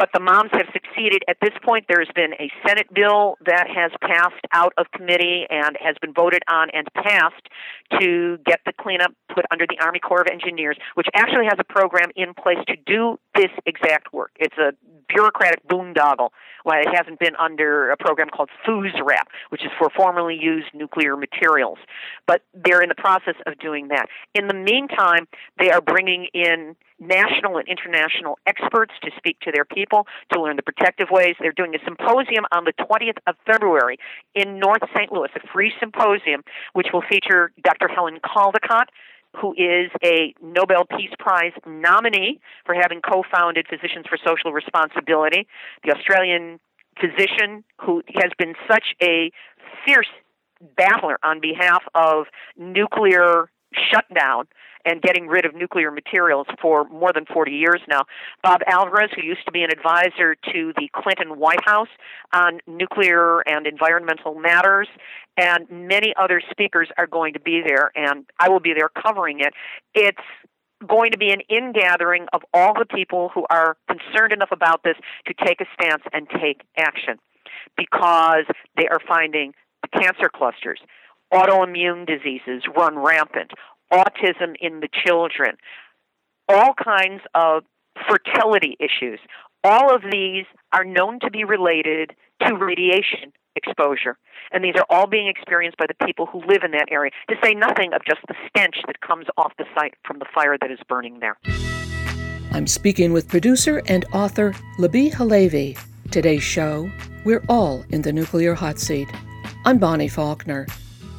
but 0.00 0.08
the 0.14 0.20
moms 0.20 0.48
have 0.52 0.66
succeeded. 0.72 1.22
At 1.28 1.36
this 1.42 1.52
point, 1.62 1.84
there's 1.86 2.08
been 2.14 2.32
a 2.40 2.50
Senate 2.66 2.88
bill 2.94 3.36
that 3.44 3.68
has 3.68 3.92
passed 4.00 4.40
out 4.50 4.72
of 4.78 4.86
committee 4.96 5.44
and 5.50 5.76
has 5.78 5.94
been 6.00 6.14
voted 6.14 6.40
on 6.48 6.70
and 6.72 6.88
passed 6.94 7.46
to 8.00 8.38
get 8.46 8.60
the 8.64 8.72
cleanup 8.80 9.12
put 9.28 9.44
under 9.52 9.66
the 9.68 9.76
Army 9.84 9.98
Corps 9.98 10.22
of 10.22 10.28
Engineers, 10.32 10.78
which 10.94 11.06
actually 11.12 11.44
has 11.44 11.58
a 11.58 11.64
program 11.64 12.08
in 12.16 12.32
place 12.32 12.56
to 12.68 12.76
do 12.86 13.20
this 13.34 13.50
exact 13.66 14.14
work. 14.14 14.30
It's 14.36 14.56
a 14.56 14.72
bureaucratic 15.06 15.68
boondoggle 15.68 16.30
why 16.64 16.80
it 16.80 16.88
hasn't 16.94 17.18
been 17.18 17.36
under 17.36 17.90
a 17.90 17.96
program 17.96 18.28
called 18.28 18.50
FUSRAP, 18.66 19.26
which 19.50 19.64
is 19.64 19.70
for 19.78 19.90
formerly 19.90 20.38
used 20.40 20.68
nuclear 20.74 21.16
materials. 21.16 21.78
But 22.26 22.42
they're 22.54 22.82
in 22.82 22.88
the 22.88 22.94
process 22.94 23.36
of 23.46 23.58
doing 23.58 23.88
that. 23.88 24.06
In 24.34 24.48
the 24.48 24.54
meantime, 24.54 25.26
they 25.58 25.70
are 25.70 25.80
bringing 25.80 26.28
in 26.34 26.76
national 27.00 27.56
and 27.56 27.66
international 27.66 28.38
experts 28.46 28.92
to 29.02 29.10
speak 29.16 29.40
to 29.40 29.50
their 29.52 29.64
people, 29.64 30.06
to 30.32 30.40
learn 30.40 30.56
the 30.56 30.62
protective 30.62 31.08
ways. 31.10 31.34
They're 31.40 31.52
doing 31.52 31.74
a 31.74 31.78
symposium 31.84 32.44
on 32.52 32.64
the 32.64 32.74
20th 32.74 33.18
of 33.26 33.36
February 33.46 33.98
in 34.34 34.58
North 34.58 34.82
St. 34.94 35.10
Louis, 35.10 35.30
a 35.34 35.40
free 35.52 35.72
symposium, 35.80 36.44
which 36.74 36.88
will 36.92 37.02
feature 37.02 37.52
Dr. 37.62 37.88
Helen 37.88 38.18
Caldicott, 38.22 38.88
who 39.36 39.52
is 39.52 39.90
a 40.04 40.34
Nobel 40.42 40.84
Peace 40.84 41.12
Prize 41.18 41.52
nominee 41.66 42.40
for 42.64 42.74
having 42.74 43.00
co 43.00 43.22
founded 43.32 43.66
Physicians 43.68 44.06
for 44.08 44.18
Social 44.24 44.52
Responsibility, 44.52 45.46
the 45.84 45.94
Australian 45.96 46.58
physician 47.00 47.64
who 47.80 48.02
has 48.14 48.32
been 48.38 48.54
such 48.70 48.94
a 49.02 49.30
fierce 49.84 50.08
battler 50.76 51.18
on 51.22 51.40
behalf 51.40 51.82
of 51.94 52.26
nuclear 52.56 53.50
shutdown 53.72 54.46
and 54.84 55.02
getting 55.02 55.26
rid 55.26 55.44
of 55.44 55.54
nuclear 55.54 55.90
materials 55.90 56.46
for 56.60 56.84
more 56.88 57.12
than 57.12 57.26
40 57.26 57.52
years 57.52 57.80
now. 57.88 58.02
Bob 58.42 58.60
Alvarez, 58.66 59.10
who 59.14 59.22
used 59.22 59.44
to 59.46 59.52
be 59.52 59.62
an 59.62 59.70
advisor 59.70 60.36
to 60.52 60.72
the 60.76 60.88
Clinton 60.94 61.38
White 61.38 61.64
House 61.64 61.88
on 62.32 62.60
nuclear 62.66 63.40
and 63.40 63.66
environmental 63.66 64.34
matters, 64.34 64.88
and 65.36 65.68
many 65.70 66.14
other 66.18 66.42
speakers 66.50 66.88
are 66.98 67.06
going 67.06 67.34
to 67.34 67.40
be 67.40 67.62
there, 67.66 67.90
and 67.94 68.24
I 68.38 68.48
will 68.48 68.60
be 68.60 68.74
there 68.74 68.88
covering 68.88 69.40
it. 69.40 69.54
It's 69.94 70.18
going 70.86 71.12
to 71.12 71.18
be 71.18 71.30
an 71.30 71.40
ingathering 71.48 72.26
of 72.32 72.42
all 72.54 72.72
the 72.74 72.86
people 72.86 73.30
who 73.34 73.44
are 73.50 73.76
concerned 73.86 74.32
enough 74.32 74.50
about 74.52 74.82
this 74.82 74.96
to 75.26 75.34
take 75.44 75.60
a 75.60 75.66
stance 75.74 76.02
and 76.12 76.26
take 76.40 76.62
action 76.76 77.18
because 77.76 78.44
they 78.76 78.88
are 78.88 79.00
finding 79.06 79.52
the 79.82 79.88
cancer 79.88 80.30
clusters, 80.34 80.80
autoimmune 81.32 82.06
diseases 82.06 82.62
run 82.76 82.98
rampant, 82.98 83.52
autism 83.92 84.56
in 84.60 84.80
the 84.80 84.88
children, 85.04 85.56
all 86.48 86.74
kinds 86.74 87.22
of 87.34 87.64
fertility 88.08 88.76
issues. 88.80 89.20
All 89.62 89.94
of 89.94 90.02
these 90.10 90.46
are 90.72 90.84
known 90.84 91.20
to 91.20 91.30
be 91.30 91.44
related 91.44 92.14
to 92.46 92.54
radiation 92.54 93.32
exposure. 93.56 94.16
And 94.52 94.64
these 94.64 94.74
are 94.76 94.86
all 94.88 95.06
being 95.06 95.28
experienced 95.28 95.76
by 95.76 95.86
the 95.86 96.06
people 96.06 96.26
who 96.26 96.38
live 96.40 96.62
in 96.64 96.70
that 96.72 96.88
area, 96.90 97.10
to 97.28 97.36
say 97.42 97.52
nothing 97.52 97.92
of 97.92 98.02
just 98.04 98.20
the 98.28 98.34
stench 98.48 98.76
that 98.86 99.00
comes 99.00 99.26
off 99.36 99.52
the 99.58 99.64
site 99.74 99.94
from 100.04 100.18
the 100.18 100.24
fire 100.34 100.56
that 100.60 100.70
is 100.70 100.78
burning 100.88 101.20
there. 101.20 101.36
I'm 102.52 102.66
speaking 102.66 103.12
with 103.12 103.28
producer 103.28 103.82
and 103.86 104.04
author 104.12 104.52
Libbe 104.78 105.12
HaLevy. 105.12 105.78
Today's 106.10 106.42
show, 106.42 106.90
We're 107.24 107.44
All 107.48 107.84
in 107.90 108.02
the 108.02 108.12
Nuclear 108.12 108.54
Hot 108.54 108.78
Seat. 108.78 109.08
I'm 109.64 109.78
Bonnie 109.78 110.08
Faulkner. 110.08 110.66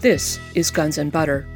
This 0.01 0.39
is 0.55 0.71
Guns 0.71 0.97
and 0.97 1.11
Butter. 1.11 1.47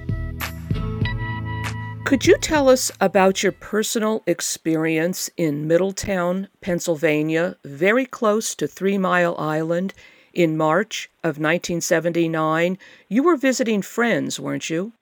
Could 2.05 2.27
you 2.27 2.37
tell 2.37 2.69
us 2.69 2.91
about 3.01 3.41
your 3.41 3.51
personal 3.51 4.21
experience 4.27 5.27
in 5.37 5.67
Middletown, 5.67 6.49
Pennsylvania, 6.61 7.57
very 7.65 8.05
close 8.05 8.53
to 8.55 8.67
Three 8.67 8.99
Mile 8.99 9.35
Island, 9.39 9.95
in 10.31 10.55
March 10.55 11.09
of 11.23 11.39
1979? 11.39 12.77
You 13.09 13.23
were 13.23 13.35
visiting 13.35 13.81
friends, 13.81 14.39
weren't 14.39 14.69
you? 14.69 14.93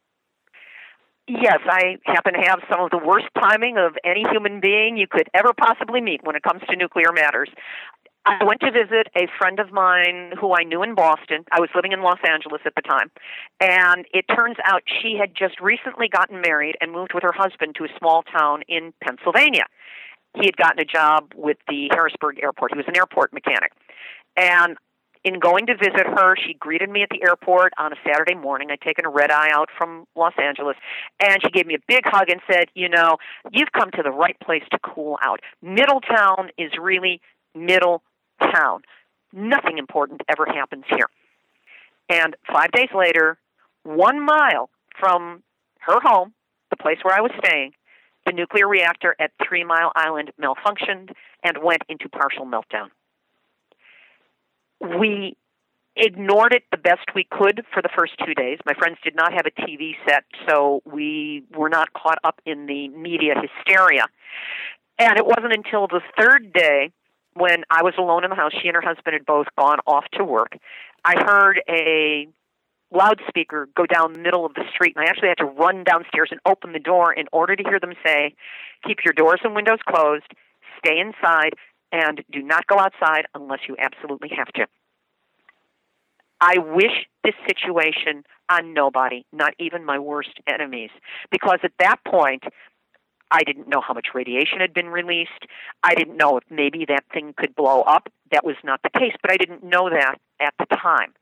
Yes, 1.28 1.60
I 1.66 1.98
happen 2.06 2.36
to 2.36 2.42
have 2.48 2.60
some 2.72 2.80
of 2.80 2.90
the 2.92 2.98
worst 2.98 3.28
timing 3.38 3.78
of 3.78 3.98
any 4.06 4.24
human 4.32 4.62
being 4.62 4.96
you 4.96 5.08
could 5.08 5.28
ever 5.34 5.52
possibly 5.54 6.00
meet 6.00 6.22
when 6.24 6.38
it 6.38 6.44
comes 6.44 6.62
to 6.70 6.76
nuclear 6.78 7.12
matters. 7.14 7.50
I 8.26 8.44
went 8.46 8.62
to 8.62 8.72
visit 8.72 9.08
a 9.16 9.28
friend 9.38 9.60
of 9.60 9.72
mine 9.74 10.32
who 10.40 10.56
I 10.56 10.64
knew 10.64 10.82
in 10.82 10.96
Boston. 10.96 11.44
I 11.52 11.60
was 11.60 11.70
living 11.76 11.92
in 11.92 12.02
Los 12.02 12.20
Angeles 12.26 12.62
at 12.66 12.74
the 12.76 12.82
time. 12.82 13.12
And 13.60 14.06
it 14.14 14.26
turns 14.34 14.56
out 14.64 14.84
she 15.02 15.18
had 15.20 15.36
just 15.36 15.60
recently 15.60 16.08
gotten 16.08 16.40
married 16.40 16.78
and 16.80 16.92
moved 16.92 17.14
with 17.14 17.24
her 17.24 17.34
husband 17.34 17.76
to 17.76 17.84
a 17.84 17.88
small 18.00 18.24
town 18.24 18.64
in 18.70 18.94
Pennsylvania. 19.02 19.66
He 20.36 20.46
had 20.46 20.56
gotten 20.56 20.80
a 20.80 20.86
job 20.86 21.34
with 21.36 21.58
the 21.68 21.90
Harrisburg 21.92 22.40
airport. 22.42 22.72
He 22.72 22.78
was 22.78 22.88
an 22.88 22.96
airport 22.96 23.34
mechanic. 23.34 23.74
And 24.38 24.78
in 25.26 25.40
going 25.40 25.68
to 25.68 25.76
visit 25.76 26.06
her, 26.06 26.36
she 26.38 26.54
greeted 26.54 26.90
me 26.90 27.04
at 27.04 27.10
the 27.10 27.24
airport 27.24 27.74
on 27.78 27.92
a 27.92 27.96
Saturday 28.08 28.36
morning. 28.36 28.70
I'd 28.72 28.82
taken 28.82 29.06
a 29.06 29.10
red 29.10 29.32
eye 29.32 29.50
out 29.52 29.70
from 29.78 30.06
Los 30.16 30.34
Angeles, 30.42 30.76
and 31.20 31.38
she 31.42 31.50
gave 31.50 31.66
me 31.66 31.76
a 31.76 31.84
big 31.88 32.04
hug 32.06 32.30
and 32.30 32.42
said, 32.50 32.66
You 32.74 32.90
know, 32.90 33.18
you've 33.52 33.72
come 33.72 33.92
to 33.92 34.04
the 34.04 34.12
right 34.12 34.38
place 34.40 34.64
to 34.72 34.80
cool 34.80 35.18
out. 35.24 35.40
Middletown 35.62 36.50
is 36.58 36.72
really 36.82 37.22
middle 37.56 38.02
town. 38.40 38.82
Nothing 39.32 39.78
important 39.78 40.22
ever 40.30 40.46
happens 40.46 40.86
here. 40.90 41.08
And 42.10 42.36
five 42.52 42.72
days 42.72 42.90
later, 42.96 43.38
one 43.84 44.24
mile 44.24 44.70
from 45.00 45.44
her 45.80 46.00
home, 46.02 46.34
the 46.70 46.78
place 46.78 46.98
where 47.04 47.16
I 47.16 47.22
was 47.22 47.32
staying, 47.44 47.74
the 48.26 48.32
nuclear 48.32 48.68
reactor 48.68 49.16
at 49.20 49.32
Three 49.48 49.64
Mile 49.64 49.92
Island 49.96 50.32
malfunctioned 50.42 51.12
and 51.44 51.58
went 51.62 51.82
into 51.90 52.08
partial 52.10 52.46
meltdown. 52.46 52.90
We 54.80 55.36
ignored 55.96 56.54
it 56.54 56.64
the 56.72 56.78
best 56.78 57.14
we 57.16 57.26
could 57.30 57.64
for 57.74 57.82
the 57.82 57.90
first 57.96 58.14
two 58.26 58.34
days. 58.34 58.60
My 58.66 58.74
friends 58.74 58.98
did 59.04 59.16
not 59.16 59.34
have 59.34 59.46
a 59.46 59.52
TV 59.52 59.96
set, 60.08 60.24
so 60.48 60.82
we 60.86 61.44
were 61.56 61.70
not 61.70 61.94
caught 61.94 62.18
up 62.24 62.42
in 62.46 62.66
the 62.66 62.88
media 62.90 63.36
hysteria. 63.36 64.06
And 65.00 65.18
it 65.18 65.26
wasn't 65.26 65.54
until 65.54 65.88
the 65.88 66.02
third 66.18 66.54
day 66.54 66.92
when 67.36 67.64
I 67.70 67.84
was 67.84 67.94
alone 67.98 68.24
in 68.24 68.30
the 68.30 68.36
house, 68.36 68.52
she 68.62 68.68
and 68.68 68.76
her 68.76 68.82
husband 68.82 69.14
had 69.14 69.26
both 69.26 69.48
gone 69.58 69.80
off 69.86 70.06
to 70.14 70.24
work. 70.24 70.58
I 71.06 71.16
heard 71.24 71.62
a 71.70 72.28
loudspeaker 72.92 73.68
go 73.76 73.86
down 73.86 74.14
the 74.14 74.20
middle 74.20 74.46
of 74.46 74.54
the 74.54 74.64
street, 74.74 74.96
and 74.96 75.06
I 75.06 75.10
actually 75.10 75.30
had 75.30 75.40
to 75.40 75.46
run 75.46 75.84
downstairs 75.84 76.30
and 76.32 76.40
open 76.46 76.74
the 76.74 76.80
door 76.80 77.12
in 77.12 77.26
order 77.32 77.56
to 77.56 77.64
hear 77.64 77.80
them 77.80 77.94
say, 78.06 78.36
Keep 78.86 79.00
your 79.04 79.14
doors 79.14 79.40
and 79.44 79.56
windows 79.56 79.80
closed, 79.88 80.28
stay 80.78 81.00
inside, 81.00 81.54
and 81.92 82.24
do 82.32 82.42
not 82.42 82.68
go 82.68 82.80
outside 82.80 83.26
unless 83.34 83.60
you 83.68 83.76
absolutely 83.80 84.30
have 84.36 84.48
to. 84.54 84.68
I 86.42 86.58
wish 86.58 87.08
this 87.24 87.36
situation 87.48 88.24
on 88.50 88.74
nobody, 88.74 89.26
not 89.32 89.54
even 89.60 89.86
my 89.86 89.98
worst 89.98 90.42
enemies, 90.46 90.90
because 91.32 91.60
at 91.64 91.72
that 91.80 91.98
point, 92.06 92.44
I 93.34 93.44
didn't 93.44 93.68
know 93.68 93.82
how 93.82 93.96
much 93.96 94.10
radiation 94.14 94.60
had 94.60 94.74
been 94.74 94.90
released. 94.90 95.48
I 95.82 95.96
didn't 95.96 96.18
know 96.18 96.38
if 96.38 96.44
maybe 96.52 96.86
that 96.88 97.04
thing 97.12 97.34
could 97.36 97.56
blow 97.56 97.82
up. 97.82 98.08
That 98.32 98.46
was 98.46 98.56
not 98.64 98.82
the 98.84 98.92
case, 98.92 99.14
but 99.22 99.32
I 99.32 99.38
didn't 99.38 99.64
know 99.64 99.90
that 99.90 100.20
at 100.40 100.54
the 100.60 100.68
time. 100.68 101.14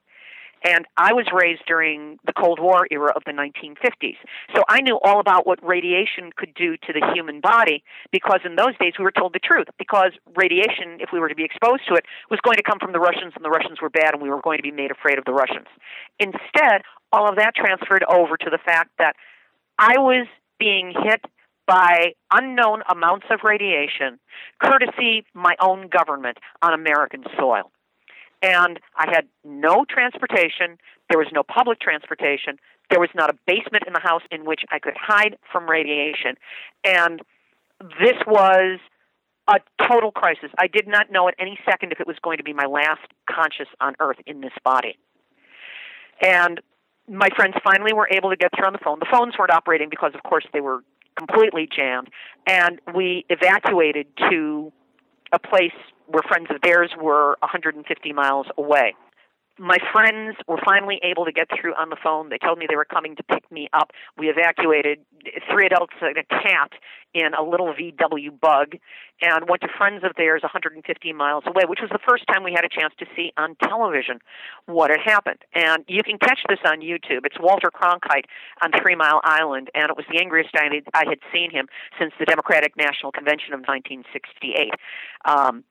And 0.64 0.86
I 0.96 1.14
was 1.14 1.26
raised 1.34 1.64
during 1.66 2.20
the 2.26 2.34
Cold 2.34 2.60
War 2.60 2.86
era 2.92 3.12
of 3.16 3.24
the 3.26 3.32
1950s. 3.32 4.18
So 4.54 4.62
I 4.70 4.82
knew 4.82 5.00
all 5.04 5.20
about 5.20 5.48
what 5.48 5.58
radiation 5.66 6.30
could 6.36 6.54
do 6.54 6.78
to 6.86 6.94
the 6.94 7.02
human 7.16 7.42
body 7.42 7.84
because 8.12 8.42
in 8.46 8.58
those 8.58 8.78
days 8.80 8.94
we 9.00 9.04
were 9.04 9.12
told 9.12 9.34
the 9.34 9.40
truth. 9.40 9.68
Because 9.80 10.12
radiation, 10.36 11.00
if 11.00 11.10
we 11.12 11.20
were 11.20 11.30
to 11.30 11.36
be 11.36 11.46
exposed 11.46 11.88
to 11.88 11.96
it, 11.96 12.06
was 12.30 12.40
going 12.44 12.58
to 12.58 12.64
come 12.64 12.78
from 12.78 12.92
the 12.92 13.00
Russians 13.00 13.34
and 13.36 13.44
the 13.44 13.50
Russians 13.50 13.82
were 13.82 13.90
bad 13.90 14.14
and 14.14 14.22
we 14.22 14.30
were 14.30 14.42
going 14.42 14.58
to 14.58 14.64
be 14.64 14.72
made 14.72 14.92
afraid 14.92 15.18
of 15.18 15.26
the 15.26 15.34
Russians. 15.34 15.68
Instead, 16.20 16.84
all 17.12 17.28
of 17.28 17.38
that 17.38 17.56
transferred 17.56 18.04
over 18.04 18.38
to 18.38 18.50
the 18.52 18.60
fact 18.64 18.92
that 19.00 19.16
I 19.80 19.98
was 19.98 20.28
being 20.60 20.94
hit 20.94 21.26
by 21.72 22.12
unknown 22.34 22.82
amounts 22.90 23.28
of 23.32 23.40
radiation, 23.46 24.20
courtesy 24.62 25.24
my 25.34 25.56
own 25.62 25.88
government 25.88 26.38
on 26.62 26.74
American 26.74 27.24
soil. 27.40 27.72
And 28.42 28.78
I 28.98 29.06
had 29.10 29.28
no 29.46 29.86
transportation. 29.90 30.78
There 31.10 31.18
was 31.18 31.30
no 31.32 31.44
public 31.44 31.80
transportation. 31.80 32.58
There 32.90 33.00
was 33.00 33.08
not 33.16 33.30
a 33.30 33.38
basement 33.48 33.86
in 33.88 33.94
the 33.94 34.02
house 34.02 34.24
in 34.32 34.44
which 34.44 34.64
I 34.70 34.80
could 34.80 34.96
hide 35.00 35.38
from 35.50 35.70
radiation. 35.70 36.36
And 36.84 37.22
this 37.80 38.18
was 38.28 38.80
a 39.48 39.60
total 39.88 40.12
crisis. 40.12 40.50
I 40.60 40.68
did 40.68 40.90
not 40.90 41.10
know 41.10 41.30
at 41.30 41.36
any 41.40 41.58
second 41.64 41.94
if 41.94 42.02
it 42.02 42.08
was 42.08 42.18
going 42.22 42.38
to 42.38 42.44
be 42.44 42.52
my 42.52 42.66
last 42.66 43.08
conscious 43.30 43.68
on 43.80 43.96
earth 44.02 44.18
in 44.26 44.42
this 44.42 44.54
body. 44.66 44.98
And 46.22 46.60
my 47.08 47.30
friends 47.34 47.56
finally 47.64 47.94
were 47.94 48.10
able 48.12 48.30
to 48.30 48.36
get 48.36 48.52
through 48.58 48.68
on 48.68 48.74
the 48.74 48.80
phone. 48.84 49.00
The 49.00 49.08
phones 49.10 49.36
weren't 49.40 49.52
operating 49.52 49.90
because, 49.90 50.12
of 50.16 50.24
course, 50.24 50.46
they 50.52 50.60
were 50.60 50.84
completely 51.26 51.68
jammed. 51.74 52.10
And 52.48 52.80
we 52.96 53.26
evacuated 53.30 54.08
to 54.30 54.72
a 55.32 55.40
place 55.40 55.72
where 56.08 56.24
friends 56.28 56.48
of 56.50 56.62
theirs 56.62 56.92
were 57.00 57.38
150 57.42 58.14
miles 58.14 58.48
away. 58.58 58.96
My 59.60 59.78
friends 59.92 60.38
were 60.48 60.60
finally 60.64 61.00
able 61.04 61.26
to 61.26 61.32
get 61.32 61.48
through 61.50 61.74
on 61.76 61.90
the 61.90 61.98
phone. 62.02 62.30
They 62.30 62.38
told 62.38 62.58
me 62.58 62.66
they 62.68 62.76
were 62.76 62.86
coming 62.86 63.16
to 63.16 63.24
pick 63.24 63.50
me 63.52 63.70
up. 63.74 63.92
We 64.18 64.28
evacuated 64.28 65.00
three 65.52 65.66
adults 65.66 65.94
and 66.02 66.18
a 66.18 66.24
cat 66.24 66.72
in 67.14 67.34
a 67.34 67.44
little 67.44 67.74
VW 67.74 68.40
bug 68.40 68.78
and 69.22 69.50
went 69.50 69.62
to 69.62 69.68
friends 69.78 70.04
of 70.04 70.12
theirs 70.16 70.42
150 70.42 71.14
miles 71.14 71.44
away, 71.46 71.64
which 71.68 71.80
was 71.82 71.90
the 71.92 72.00
first 72.08 72.26
time 72.28 72.44
we 72.44 72.54
had 72.54 72.64
a 72.64 72.70
chance 72.70 72.94
to 73.00 73.06
see 73.16 73.34
on 73.38 73.56
television 73.62 74.20
what 74.66 74.90
had 74.90 75.02
happened. 75.04 75.40
And 75.54 75.84
you 75.88 76.02
can 76.04 76.18
catch 76.18 76.40
this 76.48 76.60
on 76.66 76.80
YouTube. 76.80 77.26
It's 77.26 77.40
Walter 77.40 77.70
Cronkite 77.70 78.26
on 78.64 78.72
Three 78.82 78.96
Mile 78.96 79.22
Island, 79.24 79.70
and 79.76 79.90
it 79.90 79.98
was 79.98 80.06
the 80.12 80.20
angriest 80.20 80.50
I 80.56 81.04
had 81.08 81.20
seen 81.34 81.52
him 81.52 81.68
since 82.00 82.14
the 82.20 82.26
Democratic 82.26 82.76
National 82.78 83.12
Convention 83.12 83.54
of 83.54 83.60
1968. 83.62 84.72
Um, 85.26 85.64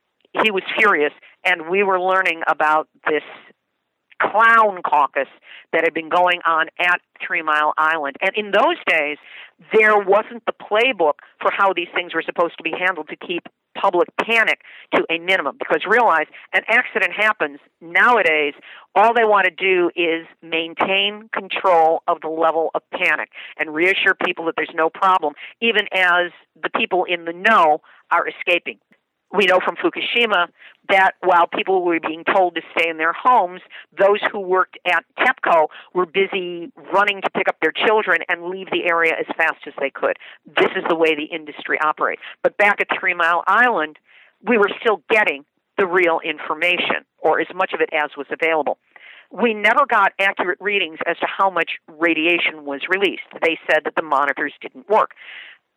he 0.44 0.50
was 0.50 0.62
furious, 0.76 1.12
and 1.44 1.68
we 1.68 1.82
were 1.82 2.00
learning 2.00 2.42
about 2.46 2.88
this 3.08 3.22
clown 4.20 4.82
caucus 4.82 5.28
that 5.72 5.84
had 5.84 5.94
been 5.94 6.08
going 6.08 6.40
on 6.46 6.66
at 6.78 7.00
Three 7.24 7.42
Mile 7.42 7.72
Island. 7.76 8.16
And 8.20 8.32
in 8.36 8.50
those 8.50 8.76
days, 8.86 9.18
there 9.72 9.98
wasn't 9.98 10.44
the 10.46 10.52
playbook 10.52 11.20
for 11.40 11.50
how 11.50 11.72
these 11.72 11.88
things 11.94 12.14
were 12.14 12.22
supposed 12.22 12.56
to 12.58 12.62
be 12.62 12.72
handled 12.78 13.08
to 13.08 13.16
keep 13.16 13.48
public 13.80 14.08
panic 14.20 14.60
to 14.94 15.04
a 15.10 15.18
minimum. 15.18 15.56
Because 15.58 15.84
realize, 15.88 16.26
an 16.52 16.62
accident 16.68 17.12
happens. 17.16 17.58
Nowadays, 17.80 18.54
all 18.94 19.14
they 19.14 19.24
want 19.24 19.46
to 19.46 19.50
do 19.50 19.90
is 19.94 20.26
maintain 20.42 21.28
control 21.32 22.02
of 22.08 22.20
the 22.20 22.28
level 22.28 22.70
of 22.74 22.82
panic 22.90 23.30
and 23.58 23.72
reassure 23.72 24.14
people 24.24 24.44
that 24.46 24.54
there's 24.56 24.74
no 24.74 24.90
problem, 24.90 25.34
even 25.60 25.86
as 25.92 26.32
the 26.62 26.70
people 26.76 27.04
in 27.04 27.24
the 27.24 27.32
know 27.32 27.80
are 28.10 28.26
escaping 28.28 28.78
we 29.32 29.46
know 29.46 29.60
from 29.64 29.76
Fukushima 29.76 30.48
that 30.88 31.12
while 31.20 31.46
people 31.46 31.84
were 31.84 32.00
being 32.00 32.24
told 32.24 32.56
to 32.56 32.62
stay 32.76 32.88
in 32.88 32.98
their 32.98 33.12
homes, 33.12 33.60
those 33.96 34.20
who 34.32 34.40
worked 34.40 34.78
at 34.84 35.04
TEPCO 35.18 35.66
were 35.94 36.06
busy 36.06 36.72
running 36.92 37.22
to 37.22 37.30
pick 37.30 37.48
up 37.48 37.56
their 37.62 37.72
children 37.72 38.20
and 38.28 38.46
leave 38.46 38.68
the 38.70 38.84
area 38.84 39.14
as 39.18 39.26
fast 39.36 39.66
as 39.66 39.74
they 39.78 39.90
could. 39.90 40.16
This 40.46 40.70
is 40.76 40.84
the 40.88 40.96
way 40.96 41.14
the 41.14 41.24
industry 41.24 41.78
operates. 41.80 42.22
But 42.42 42.56
back 42.56 42.80
at 42.80 42.88
Three 42.98 43.14
Mile 43.14 43.44
Island, 43.46 43.98
we 44.42 44.58
were 44.58 44.70
still 44.80 45.02
getting 45.08 45.44
the 45.78 45.86
real 45.86 46.20
information, 46.24 47.06
or 47.18 47.40
as 47.40 47.46
much 47.54 47.72
of 47.72 47.80
it 47.80 47.90
as 47.92 48.10
was 48.16 48.26
available. 48.30 48.78
We 49.30 49.54
never 49.54 49.86
got 49.88 50.12
accurate 50.18 50.58
readings 50.60 50.98
as 51.06 51.16
to 51.18 51.26
how 51.26 51.50
much 51.50 51.78
radiation 51.86 52.64
was 52.64 52.80
released. 52.88 53.22
They 53.40 53.58
said 53.70 53.82
that 53.84 53.94
the 53.94 54.02
monitors 54.02 54.52
didn't 54.60 54.88
work. 54.88 55.12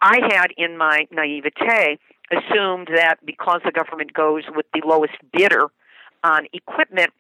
I 0.02 0.20
had, 0.28 0.48
in 0.58 0.78
my 0.78 1.08
naivete, 1.12 2.00
assumed 2.34 2.90
that 2.96 3.18
because 3.26 3.62
the 3.66 3.72
government 3.72 4.14
goes 4.14 4.44
with 4.56 4.66
the 4.74 4.82
lowest 4.86 5.14
bidder 5.32 5.68
on 6.24 6.48
equipment, 6.54 7.12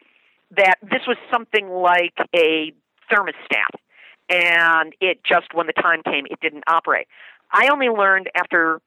that 0.55 0.75
this 0.81 1.01
was 1.07 1.17
something 1.31 1.69
like 1.69 2.15
a 2.35 2.73
thermostat, 3.11 3.73
and 4.29 4.93
it 5.01 5.23
just, 5.23 5.53
when 5.53 5.67
the 5.67 5.73
time 5.73 6.01
came, 6.03 6.25
it 6.29 6.39
didn't 6.41 6.63
operate. 6.67 7.07
I 7.51 7.69
only 7.71 7.89
learned 7.89 8.29
after 8.35 8.81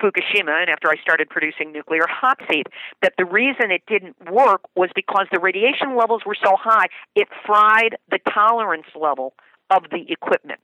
Fukushima 0.00 0.60
and 0.60 0.68
after 0.68 0.88
I 0.88 0.96
started 1.00 1.30
producing 1.30 1.72
nuclear 1.72 2.06
hot 2.08 2.38
seat 2.50 2.66
that 3.02 3.14
the 3.16 3.24
reason 3.24 3.70
it 3.70 3.82
didn't 3.86 4.16
work 4.30 4.62
was 4.74 4.90
because 4.94 5.26
the 5.30 5.38
radiation 5.38 5.96
levels 5.96 6.22
were 6.26 6.36
so 6.42 6.56
high, 6.58 6.86
it 7.14 7.28
fried 7.46 7.96
the 8.10 8.18
tolerance 8.34 8.86
level 9.00 9.34
of 9.70 9.84
the 9.90 10.04
equipment. 10.08 10.60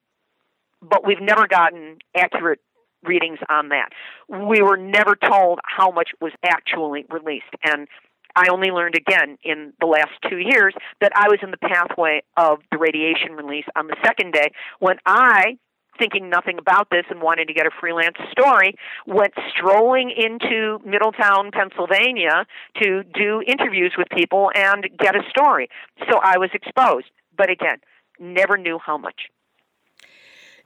But 0.82 1.06
we've 1.06 1.20
never 1.20 1.46
gotten 1.46 1.98
accurate 2.16 2.60
readings 3.04 3.38
on 3.48 3.68
that. 3.68 3.90
We 4.28 4.62
were 4.62 4.76
never 4.76 5.16
told 5.16 5.60
how 5.64 5.90
much 5.90 6.10
was 6.20 6.32
actually 6.44 7.06
released. 7.10 7.54
And 7.62 7.88
I 8.36 8.48
only 8.50 8.70
learned 8.70 8.94
again 8.94 9.38
in 9.42 9.72
the 9.80 9.86
last 9.86 10.12
two 10.28 10.38
years 10.38 10.74
that 11.00 11.12
I 11.14 11.28
was 11.28 11.38
in 11.42 11.50
the 11.50 11.56
pathway 11.56 12.22
of 12.36 12.58
the 12.70 12.78
radiation 12.78 13.32
release 13.32 13.64
on 13.76 13.86
the 13.86 13.96
second 14.04 14.32
day 14.32 14.50
when 14.78 14.96
I 15.06 15.58
thinking 15.98 16.30
nothing 16.30 16.58
about 16.58 16.88
this 16.90 17.04
and 17.10 17.20
wanting 17.20 17.48
to 17.48 17.52
get 17.52 17.66
a 17.66 17.70
freelance 17.80 18.16
story, 18.30 18.74
went 19.06 19.34
strolling 19.50 20.12
into 20.16 20.78
Middletown, 20.86 21.50
Pennsylvania 21.50 22.46
to 22.80 23.02
do 23.02 23.42
interviews 23.46 23.94
with 23.98 24.06
people 24.10 24.50
and 24.54 24.86
get 24.98 25.16
a 25.16 25.22
story. 25.28 25.68
So 26.08 26.20
I 26.22 26.38
was 26.38 26.50
exposed. 26.54 27.06
But 27.36 27.50
again, 27.50 27.78
never 28.18 28.56
knew 28.56 28.78
how 28.84 28.96
much. 28.96 29.22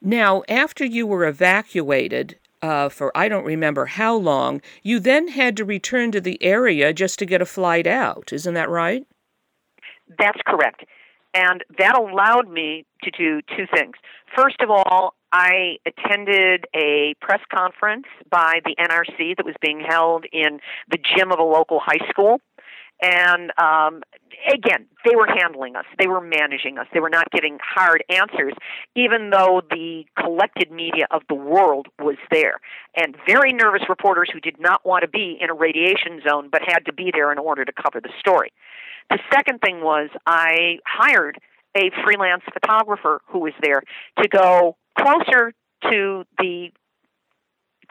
Now, 0.03 0.43
after 0.49 0.85
you 0.85 1.07
were 1.07 1.25
evacuated, 1.25 2.37
uh, 2.61 2.89
for 2.89 3.17
I 3.17 3.29
don't 3.29 3.45
remember 3.45 3.87
how 3.87 4.17
long, 4.17 4.61
you 4.83 4.99
then 4.99 5.29
had 5.29 5.57
to 5.59 5.65
return 5.65 6.11
to 6.13 6.21
the 6.21 6.43
area 6.43 6.93
just 6.93 7.19
to 7.21 7.27
get 7.27 7.41
a 7.41 7.47
flight 7.47 7.87
out. 7.87 8.33
Isn't 8.33 8.55
that 8.55 8.69
right? 8.69 9.07
That's 10.19 10.41
correct. 10.45 10.85
And 11.35 11.65
that 11.79 11.97
allowed 11.97 12.49
me 12.49 12.85
to 13.05 13.11
do 13.11 13.41
two 13.57 13.67
things. 13.75 13.95
First 14.37 14.61
of 14.61 14.71
all, 14.71 15.15
I 15.33 15.79
attended 15.87 16.67
a 16.75 17.15
press 17.21 17.41
conference 17.51 18.07
by 18.31 18.61
the 18.65 18.75
NRC 18.79 19.37
that 19.37 19.47
was 19.47 19.55
being 19.63 19.81
held 19.81 20.27
in 20.31 20.61
the 20.91 20.99
gym 20.99 21.33
of 21.33 21.39
a 21.39 21.45
local 21.45 21.81
high 21.81 22.07
school. 22.11 22.41
And 23.03 23.51
um, 23.59 24.03
again, 24.51 24.87
they 25.05 25.17
were 25.17 25.27
handling 25.27 25.75
us. 25.75 25.85
They 25.99 26.07
were 26.07 26.21
managing 26.21 26.79
us. 26.79 26.87
They 26.95 27.01
were 27.01 27.11
not 27.11 27.31
giving 27.33 27.59
hard 27.61 28.05
answers, 28.09 28.55
even 28.95 29.31
though 29.31 29.61
the 29.71 30.05
collected 30.17 30.71
media 30.71 31.07
of 31.11 31.23
the 31.29 31.35
world 31.35 31.89
was 31.99 32.17
there. 32.31 32.61
And 32.97 33.17
very 33.27 33.53
nervous 33.53 33.83
reporters 33.89 34.31
who 34.33 34.39
did 34.39 34.61
not 34.61 34.87
want 34.87 35.03
to 35.03 35.09
be 35.09 35.37
in 35.41 35.51
a 35.51 35.55
radiation 35.55 36.21
zone 36.27 36.49
but 36.51 36.63
had 36.65 36.87
to 36.87 36.93
be 36.93 37.11
there 37.13 37.33
in 37.33 37.39
order 37.39 37.65
to 37.65 37.73
cover 37.73 38.01
the 38.01 38.11
story. 38.21 38.53
The 39.11 39.19
second 39.33 39.61
thing 39.61 39.83
was 39.83 40.09
I 40.27 40.79
hired 40.87 41.39
a 41.77 41.91
freelance 42.05 42.45
photographer 42.53 43.21
who 43.27 43.41
was 43.41 43.53
there 43.63 43.83
to 44.21 44.29
go 44.29 44.77
closer 44.97 45.53
to 45.91 46.25
the 46.39 46.69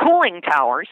cooling 0.01 0.41
towers 0.41 0.87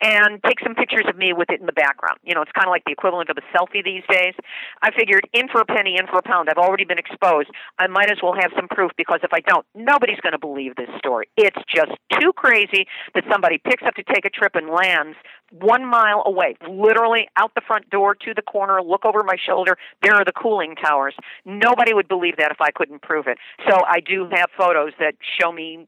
and 0.00 0.42
take 0.44 0.60
some 0.62 0.74
pictures 0.74 1.04
of 1.08 1.16
me 1.16 1.32
with 1.32 1.50
it 1.50 1.60
in 1.60 1.66
the 1.66 1.72
background. 1.72 2.18
You 2.22 2.34
know, 2.34 2.42
it's 2.42 2.52
kind 2.52 2.66
of 2.66 2.70
like 2.70 2.84
the 2.84 2.92
equivalent 2.92 3.30
of 3.30 3.36
a 3.36 3.44
selfie 3.56 3.84
these 3.84 4.04
days. 4.08 4.34
I 4.82 4.90
figured 4.92 5.28
in 5.32 5.48
for 5.48 5.60
a 5.60 5.66
penny, 5.66 5.96
in 5.98 6.06
for 6.06 6.18
a 6.18 6.22
pound. 6.22 6.48
I've 6.48 6.58
already 6.58 6.84
been 6.84 6.98
exposed. 6.98 7.48
I 7.78 7.86
might 7.88 8.10
as 8.10 8.18
well 8.22 8.34
have 8.34 8.52
some 8.54 8.68
proof 8.68 8.92
because 8.96 9.20
if 9.22 9.32
I 9.32 9.40
don't, 9.40 9.66
nobody's 9.74 10.20
going 10.20 10.32
to 10.32 10.38
believe 10.38 10.76
this 10.76 10.90
story. 10.98 11.28
It's 11.36 11.58
just 11.68 11.92
too 12.20 12.32
crazy 12.32 12.86
that 13.14 13.24
somebody 13.30 13.58
picks 13.58 13.82
up 13.82 13.94
to 13.96 14.04
take 14.04 14.24
a 14.24 14.30
trip 14.30 14.54
and 14.54 14.68
lands 14.68 15.16
one 15.50 15.84
mile 15.84 16.22
away, 16.26 16.56
literally 16.68 17.28
out 17.36 17.52
the 17.54 17.62
front 17.66 17.88
door 17.90 18.14
to 18.14 18.34
the 18.34 18.42
corner, 18.42 18.82
look 18.82 19.04
over 19.04 19.22
my 19.24 19.36
shoulder. 19.36 19.76
There 20.02 20.14
are 20.14 20.24
the 20.24 20.32
cooling 20.32 20.76
towers. 20.76 21.14
Nobody 21.44 21.94
would 21.94 22.08
believe 22.08 22.36
that 22.36 22.50
if 22.50 22.60
I 22.60 22.70
couldn't 22.70 23.02
prove 23.02 23.26
it. 23.26 23.38
So 23.68 23.76
I 23.86 24.00
do 24.00 24.28
have 24.30 24.50
photos 24.56 24.92
that 25.00 25.14
show 25.40 25.50
me 25.50 25.86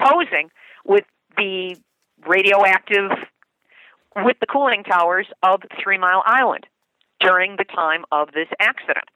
posing 0.00 0.50
with 0.84 1.04
the 1.36 1.76
radioactive 2.26 3.10
with 4.16 4.36
the 4.40 4.46
cooling 4.46 4.82
towers 4.84 5.26
of 5.42 5.60
Three 5.82 5.98
Mile 5.98 6.22
Island 6.24 6.66
during 7.20 7.56
the 7.56 7.64
time 7.64 8.04
of 8.12 8.32
this 8.32 8.48
accident. 8.60 9.06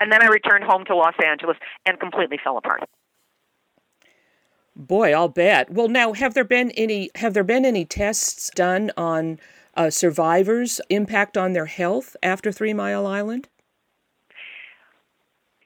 And 0.00 0.10
then 0.10 0.22
I 0.22 0.26
returned 0.26 0.64
home 0.64 0.84
to 0.86 0.96
Los 0.96 1.14
Angeles 1.24 1.56
and 1.86 1.98
completely 2.00 2.38
fell 2.42 2.58
apart. 2.58 2.82
Boy, 4.74 5.12
I'll 5.12 5.28
bet. 5.28 5.70
Well, 5.70 5.88
now 5.88 6.12
have 6.12 6.34
there 6.34 6.44
been 6.44 6.70
any 6.72 7.10
have 7.16 7.34
there 7.34 7.44
been 7.44 7.64
any 7.64 7.84
tests 7.84 8.50
done 8.54 8.90
on 8.96 9.38
uh, 9.76 9.90
survivors' 9.90 10.80
impact 10.88 11.36
on 11.36 11.52
their 11.52 11.66
health 11.66 12.16
after 12.22 12.50
Three 12.50 12.72
Mile 12.72 13.06
Island? 13.06 13.48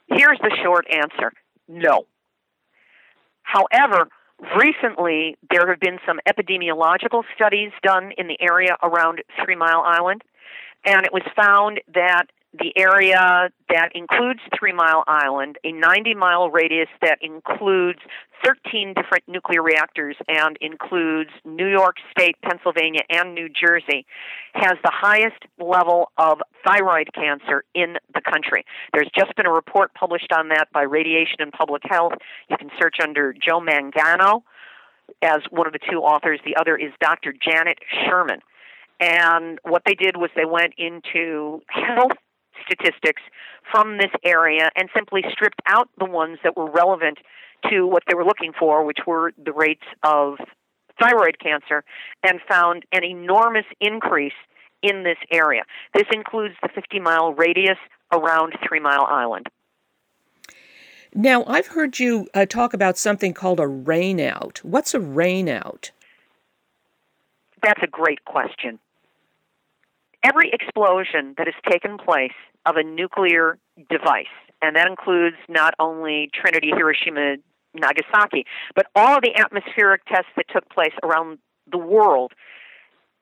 Here's 0.08 0.38
the 0.40 0.54
short 0.62 0.86
answer: 0.90 1.32
no. 1.68 2.06
However, 3.42 4.08
recently 4.56 5.36
there 5.50 5.68
have 5.68 5.80
been 5.80 5.98
some 6.06 6.20
epidemiological 6.28 7.22
studies 7.34 7.70
done 7.82 8.12
in 8.18 8.28
the 8.28 8.36
area 8.40 8.76
around 8.82 9.22
Three 9.44 9.56
Mile 9.56 9.82
Island, 9.84 10.22
and 10.84 11.04
it 11.04 11.12
was 11.12 11.22
found 11.34 11.80
that 11.94 12.26
the 12.58 12.72
area 12.76 13.50
that 13.68 13.90
includes 13.94 14.40
Three 14.58 14.72
Mile 14.72 15.04
Island, 15.06 15.58
a 15.64 15.72
90 15.72 16.14
mile 16.14 16.50
radius 16.50 16.88
that 17.02 17.18
includes 17.20 17.98
13 18.44 18.94
different 18.94 19.24
nuclear 19.26 19.62
reactors 19.62 20.16
and 20.28 20.56
includes 20.60 21.30
New 21.44 21.68
York 21.68 21.96
State, 22.10 22.36
Pennsylvania, 22.42 23.00
and 23.10 23.34
New 23.34 23.48
Jersey, 23.48 24.06
has 24.54 24.76
the 24.84 24.92
highest 24.92 25.42
level 25.58 26.12
of 26.18 26.38
thyroid 26.66 27.08
cancer 27.14 27.64
in 27.74 27.96
the 28.14 28.20
country. 28.20 28.64
There's 28.92 29.10
just 29.16 29.34
been 29.36 29.46
a 29.46 29.52
report 29.52 29.94
published 29.94 30.32
on 30.32 30.48
that 30.48 30.68
by 30.72 30.82
Radiation 30.82 31.36
and 31.40 31.52
Public 31.52 31.82
Health. 31.84 32.12
You 32.48 32.56
can 32.56 32.70
search 32.80 32.96
under 33.02 33.32
Joe 33.32 33.60
Mangano 33.60 34.42
as 35.22 35.38
one 35.50 35.66
of 35.66 35.72
the 35.72 35.78
two 35.90 35.98
authors, 35.98 36.40
the 36.44 36.56
other 36.56 36.76
is 36.76 36.92
Dr. 37.00 37.32
Janet 37.32 37.78
Sherman. 38.04 38.40
And 38.98 39.58
what 39.62 39.82
they 39.84 39.94
did 39.94 40.16
was 40.16 40.30
they 40.34 40.44
went 40.44 40.74
into 40.78 41.60
health 41.68 42.16
statistics 42.64 43.22
from 43.70 43.98
this 43.98 44.10
area 44.24 44.70
and 44.76 44.88
simply 44.94 45.22
stripped 45.30 45.60
out 45.66 45.88
the 45.98 46.04
ones 46.04 46.38
that 46.44 46.56
were 46.56 46.70
relevant 46.70 47.18
to 47.70 47.86
what 47.86 48.02
they 48.08 48.14
were 48.14 48.24
looking 48.24 48.52
for, 48.58 48.84
which 48.84 49.00
were 49.06 49.32
the 49.42 49.52
rates 49.52 49.84
of 50.02 50.34
thyroid 51.00 51.38
cancer, 51.38 51.84
and 52.22 52.40
found 52.48 52.84
an 52.92 53.04
enormous 53.04 53.66
increase 53.80 54.32
in 54.82 55.02
this 55.02 55.18
area. 55.32 55.62
This 55.94 56.06
includes 56.12 56.54
the 56.62 56.68
50 56.74 57.00
mile 57.00 57.32
radius 57.32 57.78
around 58.12 58.54
Three 58.66 58.80
Mile 58.80 59.06
Island. 59.08 59.46
Now, 61.14 61.44
I've 61.46 61.68
heard 61.68 61.98
you 61.98 62.28
uh, 62.34 62.44
talk 62.46 62.74
about 62.74 62.98
something 62.98 63.32
called 63.32 63.58
a 63.58 63.64
rainout. 63.64 64.58
What's 64.58 64.92
a 64.94 64.98
rainout? 64.98 65.90
That's 67.62 67.82
a 67.82 67.86
great 67.86 68.24
question 68.26 68.78
every 70.26 70.50
explosion 70.52 71.34
that 71.38 71.46
has 71.46 71.54
taken 71.70 71.98
place 71.98 72.36
of 72.64 72.76
a 72.76 72.82
nuclear 72.82 73.58
device, 73.90 74.26
and 74.62 74.76
that 74.76 74.88
includes 74.88 75.36
not 75.48 75.74
only 75.78 76.30
Trinity, 76.34 76.70
Hiroshima, 76.74 77.36
Nagasaki, 77.74 78.44
but 78.74 78.86
all 78.94 79.20
the 79.20 79.36
atmospheric 79.36 80.04
tests 80.06 80.30
that 80.36 80.46
took 80.52 80.68
place 80.70 80.94
around 81.02 81.38
the 81.70 81.78
world 81.78 82.32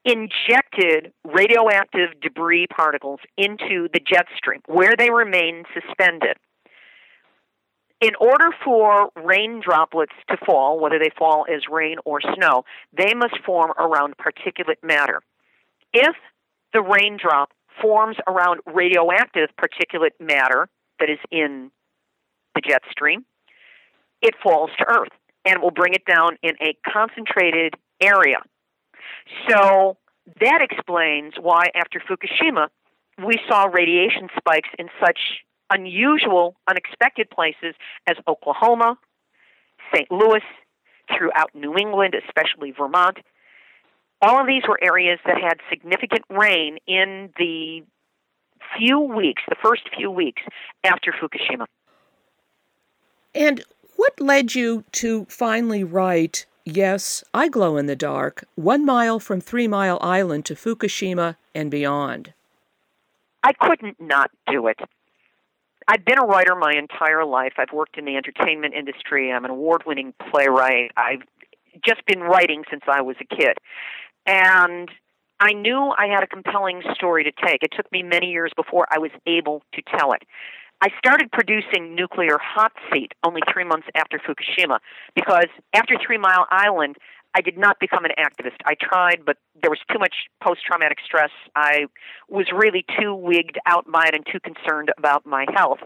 injected 0.05 1.13
radioactive 1.25 2.11
debris 2.21 2.67
particles 2.67 3.21
into 3.37 3.89
the 3.93 4.01
jet 4.01 4.27
stream 4.37 4.61
where 4.67 4.95
they 4.97 5.11
remain 5.11 5.65
suspended. 5.73 6.37
In 8.01 8.11
order 8.21 8.51
for 8.63 9.09
rain 9.17 9.63
droplets 9.65 10.13
to 10.29 10.37
fall, 10.45 10.79
whether 10.79 10.99
they 10.99 11.11
fall 11.19 11.47
as 11.53 11.63
rain 11.71 11.97
or 12.05 12.21
snow, 12.21 12.65
they 12.93 13.15
must 13.15 13.39
form 13.47 13.73
around 13.79 14.15
particulate 14.19 14.83
matter. 14.83 15.23
If 15.95 16.15
the 16.75 16.83
raindrop 16.83 17.53
forms 17.81 18.17
around 18.27 18.61
radioactive 18.67 19.49
particulate 19.59 20.21
matter 20.21 20.69
that 21.01 21.09
is 21.09 21.19
in 21.31 21.71
the 22.55 22.61
jet 22.61 22.83
stream, 22.91 23.25
it 24.21 24.35
falls 24.43 24.71
to 24.79 24.85
Earth 24.87 25.13
and 25.45 25.63
will 25.63 25.71
bring 25.71 25.95
it 25.95 26.05
down 26.05 26.37
in 26.43 26.55
a 26.61 26.77
concentrated 26.87 27.75
area. 28.01 28.39
So 29.49 29.97
that 30.41 30.61
explains 30.61 31.35
why, 31.41 31.69
after 31.75 32.01
Fukushima, 32.01 32.69
we 33.25 33.39
saw 33.49 33.65
radiation 33.65 34.29
spikes 34.37 34.69
in 34.79 34.89
such 35.01 35.19
unusual, 35.71 36.57
unexpected 36.69 37.31
places 37.31 37.75
as 38.07 38.17
Oklahoma, 38.27 38.99
St. 39.95 40.11
Louis, 40.11 40.43
throughout 41.15 41.51
New 41.55 41.77
England, 41.77 42.15
especially 42.27 42.73
Vermont, 42.73 43.19
all 44.23 44.41
of 44.41 44.47
these 44.47 44.63
were 44.67 44.79
areas 44.83 45.19
that 45.27 45.41
had 45.41 45.59
significant 45.69 46.25
rain 46.31 46.79
in 46.87 47.31
the 47.39 47.83
few 48.79 49.01
weeks, 49.01 49.43
the 49.49 49.57
first 49.63 49.83
few 49.97 50.11
weeks 50.11 50.43
after 50.83 51.13
Fukushima. 51.13 51.67
And 53.35 53.65
what 53.97 54.21
led 54.21 54.55
you 54.55 54.85
to 54.93 55.27
finally 55.29 55.85
write 55.85 56.47
Yes, 56.65 57.23
I 57.35 57.49
Glow 57.49 57.77
in 57.77 57.87
the 57.87 57.97
Dark, 57.97 58.45
one 58.55 58.87
mile 58.87 59.21
from 59.21 59.41
Three 59.41 59.69
Mile 59.69 59.99
Island 60.01 60.47
to 60.47 60.55
Fukushima 60.55 61.37
and 61.55 61.71
beyond? 61.71 62.33
I 63.43 63.53
couldn't 63.53 64.01
not 64.01 64.31
do 64.51 64.67
it. 64.69 64.79
I've 65.87 66.05
been 66.05 66.19
a 66.19 66.25
writer 66.25 66.55
my 66.55 66.73
entire 66.73 67.27
life. 67.27 67.55
I've 67.59 67.73
worked 67.73 67.99
in 67.99 68.07
the 68.07 68.17
entertainment 68.17 68.73
industry. 68.73 69.31
I'm 69.31 69.45
an 69.45 69.51
award 69.51 69.83
winning 69.85 70.15
playwright. 70.31 70.93
I've 70.97 71.23
just 71.85 72.07
been 72.07 72.21
writing 72.21 72.65
since 72.71 72.85
I 72.89 73.03
was 73.03 73.17
a 73.21 73.25
kid. 73.25 73.59
And 74.27 74.91
I 75.41 75.53
knew 75.53 75.93
I 75.99 76.07
had 76.07 76.23
a 76.23 76.27
compelling 76.27 76.83
story 76.95 77.25
to 77.25 77.33
take. 77.33 77.63
It 77.63 77.73
took 77.77 77.91
me 77.93 78.03
many 78.03 78.31
years 78.31 78.53
before 78.57 78.87
I 78.91 78.99
was 78.99 79.11
able 79.27 79.63
to 79.75 79.83
tell 79.97 80.13
it. 80.13 80.23
I 80.81 80.89
started 80.99 81.31
producing 81.33 81.95
Nuclear 81.95 82.39
Hot 82.41 82.73
Seat 82.93 83.13
only 83.23 83.41
three 83.53 83.65
months 83.65 83.87
after 83.95 84.19
Fukushima 84.19 84.79
because 85.15 85.47
after 85.73 85.97
Three 86.05 86.19
Mile 86.19 86.47
Island, 86.51 86.97
I 87.35 87.41
did 87.41 87.59
not 87.59 87.81
become 87.81 88.05
an 88.05 88.13
activist. 88.19 88.59
I 88.65 88.75
tried, 88.81 89.25
but 89.25 89.37
there 89.61 89.71
was 89.71 89.81
too 89.91 89.99
much 89.99 90.15
post 90.43 90.61
traumatic 90.65 90.99
stress. 91.05 91.31
I 91.57 91.87
was 92.29 92.47
really 92.55 92.85
too 93.01 93.15
wigged 93.15 93.59
out 93.67 93.91
by 93.91 94.05
it 94.07 94.15
and 94.15 94.25
too 94.31 94.41
concerned 94.41 94.93
about 94.99 95.27
my 95.27 95.47
health 95.55 95.81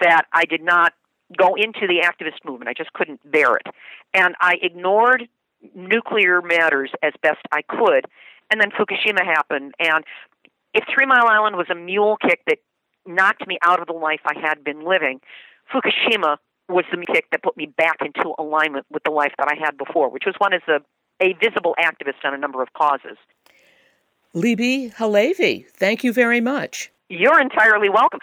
that 0.00 0.22
I 0.32 0.44
did 0.44 0.62
not 0.62 0.94
go 1.36 1.54
into 1.54 1.86
the 1.86 2.02
activist 2.04 2.44
movement. 2.44 2.68
I 2.68 2.72
just 2.72 2.92
couldn't 2.92 3.20
bear 3.30 3.56
it. 3.56 3.66
And 4.14 4.34
I 4.40 4.54
ignored 4.62 5.28
nuclear 5.74 6.42
matters 6.42 6.90
as 7.02 7.12
best 7.22 7.40
I 7.52 7.62
could. 7.62 8.06
And 8.50 8.60
then 8.60 8.70
Fukushima 8.70 9.24
happened. 9.24 9.74
And 9.78 10.04
if 10.74 10.84
Three 10.92 11.06
Mile 11.06 11.26
Island 11.26 11.56
was 11.56 11.66
a 11.70 11.74
mule 11.74 12.16
kick 12.16 12.40
that 12.46 12.58
knocked 13.06 13.46
me 13.46 13.58
out 13.62 13.80
of 13.80 13.86
the 13.86 13.92
life 13.92 14.20
I 14.24 14.38
had 14.40 14.62
been 14.62 14.84
living, 14.84 15.20
Fukushima 15.72 16.36
was 16.68 16.84
the 16.90 17.04
kick 17.12 17.26
that 17.30 17.42
put 17.42 17.56
me 17.56 17.66
back 17.66 17.98
into 18.00 18.34
alignment 18.38 18.86
with 18.90 19.02
the 19.04 19.10
life 19.10 19.32
that 19.38 19.48
I 19.50 19.54
had 19.58 19.76
before, 19.76 20.10
which 20.10 20.24
was 20.26 20.34
one 20.38 20.52
as 20.52 20.62
a, 20.68 20.80
a 21.22 21.34
visible 21.34 21.74
activist 21.80 22.24
on 22.24 22.34
a 22.34 22.38
number 22.38 22.62
of 22.62 22.72
causes. 22.72 23.16
Libbe 24.34 24.92
HaLevy, 24.94 25.66
thank 25.70 26.04
you 26.04 26.12
very 26.12 26.40
much. 26.40 26.90
You're 27.08 27.40
entirely 27.40 27.88
welcome. 27.88 28.20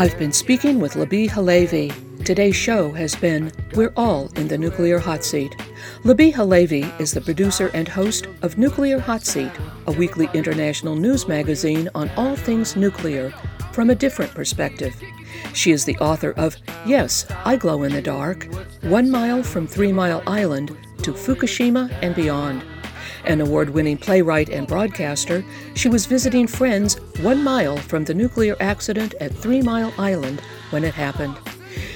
I've 0.00 0.18
been 0.18 0.32
speaking 0.32 0.80
with 0.80 0.94
Libbe 0.94 1.28
HaLevy. 1.28 2.24
Today's 2.24 2.56
show 2.56 2.90
has 2.90 3.14
been 3.14 3.52
We're 3.74 3.92
All 3.96 4.26
in 4.34 4.48
the 4.48 4.58
Nuclear 4.58 4.98
Hot 4.98 5.22
Seat. 5.22 5.56
Libbe 6.02 6.32
HaLevy 6.32 7.00
is 7.00 7.12
the 7.12 7.20
producer 7.20 7.70
and 7.72 7.86
host 7.86 8.26
of 8.42 8.58
Nuclear 8.58 8.98
Hot 8.98 9.24
Seat, 9.24 9.52
a 9.86 9.92
weekly 9.92 10.28
international 10.34 10.96
news 10.96 11.28
magazine 11.28 11.88
on 11.94 12.10
all 12.16 12.34
things 12.34 12.74
nuclear 12.74 13.30
from 13.72 13.90
a 13.90 13.94
different 13.94 14.34
perspective. 14.34 15.00
She 15.54 15.70
is 15.70 15.84
the 15.84 15.96
author 15.98 16.32
of 16.32 16.56
Yes, 16.84 17.26
I 17.44 17.54
Glow 17.58 17.84
in 17.84 17.92
the 17.92 18.02
Dark, 18.02 18.48
One 18.82 19.08
Mile 19.08 19.44
from 19.44 19.68
Three 19.68 19.92
Mile 19.92 20.20
Island 20.26 20.76
to 21.04 21.12
Fukushima 21.12 21.96
and 22.02 22.16
Beyond. 22.16 22.64
An 23.24 23.40
award 23.40 23.70
winning 23.70 23.98
playwright 23.98 24.48
and 24.48 24.66
broadcaster, 24.66 25.44
she 25.74 25.88
was 25.88 26.06
visiting 26.06 26.46
friends 26.46 26.96
one 27.20 27.42
mile 27.42 27.76
from 27.76 28.04
the 28.04 28.14
nuclear 28.14 28.56
accident 28.60 29.14
at 29.20 29.32
Three 29.32 29.62
Mile 29.62 29.92
Island 29.96 30.40
when 30.70 30.82
it 30.84 30.94
happened. 30.94 31.36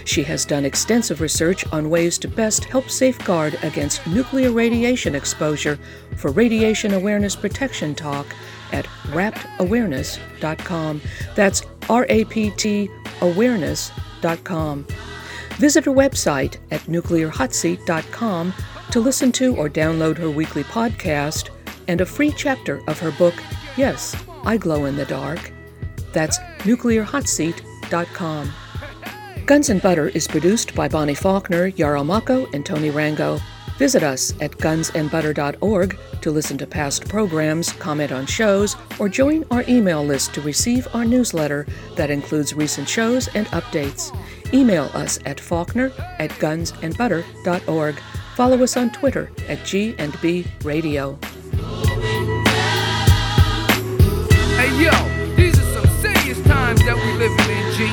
She 0.05 0.22
has 0.22 0.45
done 0.45 0.64
extensive 0.64 1.20
research 1.20 1.66
on 1.72 1.91
ways 1.91 2.16
to 2.18 2.29
best 2.29 2.64
help 2.64 2.89
safeguard 2.89 3.59
against 3.62 4.07
nuclear 4.07 4.53
radiation 4.53 5.14
exposure 5.14 5.79
for 6.16 6.31
Radiation 6.31 6.95
Awareness 6.95 7.35
Protection 7.37 7.95
Talk 7.95 8.27
at 8.72 8.87
raptawareness.com. 9.09 11.01
That's 11.35 11.62
R 11.89 12.07
A 12.09 12.24
P 12.24 12.51
T 12.51 12.89
awareness.com. 13.20 14.87
Visit 15.57 15.85
her 15.85 15.93
website 15.93 16.59
at 16.70 16.83
nuclearhotseat.com 16.83 18.55
to 18.91 19.01
listen 19.01 19.32
to 19.32 19.57
or 19.57 19.68
download 19.68 20.16
her 20.18 20.30
weekly 20.30 20.64
podcast 20.64 21.51
and 21.89 22.01
a 22.01 22.07
free 22.07 22.32
chapter 22.32 22.82
of 22.89 22.99
her 22.99 23.11
book, 23.12 23.34
Yes, 23.76 24.16
I 24.45 24.57
Glow 24.57 24.84
in 24.87 24.97
the 24.97 25.05
Dark. 25.05 25.53
That's 26.12 26.39
nuclearhotseat.com. 26.64 28.53
Guns 29.47 29.70
and 29.70 29.80
Butter 29.82 30.09
is 30.09 30.26
produced 30.26 30.74
by 30.74 30.89
Bonnie 30.89 31.14
Faulkner, 31.14 31.66
Yarrow 31.66 32.03
Mako, 32.03 32.47
and 32.53 32.66
Tony 32.66 32.91
Rango. 32.91 33.39
Visit 33.78 34.03
us 34.03 34.32
at 34.41 34.53
gunsandbutter.org 34.53 35.99
to 36.22 36.30
listen 36.30 36.57
to 36.59 36.66
past 36.66 37.09
programs, 37.09 37.72
comment 37.72 38.11
on 38.11 38.24
shows, 38.26 38.74
or 38.99 39.09
join 39.09 39.45
our 39.51 39.62
email 39.68 40.03
list 40.03 40.32
to 40.34 40.41
receive 40.41 40.89
our 40.95 41.05
newsletter 41.05 41.66
that 41.95 42.11
includes 42.11 42.55
recent 42.55 42.89
shows 42.89 43.28
and 43.34 43.47
updates. 43.49 44.16
Email 44.55 44.91
us 44.95 45.18
at 45.26 45.39
faulkner 45.39 45.93
at 46.18 46.30
gunsandbutter.org. 46.30 47.97
Follow 48.37 48.62
us 48.62 48.76
on 48.76 48.91
Twitter 48.91 49.30
at 49.49 49.64
G&B 49.64 50.45
Radio. 50.62 51.18
Hey 54.61 54.68
yo, 54.76 54.93
these 55.37 55.59
are 55.59 55.72
some 55.72 55.89
serious 56.05 56.39
times 56.43 56.84
that 56.84 57.01
we 57.01 57.16
in, 57.16 57.64
G. 57.72 57.89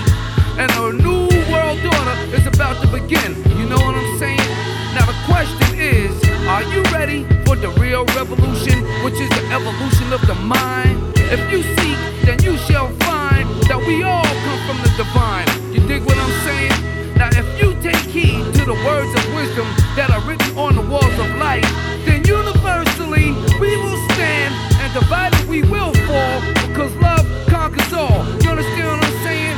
And 0.60 0.68
a 0.68 0.92
new 1.00 1.32
world 1.48 1.80
order 1.80 2.36
is 2.36 2.46
about 2.46 2.76
to 2.84 2.92
begin. 2.92 3.40
You 3.56 3.72
know 3.72 3.80
what 3.88 3.96
I'm 3.96 4.20
saying? 4.20 4.44
Now 4.92 5.08
the 5.08 5.16
question 5.32 5.80
is, 5.80 6.12
are 6.52 6.64
you 6.76 6.84
ready 6.92 7.24
for 7.48 7.56
the 7.56 7.70
real 7.80 8.04
revolution, 8.12 8.84
which 9.00 9.16
is 9.24 9.30
the 9.30 9.48
evolution 9.48 10.12
of 10.12 10.28
the 10.28 10.36
mind? 10.36 11.00
If 11.32 11.40
you 11.54 11.64
seek, 11.64 11.98
then 12.28 12.44
you 12.44 12.58
shall 12.68 12.92
find 13.08 13.48
that 13.72 13.80
we 13.80 14.04
all 14.04 14.28
come 14.28 14.60
from 14.68 14.78
the 14.84 14.92
divine. 15.00 15.48
You 15.72 15.88
dig 15.88 16.04
what 16.04 16.18
I'm 16.18 16.36
saying? 16.44 17.16
Now 17.16 17.30
if 17.32 17.48
you 17.64 17.80
take 17.80 17.96
heed 18.12 18.44
to 18.60 18.66
the 18.66 18.76
words 18.84 19.16
of 19.16 19.24
wisdom 19.34 19.83
that 19.96 20.10
are 20.10 20.22
written 20.22 20.58
on 20.58 20.76
the 20.76 20.82
walls 20.82 21.18
of 21.22 21.30
life, 21.38 21.66
then 22.06 22.26
universally 22.26 23.32
we 23.62 23.78
will 23.78 24.00
stand 24.14 24.54
and 24.82 24.90
divided 24.94 25.38
we 25.48 25.62
will 25.64 25.94
fall 26.10 26.42
because 26.66 26.94
love 26.98 27.26
conquers 27.48 27.94
all. 27.94 28.26
You 28.42 28.50
understand 28.58 28.90
what 28.90 29.06
I'm 29.06 29.18
saying? 29.22 29.58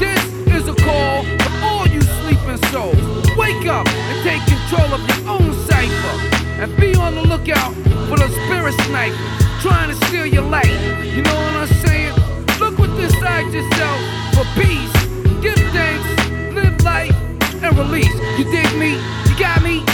This 0.00 0.20
is 0.56 0.68
a 0.68 0.74
call 0.74 1.24
for 1.24 1.52
all 1.60 1.86
you 1.88 2.00
sleeping 2.24 2.56
souls. 2.72 2.96
Wake 3.36 3.66
up 3.68 3.86
and 3.88 4.16
take 4.24 4.40
control 4.48 4.88
of 4.96 5.00
your 5.04 5.36
own 5.36 5.52
cipher. 5.68 6.16
And 6.62 6.74
be 6.78 6.94
on 6.94 7.14
the 7.14 7.22
lookout 7.22 7.74
for 8.08 8.16
the 8.16 8.28
spirit 8.46 8.72
snipers 8.88 9.18
trying 9.60 9.88
to 9.88 9.96
steal 10.06 10.26
your 10.26 10.48
life. 10.48 10.72
You 11.04 11.22
know 11.22 11.34
what 11.34 11.54
I'm 11.56 11.68
saying? 11.84 12.14
Look 12.58 12.78
within 12.78 13.10
yourself 13.52 14.00
for 14.34 14.44
peace. 14.60 15.13
And 17.62 17.76
release. 17.78 18.14
You 18.38 18.44
dig 18.50 18.76
me? 18.78 18.92
You 19.28 19.38
got 19.38 19.62
me? 19.62 19.93